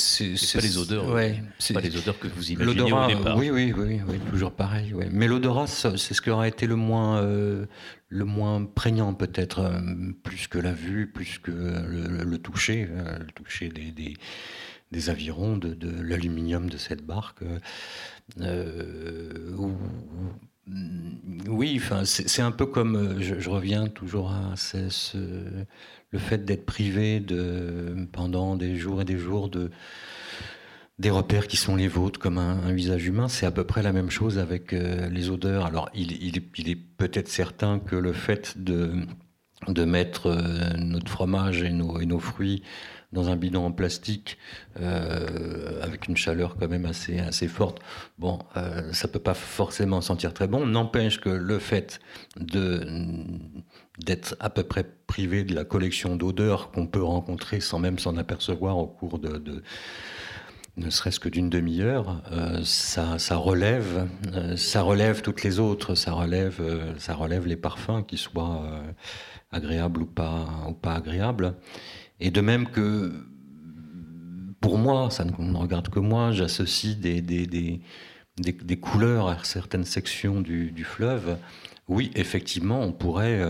pas 0.53 0.61
les 0.61 0.77
odeurs, 0.77 1.09
ouais, 1.11 1.43
pas 1.73 1.81
les 1.81 1.95
odeurs 1.97 2.17
que 2.17 2.27
vous 2.27 2.51
imaginez 2.51 2.81
au 2.81 3.07
départ. 3.07 3.37
Oui, 3.37 3.51
oui, 3.51 3.73
oui, 3.77 3.99
oui 4.07 4.19
toujours 4.29 4.53
pareil. 4.53 4.93
Ouais. 4.93 5.09
Mais 5.11 5.27
l'odorat, 5.27 5.67
c'est 5.67 5.97
ce 5.97 6.21
qui 6.21 6.29
aura 6.29 6.47
été 6.47 6.65
le 6.65 6.77
moins, 6.77 7.21
euh, 7.21 7.65
le 8.07 8.25
moins 8.25 8.63
prégnant 8.63 9.13
peut-être, 9.13 9.59
euh, 9.59 9.81
plus 10.23 10.47
que 10.47 10.57
la 10.57 10.71
vue, 10.71 11.11
plus 11.11 11.39
que 11.39 11.51
le, 11.51 12.37
toucher, 12.37 12.87
euh, 12.89 13.19
le 13.19 13.31
toucher 13.33 13.67
des, 13.69 13.91
des, 13.91 14.15
des 14.91 15.09
avirons, 15.09 15.57
de, 15.57 15.73
de 15.73 16.01
l'aluminium 16.01 16.69
de 16.69 16.77
cette 16.77 17.05
barque. 17.05 17.43
Oui, 21.47 21.73
enfin, 21.77 22.05
c'est 22.05 22.41
un 22.41 22.51
peu 22.51 22.65
comme, 22.65 23.19
je, 23.21 23.49
reviens 23.49 23.87
toujours 23.87 24.31
à 24.31 24.55
ce 24.55 25.65
le 26.11 26.19
fait 26.19 26.43
d'être 26.43 26.65
privé 26.65 27.23
pendant 28.11 28.55
des 28.55 28.75
jours 28.75 29.01
et 29.01 29.05
des 29.05 29.17
jours 29.17 29.49
de, 29.49 29.69
des 30.99 31.09
repères 31.09 31.47
qui 31.47 31.57
sont 31.57 31.75
les 31.75 31.87
vôtres 31.87 32.19
comme 32.19 32.37
un, 32.37 32.73
visage 32.73 33.05
humain, 33.05 33.27
c'est 33.27 33.45
à 33.45 33.51
peu 33.51 33.63
près 33.63 33.81
la 33.81 33.93
même 33.93 34.09
chose 34.09 34.37
avec 34.37 34.73
euh, 34.73 35.09
les 35.09 35.29
odeurs. 35.29 35.65
Alors 35.65 35.89
il, 35.93 36.37
est 36.37 36.75
peut-être 36.75 37.29
certain 37.29 37.79
que 37.79 37.95
le 37.95 38.13
fait 38.13 38.61
de, 38.61 39.05
de 39.67 39.85
mettre 39.85 40.27
euh, 40.27 40.77
notre 40.77 41.11
fromage 41.11 41.63
et 41.63 41.69
nos, 41.71 42.19
fruits 42.19 42.63
dans 43.11 43.29
un 43.29 43.35
bidon 43.35 43.65
en 43.65 43.71
plastique 43.71 44.37
euh, 44.79 45.81
avec 45.81 46.07
une 46.07 46.15
chaleur 46.15 46.55
quand 46.57 46.67
même 46.67 46.85
assez, 46.85 47.19
assez 47.19 47.47
forte, 47.47 47.79
bon, 48.19 48.39
ça 48.91 49.07
peut 49.07 49.19
pas 49.19 49.33
forcément 49.33 49.99
sentir 49.99 50.33
très 50.33 50.47
bon. 50.47 50.65
N'empêche 50.65 51.19
que 51.19 51.29
le 51.29 51.59
fait 51.59 51.99
de 52.37 52.85
d'être 53.97 54.37
à 54.39 54.49
peu 54.49 54.63
près 54.63 54.85
privé 55.07 55.43
de 55.43 55.53
la 55.53 55.65
collection 55.65 56.15
d'odeurs 56.15 56.71
qu'on 56.71 56.87
peut 56.87 57.03
rencontrer 57.03 57.59
sans 57.59 57.79
même 57.79 57.99
s'en 57.99 58.15
apercevoir 58.15 58.77
au 58.77 58.87
cours 58.87 59.19
de, 59.19 59.61
ne 60.79 60.89
serait-ce 60.89 61.19
que 61.19 61.29
d'une 61.29 61.49
demi-heure, 61.49 62.21
euh, 62.31 62.61
ça, 62.63 63.17
relève, 63.35 64.07
euh, 64.33 64.55
ça 64.55 64.81
relève 64.81 65.21
toutes 65.21 65.43
les 65.43 65.59
autres, 65.59 65.95
ça 65.95 66.13
relève, 66.13 66.57
euh, 66.61 66.93
ça 66.97 67.13
relève 67.13 67.45
les 67.45 67.57
parfums, 67.57 68.03
qui 68.07 68.17
soient 68.17 68.63
agréables 69.51 70.03
ou 70.03 70.05
pas, 70.05 70.47
ou 70.67 70.73
pas 70.73 70.95
agréables. 70.95 71.55
Et 72.19 72.31
de 72.31 72.41
même 72.41 72.67
que 72.67 73.11
pour 74.61 74.77
moi, 74.77 75.09
ça 75.09 75.23
ne 75.25 75.57
regarde 75.57 75.89
que 75.89 75.99
moi, 75.99 76.31
j'associe 76.31 76.97
des 76.97 77.21
des, 78.41 78.77
couleurs 78.77 79.27
à 79.27 79.43
certaines 79.43 79.83
sections 79.83 80.41
du, 80.41 80.83
fleuve. 80.83 81.37
Oui, 81.87 82.11
effectivement, 82.15 82.81
on 82.81 82.91
pourrait 82.91 83.41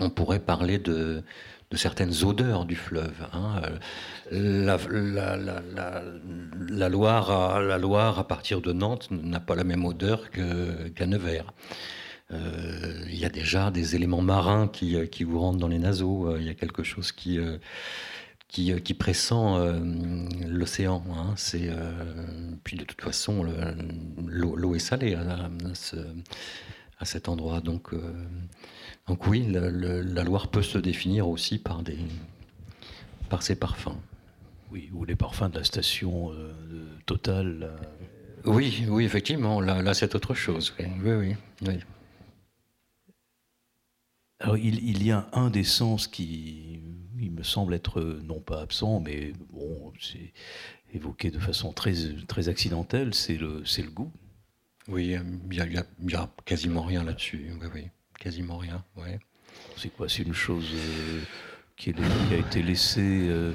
on 0.00 0.10
pourrait 0.10 0.40
parler 0.40 0.78
de, 0.78 1.22
certaines 1.74 2.24
odeurs 2.24 2.64
du 2.64 2.74
fleuve. 2.74 3.26
Hein. 3.32 3.60
La, 4.30 4.78
Loire 6.88 7.30
à, 7.30 7.60
la 7.60 7.78
Loire, 7.78 8.18
à 8.18 8.26
partir 8.26 8.60
de 8.60 8.72
Nantes, 8.72 9.08
n'a 9.10 9.40
pas 9.40 9.54
la 9.54 9.64
même 9.64 9.84
odeur 9.84 10.30
qu'à 10.30 11.06
Nevers. 11.06 11.52
Euh, 12.32 13.04
il 13.08 13.18
y 13.18 13.24
a 13.24 13.28
déjà 13.28 13.70
des 13.70 13.96
éléments 13.96 14.22
marins 14.22 14.68
qui, 14.68 15.24
vous 15.24 15.40
rentrent 15.40 15.58
dans 15.58 15.68
les 15.68 15.78
naseaux. 15.78 16.28
Euh, 16.28 16.38
il 16.40 16.46
y 16.46 16.50
a 16.50 16.54
quelque 16.54 16.82
chose 16.82 17.12
qui, 17.12 17.38
euh, 17.38 17.58
qui, 18.48 18.94
pressent 18.94 19.32
l'océan. 20.46 21.02
Hein. 21.10 21.34
puis 22.64 22.76
de 22.76 22.84
toute 22.84 23.00
façon, 23.00 23.44
l'eau 24.26 24.74
est 24.74 24.80
salée 24.80 25.14
à, 25.14 25.50
à, 26.98 27.04
cet 27.04 27.28
endroit. 27.28 27.60
Donc 27.60 27.94
donc 29.10 29.26
oui, 29.26 29.44
la 29.50 30.22
Loire 30.22 30.48
peut 30.48 30.62
se 30.62 30.78
définir 30.78 31.28
aussi 31.28 31.58
par, 31.58 31.82
des, 31.82 31.98
par 33.28 33.42
ses 33.42 33.56
parfums. 33.56 33.98
Oui, 34.70 34.88
ou 34.92 35.04
les 35.04 35.16
parfums 35.16 35.50
de 35.50 35.58
la 35.58 35.64
station 35.64 36.30
euh, 36.30 36.52
Total. 37.06 37.72
Oui, 38.44 38.84
oui, 38.88 39.04
effectivement. 39.04 39.60
Là, 39.60 39.94
c'est 39.94 40.14
autre 40.14 40.34
chose. 40.34 40.72
Oui, 40.78 40.86
oui, 41.02 41.34
oui. 41.66 41.78
Alors, 44.40 44.56
il, 44.56 45.02
y 45.02 45.12
a 45.12 45.28
un 45.32 45.50
des 45.50 45.64
sens 45.64 46.06
qui, 46.06 46.80
il 47.18 47.30
me 47.30 47.42
semble 47.42 47.74
être 47.74 48.00
non 48.24 48.40
pas 48.40 48.62
absent, 48.62 49.00
mais 49.00 49.32
bon, 49.52 49.92
c'est 50.00 50.32
évoqué 50.92 51.30
de 51.30 51.38
façon 51.38 51.72
très, 51.72 51.94
très 52.26 52.48
accidentelle, 52.48 53.14
c'est 53.14 53.36
le, 53.36 53.62
le 53.62 53.90
goût. 53.90 54.12
Oui, 54.88 55.14
il 55.14 55.48
n'y 55.50 55.60
a, 55.60 56.22
a, 56.22 56.34
quasiment 56.44 56.82
rien 56.82 57.04
là-dessus. 57.04 57.52
Oui, 57.60 57.68
oui 57.74 57.90
quasiment 58.20 58.58
rien. 58.58 58.84
Ouais. 58.96 59.18
C'est 59.76 59.88
quoi? 59.88 60.08
C'est 60.08 60.22
une 60.22 60.34
chose 60.34 60.68
euh, 60.72 61.20
qui, 61.76 61.90
a 61.90 62.36
été 62.36 62.62
laissée. 62.62 63.26
Euh, 63.28 63.52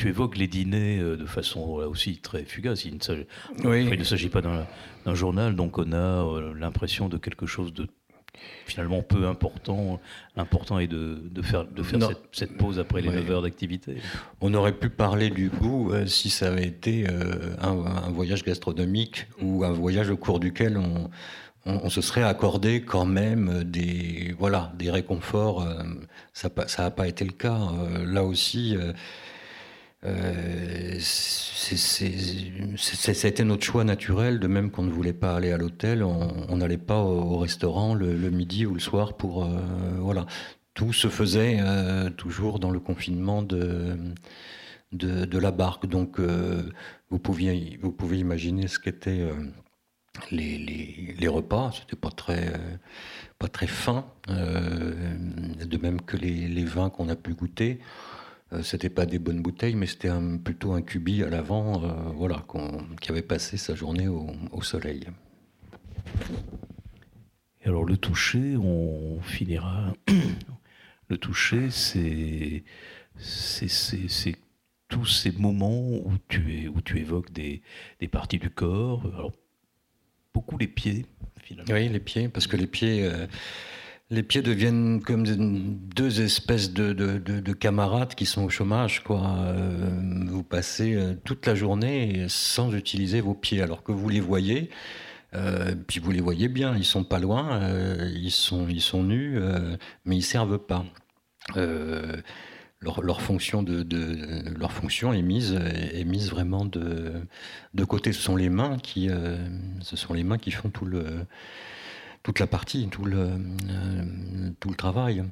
tu 0.00 0.08
évoques 0.08 0.38
les 0.38 0.46
dîners 0.46 0.98
euh, 0.98 1.16
de 1.18 1.26
façon 1.26 1.60
aussi 1.60 2.16
très 2.16 2.44
fugace. 2.44 2.86
Il 2.86 2.94
ne 2.94 4.04
s'agit 4.04 4.28
pas 4.30 4.40
d'un 4.40 5.14
journal, 5.14 5.54
donc 5.54 5.76
on 5.76 5.92
a 5.92 6.40
l'impression 6.58 7.10
de 7.10 7.18
quelque 7.18 7.44
chose 7.44 7.74
de 7.74 7.86
finalement 8.64 9.02
peu 9.02 9.26
important. 9.26 10.00
L'important 10.36 10.78
est 10.78 10.86
de, 10.86 11.20
faire, 11.42 11.66
de 11.66 11.82
faire 11.82 11.98
cette, 12.32 12.56
pause 12.56 12.78
après 12.78 13.02
les 13.02 13.10
9 13.10 13.30
heures 13.30 13.42
d'activité. 13.42 13.96
On 14.40 14.54
aurait 14.54 14.72
pu 14.72 14.88
parler 14.88 15.28
du 15.28 15.50
goût 15.50 15.92
si 16.06 16.30
ça 16.30 16.48
avait 16.48 16.66
été 16.66 17.06
un, 17.60 18.10
voyage 18.10 18.42
gastronomique 18.42 19.26
ou 19.42 19.64
un 19.64 19.72
voyage 19.72 20.08
au 20.08 20.16
cours 20.16 20.40
duquel 20.40 20.78
on, 20.78 21.10
on, 21.66 21.90
se 21.90 22.00
serait 22.00 22.22
accordé 22.22 22.82
quand 22.82 23.04
même 23.04 23.64
des, 23.64 24.34
voilà, 24.38 24.72
des 24.78 24.90
réconforts. 24.90 25.62
Euh, 25.62 25.82
ça 26.32 26.50
n'a 26.78 26.90
pas 26.90 27.08
été 27.08 27.24
le 27.24 27.32
cas. 27.32 27.58
Euh, 27.58 28.06
là 28.06 28.24
aussi, 28.24 28.76
euh, 30.04 30.98
c'était 31.00 33.44
notre 33.44 33.64
choix 33.64 33.84
naturel, 33.84 34.40
de 34.40 34.46
même 34.46 34.70
qu'on 34.70 34.82
ne 34.82 34.90
voulait 34.90 35.12
pas 35.12 35.36
aller 35.36 35.52
à 35.52 35.58
l'hôtel, 35.58 36.02
on 36.02 36.56
n'allait 36.56 36.78
pas 36.78 37.00
au, 37.00 37.38
restaurant 37.38 37.94
le, 37.94 38.30
midi 38.30 38.66
ou 38.66 38.74
le 38.74 38.80
soir 38.80 39.16
pour... 39.16 39.46
voilà. 39.98 40.26
Tout 40.72 40.92
se 40.92 41.08
faisait 41.08 41.58
toujours 42.16 42.58
dans 42.58 42.70
le 42.70 42.80
confinement 42.80 43.42
de, 43.42 43.98
de, 44.92 45.38
la 45.38 45.50
barque. 45.50 45.86
Donc 45.86 46.18
vous, 46.18 47.18
pouviez, 47.18 47.78
vous 47.82 47.92
pouvez 47.92 48.18
imaginer 48.18 48.68
ce 48.68 48.78
qu'était 48.78 49.28
les, 50.30 51.14
les, 51.18 51.28
repas, 51.28 51.72
c'était 51.72 51.96
pas 51.96 52.10
très, 52.10 52.52
pas 53.38 53.48
très 53.48 53.66
fin, 53.66 54.06
euh, 54.28 55.14
de 55.64 55.76
même 55.78 56.00
que 56.00 56.16
les 56.16 56.64
vins 56.64 56.90
qu'on 56.90 57.08
a 57.08 57.16
pu 57.16 57.34
goûter. 57.34 57.80
Euh, 58.52 58.62
c'était 58.62 58.90
pas 58.90 59.06
des 59.06 59.18
bonnes 59.18 59.42
bouteilles, 59.42 59.74
mais 59.74 59.86
c'était 59.86 60.10
plutôt 60.42 60.72
un 60.72 60.82
cubi 60.82 61.22
à 61.22 61.28
l'avant, 61.28 61.84
euh, 61.84 61.88
voilà, 62.14 62.44
qui 63.00 63.10
avait 63.10 63.22
passé 63.22 63.56
sa 63.56 63.74
journée 63.74 64.08
au, 64.08 64.30
au 64.52 64.62
soleil. 64.62 65.06
Et 67.62 67.68
alors 67.68 67.84
le 67.84 67.96
toucher, 67.96 68.56
on 68.56 69.20
finira. 69.22 69.92
le 71.08 71.18
toucher, 71.18 71.70
c'est 71.70 72.64
c'est 73.16 74.36
tous 74.88 75.06
ces 75.06 75.30
moments 75.32 75.88
où 75.88 76.12
tu, 76.28 76.62
es, 76.62 76.68
où 76.68 76.80
tu 76.80 76.98
évoques 76.98 77.32
des, 77.32 77.62
des 78.00 78.08
parties 78.08 78.38
du 78.38 78.50
corps. 78.50 79.06
Alors, 79.14 79.32
beaucoup 80.34 80.58
les 80.58 80.66
pieds, 80.66 81.06
finalement. 81.42 81.72
Oui, 81.72 81.88
les 81.88 82.00
pieds, 82.00 82.28
parce 82.28 82.46
que 82.46 82.56
les 82.56 82.66
pieds, 82.66 83.04
euh, 83.04 83.26
les 84.10 84.24
pieds 84.24 84.42
deviennent 84.42 85.00
comme 85.02 85.24
deux 85.24 86.20
espèces 86.20 86.72
de, 86.72 86.92
de, 86.92 87.52
camarades 87.52 88.14
qui 88.14 88.26
sont 88.26 88.42
au 88.44 88.50
chômage. 88.50 89.04
Quoi. 89.04 89.22
Euh, 89.38 90.00
vous 90.26 90.42
passez 90.42 90.94
euh, 90.94 91.14
toute 91.24 91.46
la 91.46 91.54
journée 91.54 92.26
sans 92.28 92.74
utiliser 92.74 93.20
vos 93.20 93.34
pieds, 93.34 93.62
alors 93.62 93.84
que 93.84 93.92
vous 93.92 94.08
les 94.08 94.20
voyez. 94.20 94.70
puis 95.86 96.00
vous 96.00 96.10
les 96.10 96.20
voyez 96.20 96.48
bien, 96.48 96.76
ils 96.76 96.84
sont 96.84 97.04
pas 97.04 97.20
loin, 97.20 97.60
ils, 98.14 98.32
sont, 98.32 98.66
nus, 99.04 99.38
mais 100.04 100.16
ils 100.16 100.24
servent 100.24 100.58
pas. 100.58 100.84
leur, 101.54 103.20
fonction 103.20 103.64
leur 103.64 104.72
fonction 104.72 105.12
est 105.12 105.22
mise 105.22 106.30
vraiment 106.30 106.64
de, 106.64 107.12
de 107.74 107.84
côté. 107.84 108.12
Ce 108.12 108.20
sont 108.20 108.34
les 108.34 108.50
mains 108.50 108.76
qui 108.78 109.08
ce 109.82 109.96
sont 109.96 110.14
les 110.14 110.24
mains 110.24 110.38
qui 110.38 110.50
font 110.50 110.70
tout 110.70 110.86
le 110.86 111.04
toute 112.22 112.38
la 112.38 112.46
partie, 112.46 112.88
tout 112.88 113.04
le, 113.04 113.30
euh, 113.70 114.74
travail. 114.76 115.24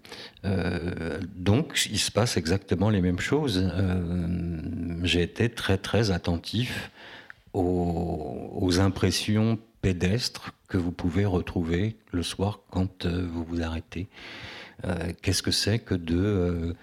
Euh, 0.44 1.20
donc, 1.36 1.86
il 1.90 1.98
se 1.98 2.10
passe 2.10 2.36
exactement 2.36 2.90
les 2.90 3.00
mêmes 3.00 3.20
choses. 3.20 3.70
Euh, 3.72 4.58
j'ai 5.02 5.22
été 5.22 5.48
très, 5.48 5.76
très 5.76 6.10
attentif 6.10 6.90
aux, 7.52 8.80
impressions 8.80 9.58
pédestres 9.80 10.52
que 10.68 10.76
vous 10.76 10.92
pouvez 10.92 11.24
retrouver 11.24 11.96
le 12.12 12.22
soir 12.22 12.60
quand 12.70 13.06
vous 13.06 13.44
vous 13.44 13.62
arrêtez. 13.62 14.08
Qu'est-ce 15.22 15.42
que 15.42 15.50
c'est 15.50 15.80
que 15.80 15.94
de 15.94 16.76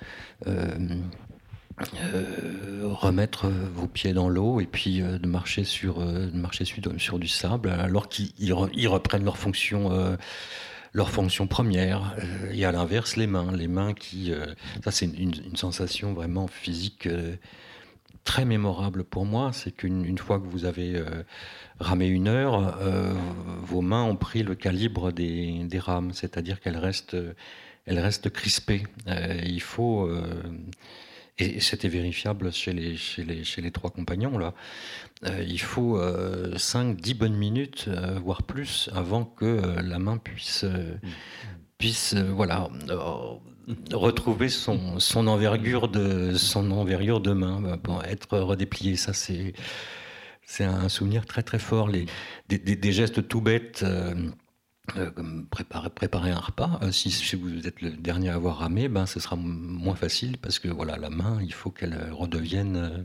euh, 1.81 2.83
remettre 2.83 3.49
vos 3.49 3.87
pieds 3.87 4.13
dans 4.13 4.29
l'eau 4.29 4.61
et 4.61 4.65
puis 4.65 5.01
euh, 5.01 5.17
de 5.19 5.27
marcher 5.27 5.65
sur, 5.65 5.99
euh, 5.99 6.27
de 6.27 6.37
marcher 6.37 6.63
sur, 6.63 7.19
du 7.19 7.27
sable 7.27 7.69
alors 7.69 8.07
qu'ils 8.07 8.53
reprennent 8.87 9.25
leur 9.25 9.37
fonction, 9.37 10.17
leur 10.93 11.09
fonction 11.09 11.47
première. 11.47 12.15
et 12.53 12.63
à 12.63 12.71
l'inverse, 12.71 13.17
les 13.17 13.27
mains. 13.27 13.51
Les 13.51 13.67
mains 13.67 13.93
qui. 13.93 14.31
ça, 14.83 14.91
c'est 14.91 15.05
une, 15.05 15.33
une, 15.33 15.55
sensation 15.57 16.13
vraiment 16.13 16.47
physique 16.47 17.09
très 18.23 18.45
mémorable 18.45 19.03
pour 19.03 19.25
moi. 19.25 19.51
C'est 19.51 19.71
qu'une 19.71 20.17
fois 20.17 20.39
que 20.39 20.47
vous 20.47 20.63
avez 20.63 21.03
ramé 21.79 22.07
une 22.07 22.29
heure, 22.29 22.79
vos 23.63 23.81
mains 23.81 24.03
ont 24.03 24.15
pris 24.15 24.43
le 24.43 24.55
calibre 24.55 25.11
des, 25.11 25.63
des 25.65 25.79
rames, 25.79 26.13
c'est-à-dire 26.13 26.61
qu'elles 26.61 26.77
restent, 26.77 27.17
elles 27.85 27.99
restent 27.99 28.29
crispées. 28.29 28.83
il 29.07 29.61
faut 29.61 30.09
et 31.37 31.59
c'était 31.59 31.89
vérifiable 31.89 32.51
chez 32.53 32.71
les, 32.71 33.71
trois 33.71 33.89
compagnons. 33.89 34.37
Là. 34.37 34.53
Euh, 35.25 35.43
il 35.45 35.59
faut 35.59 35.99
5-10 35.99 35.99
euh, 35.99 37.13
bonnes 37.15 37.35
minutes, 37.35 37.85
euh, 37.87 38.17
voire 38.23 38.43
plus, 38.43 38.89
avant 38.93 39.25
que 39.25 39.61
la 39.81 39.99
main 39.99 40.17
puisse, 40.17 40.65
puisse 41.77 42.15
voilà, 42.15 42.69
retrouver 43.91 44.47
son, 44.47 44.97
envergure 45.27 45.89
de, 45.89 46.35
son 46.35 46.71
envergure 46.71 47.19
de 47.19 47.33
main, 47.33 47.79
être 48.05 48.39
redéplié. 48.39 48.95
Ça, 48.95 49.11
c'est, 49.13 49.53
un 50.63 50.87
souvenir 50.87 51.25
très 51.25 51.43
très 51.43 51.59
fort. 51.59 51.89
Les, 51.89 52.05
des, 52.47 52.91
gestes 52.93 53.27
tout 53.27 53.41
bêtes. 53.41 53.83
Euh, 54.97 55.09
préparer, 55.49 55.89
préparer, 55.89 56.31
un 56.31 56.39
repas. 56.39 56.79
Euh, 56.81 56.91
si, 56.91 57.35
vous 57.35 57.67
êtes 57.67 57.81
le 57.81 57.91
dernier 57.91 58.29
à 58.29 58.35
avoir 58.35 58.59
ramé, 58.59 58.87
ben, 58.87 59.05
ce 59.05 59.19
sera 59.19 59.35
moins 59.35 59.95
facile 59.95 60.37
parce 60.37 60.59
que 60.59 60.67
voilà, 60.67 60.97
la 60.97 61.09
main, 61.09 61.39
il 61.41 61.53
faut 61.53 61.69
qu'elle 61.69 61.97
redevienne 62.11 62.75
euh, 62.75 63.03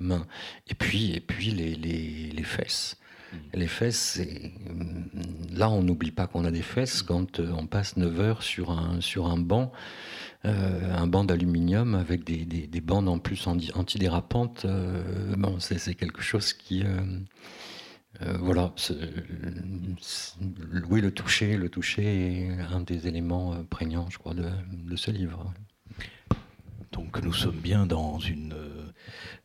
main. 0.00 0.26
Et 0.68 0.74
puis, 0.74 1.12
et 1.12 1.20
puis 1.20 1.50
les, 1.50 1.74
les, 1.74 2.30
les 2.30 2.42
fesses. 2.42 2.96
Mmh. 3.32 3.36
Les 3.54 3.66
fesses, 3.66 4.20
là, 5.52 5.70
on 5.70 5.82
n'oublie 5.82 6.12
pas 6.12 6.26
qu'on 6.26 6.44
a 6.44 6.50
des 6.50 6.62
fesses 6.62 7.02
quand 7.02 7.40
on 7.40 7.66
passe 7.66 7.96
9 7.96 8.20
heures 8.20 8.42
sur 8.42 8.70
un, 8.70 9.00
sur 9.00 9.26
un 9.26 9.38
banc, 9.38 9.72
un 10.44 11.08
banc 11.08 11.24
d'aluminium 11.24 11.96
avec 11.96 12.22
des, 12.22 12.44
des, 12.44 12.68
des, 12.68 12.80
bandes 12.80 13.08
en 13.08 13.18
plus 13.18 13.48
antidérapantes. 13.48 14.64
bon, 15.36 15.58
c'est 15.58 15.96
quelque 15.96 16.22
chose 16.22 16.52
qui 16.52 16.84
euh, 18.22 18.36
voilà, 18.40 18.72
oui, 20.88 21.00
le 21.00 21.10
toucher, 21.10 21.56
le 21.56 21.68
toucher 21.68 22.46
est 22.46 22.60
un 22.60 22.80
des 22.80 23.08
éléments 23.08 23.54
euh, 23.54 23.62
prégnants, 23.62 24.08
je 24.10 24.18
crois, 24.18 24.34
de, 24.34 24.96
ce 24.96 25.10
livre. 25.10 25.52
Donc 26.92 27.22
nous 27.22 27.32
sommes 27.32 27.58
bien 27.58 27.84
dans 27.84 28.18
une, 28.18 28.54
euh, 28.54 28.86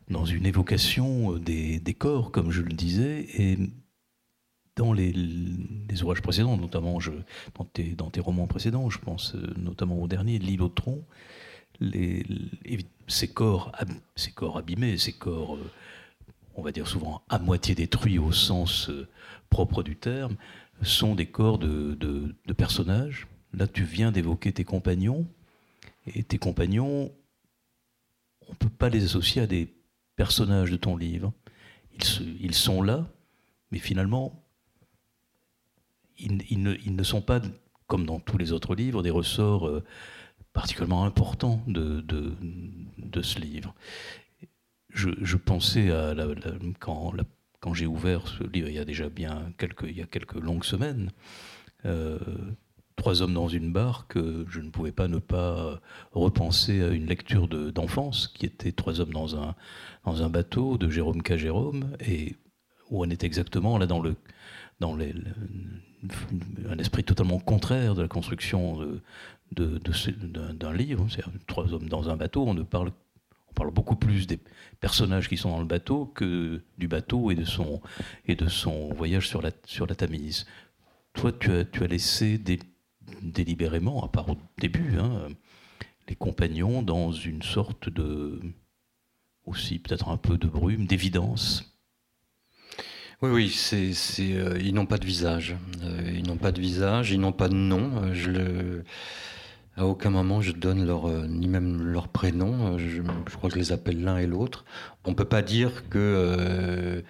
dans 0.08 0.24
une 0.24 0.46
évocation 0.46 1.36
des, 1.36 1.96
corps, 1.98 2.30
comme 2.30 2.50
je 2.50 2.62
le 2.62 2.72
disais, 2.72 3.26
et 3.36 3.58
dans 4.76 4.94
les, 4.94 5.12
ouvrages 6.02 6.22
précédents, 6.22 6.56
notamment 6.56 6.98
dans, 7.54 7.64
tes, 7.64 7.94
dans, 7.94 8.10
tes, 8.10 8.20
romans 8.20 8.46
précédents, 8.46 8.88
je 8.88 8.98
pense 8.98 9.34
notamment 9.56 10.00
au 10.00 10.08
dernier, 10.08 10.38
L'île 10.38 10.62
au 10.62 10.70
tronc, 10.70 11.04
ces, 13.06 13.28
corps, 13.28 13.72
ces 14.16 14.30
corps 14.30 14.56
abîmés, 14.56 14.96
ces 14.96 15.12
corps 15.12 15.58
on 16.54 16.62
va 16.62 16.72
dire 16.72 16.88
souvent 16.88 17.22
à 17.28 17.38
moitié 17.38 17.74
détruits 17.74 18.18
au 18.18 18.32
sens 18.32 18.88
euh, 18.90 19.08
propre 19.50 19.82
du 19.82 19.96
terme, 19.96 20.36
sont 20.82 21.14
des 21.14 21.26
corps 21.26 21.58
de, 21.58 22.34
personnages. 22.56 23.26
Là, 23.52 23.66
tu 23.66 23.84
viens 23.84 24.10
d'évoquer 24.10 24.52
tes 24.52 24.64
compagnons, 24.64 25.26
et 26.06 26.22
tes 26.22 26.38
compagnons, 26.38 27.12
on 28.48 28.52
ne 28.52 28.56
peut 28.56 28.68
pas 28.68 28.88
les 28.88 29.04
associer 29.04 29.42
à 29.42 29.46
des 29.46 29.72
personnages 30.16 30.70
de 30.70 30.76
ton 30.76 30.96
livre. 30.96 31.32
Ils, 32.40 32.54
sont 32.54 32.82
là, 32.82 33.06
mais 33.70 33.78
finalement, 33.78 34.42
ils, 36.18 36.62
ne, 36.62 37.02
sont 37.02 37.20
pas, 37.20 37.40
comme 37.86 38.06
dans 38.06 38.18
tous 38.18 38.38
les 38.38 38.52
autres 38.52 38.74
livres, 38.74 39.02
des 39.02 39.10
ressorts 39.10 39.68
euh, 39.68 39.84
particulièrement 40.52 41.04
importants 41.04 41.62
de, 41.66 42.00
de, 42.00 43.22
ce 43.22 43.38
livre 43.38 43.74
je, 44.92 45.36
pensais 45.36 45.90
à 45.90 46.14
la, 46.14 46.26
quand, 46.78 47.74
j'ai 47.74 47.86
ouvert 47.86 48.26
ce 48.28 48.44
livre, 48.44 48.68
il 48.68 48.74
y 48.74 48.78
a 48.78 48.84
déjà 48.84 49.08
bien 49.08 49.52
quelques, 49.58 49.84
il 49.88 49.96
y 49.96 50.02
a 50.02 50.06
quelques 50.06 50.34
longues 50.34 50.64
semaines, 50.64 51.10
euh, 51.84 52.18
Trois 52.96 53.22
hommes 53.22 53.32
dans 53.32 53.48
une 53.48 53.72
barque, 53.72 54.18
je 54.48 54.60
ne 54.60 54.68
pouvais 54.68 54.92
pas 54.92 55.08
ne 55.08 55.18
pas 55.18 55.80
repenser 56.12 56.82
à 56.82 56.88
une 56.88 57.06
lecture 57.06 57.48
d'enfance 57.48 58.28
qui 58.28 58.44
était 58.44 58.70
Trois 58.70 59.00
hommes 59.00 59.14
dans 59.14 59.34
un, 59.34 59.56
dans 60.04 60.22
un 60.22 60.28
bateau 60.28 60.76
de 60.76 60.90
Jérôme 60.90 61.22
K. 61.22 61.36
Jérôme, 61.36 61.96
et 62.06 62.36
où 62.90 63.02
on 63.02 63.08
est 63.08 63.24
exactement 63.24 63.78
là 63.78 63.86
dans, 63.86 64.00
le, 64.00 64.14
dans 64.78 64.94
les, 64.94 65.14
un 66.68 66.78
esprit 66.78 67.02
totalement 67.02 67.38
contraire 67.38 67.94
de 67.94 68.02
la 68.02 68.08
construction 68.08 68.78
de, 69.52 69.80
d'un 70.52 70.72
livre. 70.72 71.06
C'est 71.10 71.24
trois 71.46 71.72
hommes 71.72 71.88
dans 71.88 72.10
un 72.10 72.16
bateau, 72.16 72.44
on 72.46 72.54
ne 72.54 72.62
parle 72.62 72.92
parle 73.62 73.72
beaucoup 73.72 73.94
plus 73.94 74.26
des 74.26 74.40
personnages 74.80 75.28
qui 75.28 75.36
sont 75.36 75.50
dans 75.50 75.60
le 75.60 75.64
bateau 75.64 76.06
que 76.06 76.60
du 76.78 76.88
bateau 76.88 77.30
et 77.30 77.36
de 77.36 77.44
son, 77.44 77.80
et 78.26 78.34
de 78.34 78.48
son 78.48 78.92
voyage 78.92 79.28
sur 79.28 79.40
la, 79.40 79.52
sur 79.66 79.86
la 79.86 79.94
Tamise. 79.94 80.46
Toi, 81.12 81.30
tu 81.30 81.52
as, 81.52 81.64
tu 81.64 81.84
as 81.84 81.86
laissé 81.86 82.40
délibérément, 83.22 84.02
à 84.04 84.08
part 84.08 84.28
au 84.30 84.36
début, 84.58 84.98
hein, 84.98 85.28
les 86.08 86.16
compagnons 86.16 86.82
dans 86.82 87.12
une 87.12 87.42
sorte 87.42 87.88
de. 87.88 88.40
aussi 89.46 89.78
peut-être 89.78 90.08
un 90.08 90.16
peu 90.16 90.38
de 90.38 90.48
brume, 90.48 90.86
d'évidence. 90.86 91.72
Oui, 93.20 93.30
oui, 93.30 93.48
c'est, 93.48 93.92
euh, 94.20 94.58
ils 94.60 94.74
n'ont 94.74 94.86
pas 94.86 94.98
de 94.98 95.06
visage. 95.06 95.54
Euh, 95.84 96.12
ils 96.12 96.26
n'ont 96.26 96.36
pas 96.36 96.50
de 96.50 96.60
visage, 96.60 97.12
ils 97.12 97.20
n'ont 97.20 97.30
pas 97.30 97.48
de 97.48 97.54
nom. 97.54 98.02
Euh, 98.02 98.12
je 98.12 98.28
le 98.28 98.84
à 99.76 99.86
aucun 99.86 100.10
moment 100.10 100.40
je 100.40 100.52
donne 100.52 100.84
leur, 100.84 101.06
euh, 101.06 101.26
ni 101.26 101.48
même 101.48 101.82
leur 101.82 102.08
prénom. 102.08 102.74
Euh, 102.74 102.78
je, 102.78 103.00
crois 103.36 103.48
que 103.48 103.54
je 103.54 103.60
les 103.60 103.72
appelle 103.72 104.02
l'un 104.02 104.18
et 104.18 104.26
l'autre. 104.26 104.64
On 105.04 105.10
ne 105.10 105.14
peut 105.14 105.24
pas 105.24 105.42
dire 105.42 105.88
que 105.88 105.98
euh, 105.98 107.02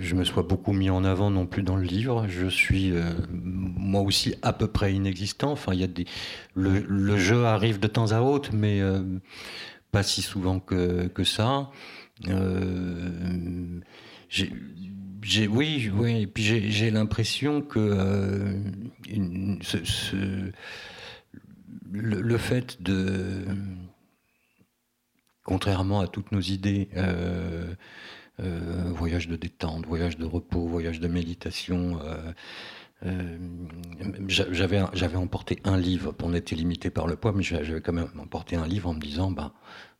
je 0.00 0.14
me 0.14 0.24
sois 0.24 0.42
beaucoup 0.42 0.72
mis 0.72 0.90
en 0.90 1.04
avant 1.04 1.30
non 1.30 1.46
plus 1.46 1.62
dans 1.62 1.76
le 1.76 1.84
livre. 1.84 2.26
Je 2.28 2.46
suis 2.46 2.92
moi 3.30 4.02
aussi 4.02 4.34
à 4.42 4.52
peu 4.52 4.66
près 4.66 4.94
inexistant. 4.94 5.52
Enfin, 5.52 5.74
y 5.74 5.84
a 5.84 5.86
des, 5.86 6.06
le, 6.54 7.16
jeu 7.16 7.44
arrive 7.44 7.80
de 7.80 7.86
temps 7.86 8.12
à 8.12 8.20
autre, 8.20 8.50
mais 8.52 8.82
pas 9.90 10.02
si 10.02 10.20
souvent 10.20 10.60
que, 10.60 11.06
que 11.08 11.24
ça. 11.24 11.70
j'ai, 14.28 15.48
oui, 15.48 15.90
oui, 15.94 16.22
et 16.22 16.26
puis 16.26 16.42
j'ai, 16.42 16.90
l'impression 16.90 17.62
que 17.62 18.54
ce 19.62 20.50
le, 21.92 22.38
fait 22.38 22.82
de, 22.82 23.44
contrairement 25.44 26.00
à 26.00 26.08
toutes 26.08 26.32
nos 26.32 26.40
idées, 26.40 26.88
euh, 26.96 27.74
euh, 28.40 28.92
voyage 28.94 29.28
de 29.28 29.36
détente, 29.36 29.86
voyage 29.86 30.16
de 30.18 30.24
repos, 30.24 30.66
voyage 30.66 31.00
de 31.00 31.08
méditation, 31.08 32.00
euh, 32.02 32.32
j'avais, 34.26 35.16
emporté 35.16 35.60
un 35.64 35.76
livre, 35.76 36.14
on 36.22 36.32
était 36.32 36.56
limité 36.56 36.88
par 36.90 37.06
le 37.06 37.16
poids, 37.16 37.32
mais 37.32 37.42
j'avais 37.42 37.80
quand 37.80 37.92
même 37.92 38.08
emporté 38.18 38.56
un 38.56 38.66
livre 38.66 38.88
en 38.88 38.94
me 38.94 39.00
disant, 39.00 39.30
ben, 39.30 39.52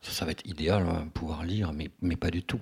ça, 0.05 0.25
va 0.25 0.31
être 0.31 0.47
idéal, 0.47 0.87
hein, 0.89 1.09
pouvoir 1.15 1.45
lire, 1.45 1.73
mais, 1.73 1.91
mais 2.03 2.17
pas 2.17 2.31
du 2.31 2.43
tout. 2.43 2.61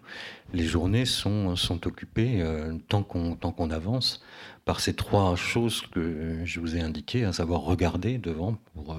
Les 0.53 0.65
journées 0.65 1.05
sont, 1.05 1.57
sont 1.57 1.87
occupées 1.87 2.45
tant, 2.89 3.03
qu'on, 3.03 3.37
tant 3.37 3.53
qu'on 3.53 3.71
avance 3.71 4.23
par 4.65 4.81
ces 4.81 4.95
trois 4.95 5.35
choses 5.37 5.83
que 5.93 6.39
je 6.45 6.61
vous 6.61 6.77
ai 6.77 6.81
indiquées, 6.81 7.25
à 7.25 7.33
savoir 7.33 7.63
regarder 7.63 8.19
devant 8.19 8.57
pour 8.75 8.93
euh, 8.93 8.97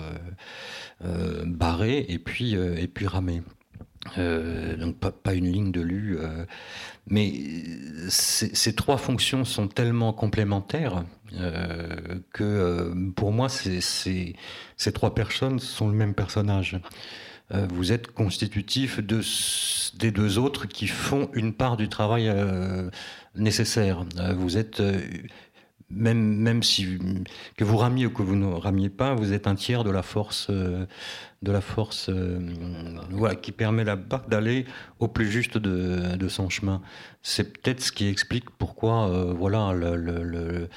euh, 1.05 1.43
barrer 1.45 2.05
et 2.09 2.19
puis, 2.19 2.55
euh, 2.55 2.75
et 2.77 2.87
puis 2.87 3.07
ramer. 3.07 3.41
donc 4.17 4.97
pas, 4.97 5.11
pas, 5.11 5.33
une 5.33 5.49
ligne 5.49 5.71
de 5.71 5.79
lu, 5.79 6.17
mais 7.07 7.31
ces 8.09 8.75
trois 8.75 8.97
fonctions 8.97 9.45
sont 9.45 9.69
tellement 9.69 10.11
complémentaires 10.11 11.05
que 12.33 12.93
pour 13.15 13.31
moi 13.31 13.47
ces 13.47 14.91
trois 14.93 15.15
personnes 15.15 15.59
sont 15.59 15.87
le 15.87 15.95
même 15.95 16.13
personnage. 16.13 16.81
Euh, 17.53 17.67
vous 17.71 17.91
êtes 17.91 18.11
constitutif 18.11 18.99
de, 18.99 19.21
des 19.97 20.11
deux 20.11 20.37
autres 20.39 20.67
qui 20.67 20.87
font 20.87 21.29
une 21.33 21.53
part 21.53 21.77
du 21.77 21.89
travail 21.89 22.27
euh, 22.27 22.89
nécessaire. 23.35 24.05
vous 24.35 24.57
êtes 24.57 24.81
même, 25.89 26.37
même 26.37 26.63
si 26.63 26.97
que 27.55 27.63
vous 27.63 27.77
ramiez 27.77 28.07
ou 28.07 28.09
que 28.09 28.23
vous 28.23 28.35
ne 28.35 28.47
ramiez 28.47 28.89
pas, 28.89 29.13
vous 29.13 29.33
êtes 29.33 29.47
un 29.47 29.55
tiers 29.55 29.83
de 29.83 29.91
la 29.91 30.01
force, 30.01 30.49
de 30.49 30.87
la 31.51 31.61
force 31.61 32.09
qui 33.41 33.51
permet 33.51 33.83
la 33.83 33.95
barque 33.95 34.29
d'aller 34.29 34.65
au 34.99 35.07
plus 35.07 35.29
juste 35.29 35.57
de, 35.57 36.27
son 36.27 36.49
chemin. 36.49 36.81
C'est 37.21 37.53
peut-être 37.53 37.81
ce 37.81 37.91
qui 37.91 38.07
explique 38.07 38.49
pourquoi 38.49 39.33
voilà, 39.33 39.73
le 39.73 40.69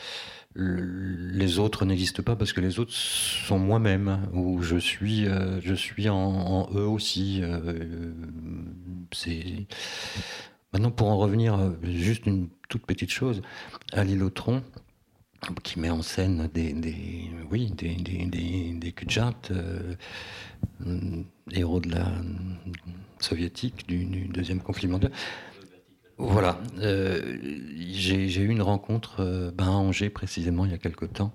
les 0.57 1.59
autres 1.59 1.85
n'existent 1.85 2.23
pas 2.23 2.37
parce 2.37 2.53
que 2.53 2.61
les 2.61 2.79
autres 2.79 2.93
sont 2.93 3.59
moi-même 3.59 4.29
ou 4.33 4.63
je 4.63 4.77
suis 4.77 5.27
euh, 5.27 5.61
je 5.61 5.75
suis 5.75 6.09
en, 6.09 6.69
eux 6.75 6.87
aussi 6.87 7.41
euh, 7.43 8.13
maintenant 10.73 10.91
pour 10.91 11.09
en 11.09 11.19
revenir 11.19 11.55
euh, 11.55 11.71
juste 11.85 12.27
une 12.27 12.49
toute 12.69 12.87
petite 12.87 13.11
chose 13.11 13.43
à 13.93 14.03
l'îlotron 14.03 14.63
qui 15.63 15.79
met 15.79 15.91
en 15.91 16.03
scène 16.03 16.49
des, 16.55 16.73
des 16.73 17.31
oui 17.51 17.71
des 17.77 17.95
des, 17.95 18.25
des, 18.25 18.73
des 18.73 18.95
héros 21.53 21.81
de 21.81 21.91
la 21.91 22.13
soviétique 23.21 23.87
du, 23.87 24.05
du 24.07 24.29
deuxième 24.29 24.61
conflit 24.61 24.89
mondial 24.89 25.13
voilà, 26.19 26.59
euh, 26.79 27.37
j'ai 27.93 28.41
eu 28.41 28.49
une 28.49 28.63
rencontre 28.63 29.17
euh, 29.21 29.51
ben, 29.51 29.67
à 29.67 29.71
Angers 29.71 30.09
précisément 30.09 30.65
il 30.65 30.71
y 30.71 30.75
a 30.75 30.79
quelque 30.79 31.05
temps. 31.05 31.33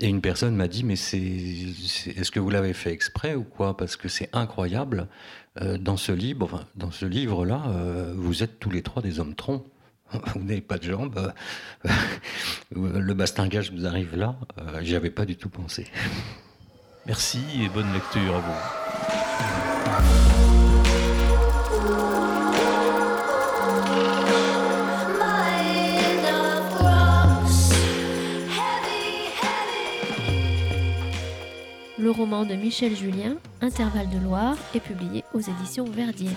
Et 0.00 0.08
une 0.08 0.20
personne 0.20 0.56
m'a 0.56 0.68
dit, 0.68 0.84
mais 0.84 0.96
c'est, 0.96 1.18
est-ce 1.18 2.30
que 2.30 2.40
vous 2.40 2.50
l'avez 2.50 2.74
fait 2.74 2.92
exprès 2.92 3.34
ou 3.34 3.44
quoi? 3.44 3.76
Parce 3.76 3.96
que 3.96 4.08
c'est 4.08 4.28
incroyable. 4.32 5.06
Euh, 5.62 5.78
dans 5.78 5.96
ce 5.96 6.10
livre, 6.12 6.66
dans 6.74 6.90
ce 6.90 7.06
livre-là, 7.06 7.62
vous 8.14 8.42
êtes 8.42 8.58
tous 8.58 8.70
les 8.70 8.82
trois 8.82 9.02
des 9.02 9.20
hommes 9.20 9.34
troncs. 9.34 9.64
Vous 10.34 10.44
n'avez 10.44 10.60
pas 10.60 10.76
de 10.78 10.84
jambes. 10.84 11.32
le 12.70 13.14
bastingage 13.14 13.72
vous 13.72 13.86
arrive 13.86 14.14
là. 14.14 14.36
J'y 14.82 14.94
avais 14.94 15.10
pas 15.10 15.24
du 15.24 15.34
tout 15.36 15.48
pensé. 15.48 15.86
Merci 17.06 17.40
et 17.60 17.68
bonne 17.68 17.92
lecture 17.92 18.36
à 18.36 18.40
vous. 20.50 20.63
Le 32.04 32.10
roman 32.10 32.44
de 32.44 32.54
Michel 32.54 32.94
Julien, 32.94 33.38
Intervalle 33.62 34.10
de 34.10 34.18
Loire, 34.18 34.58
est 34.74 34.80
publié 34.80 35.24
aux 35.32 35.40
éditions 35.40 35.86
Verdier. 35.86 36.28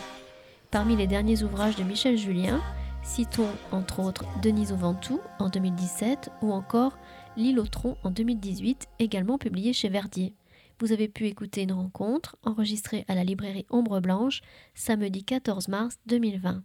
Parmi 0.71 0.95
les 0.95 1.07
derniers 1.07 1.43
ouvrages 1.43 1.75
de 1.75 1.83
Michel 1.83 2.17
Julien, 2.17 2.61
citons 3.03 3.49
entre 3.73 3.99
autres 3.99 4.23
Denise 4.41 4.71
au 4.71 4.77
Ventoux 4.77 5.19
en 5.39 5.49
2017 5.49 6.31
ou 6.41 6.53
encore 6.53 6.97
L'île 7.35 7.59
au 7.59 7.67
tronc 7.67 7.97
en 8.05 8.11
2018, 8.11 8.87
également 8.99 9.37
publié 9.37 9.73
chez 9.73 9.89
Verdier. 9.89 10.33
Vous 10.79 10.93
avez 10.93 11.09
pu 11.09 11.25
écouter 11.25 11.63
une 11.63 11.73
rencontre 11.73 12.37
enregistrée 12.43 13.03
à 13.09 13.15
la 13.15 13.25
librairie 13.25 13.65
Ombre 13.69 13.99
Blanche 13.99 14.39
samedi 14.73 15.25
14 15.25 15.67
mars 15.67 15.97
2020. 16.05 16.63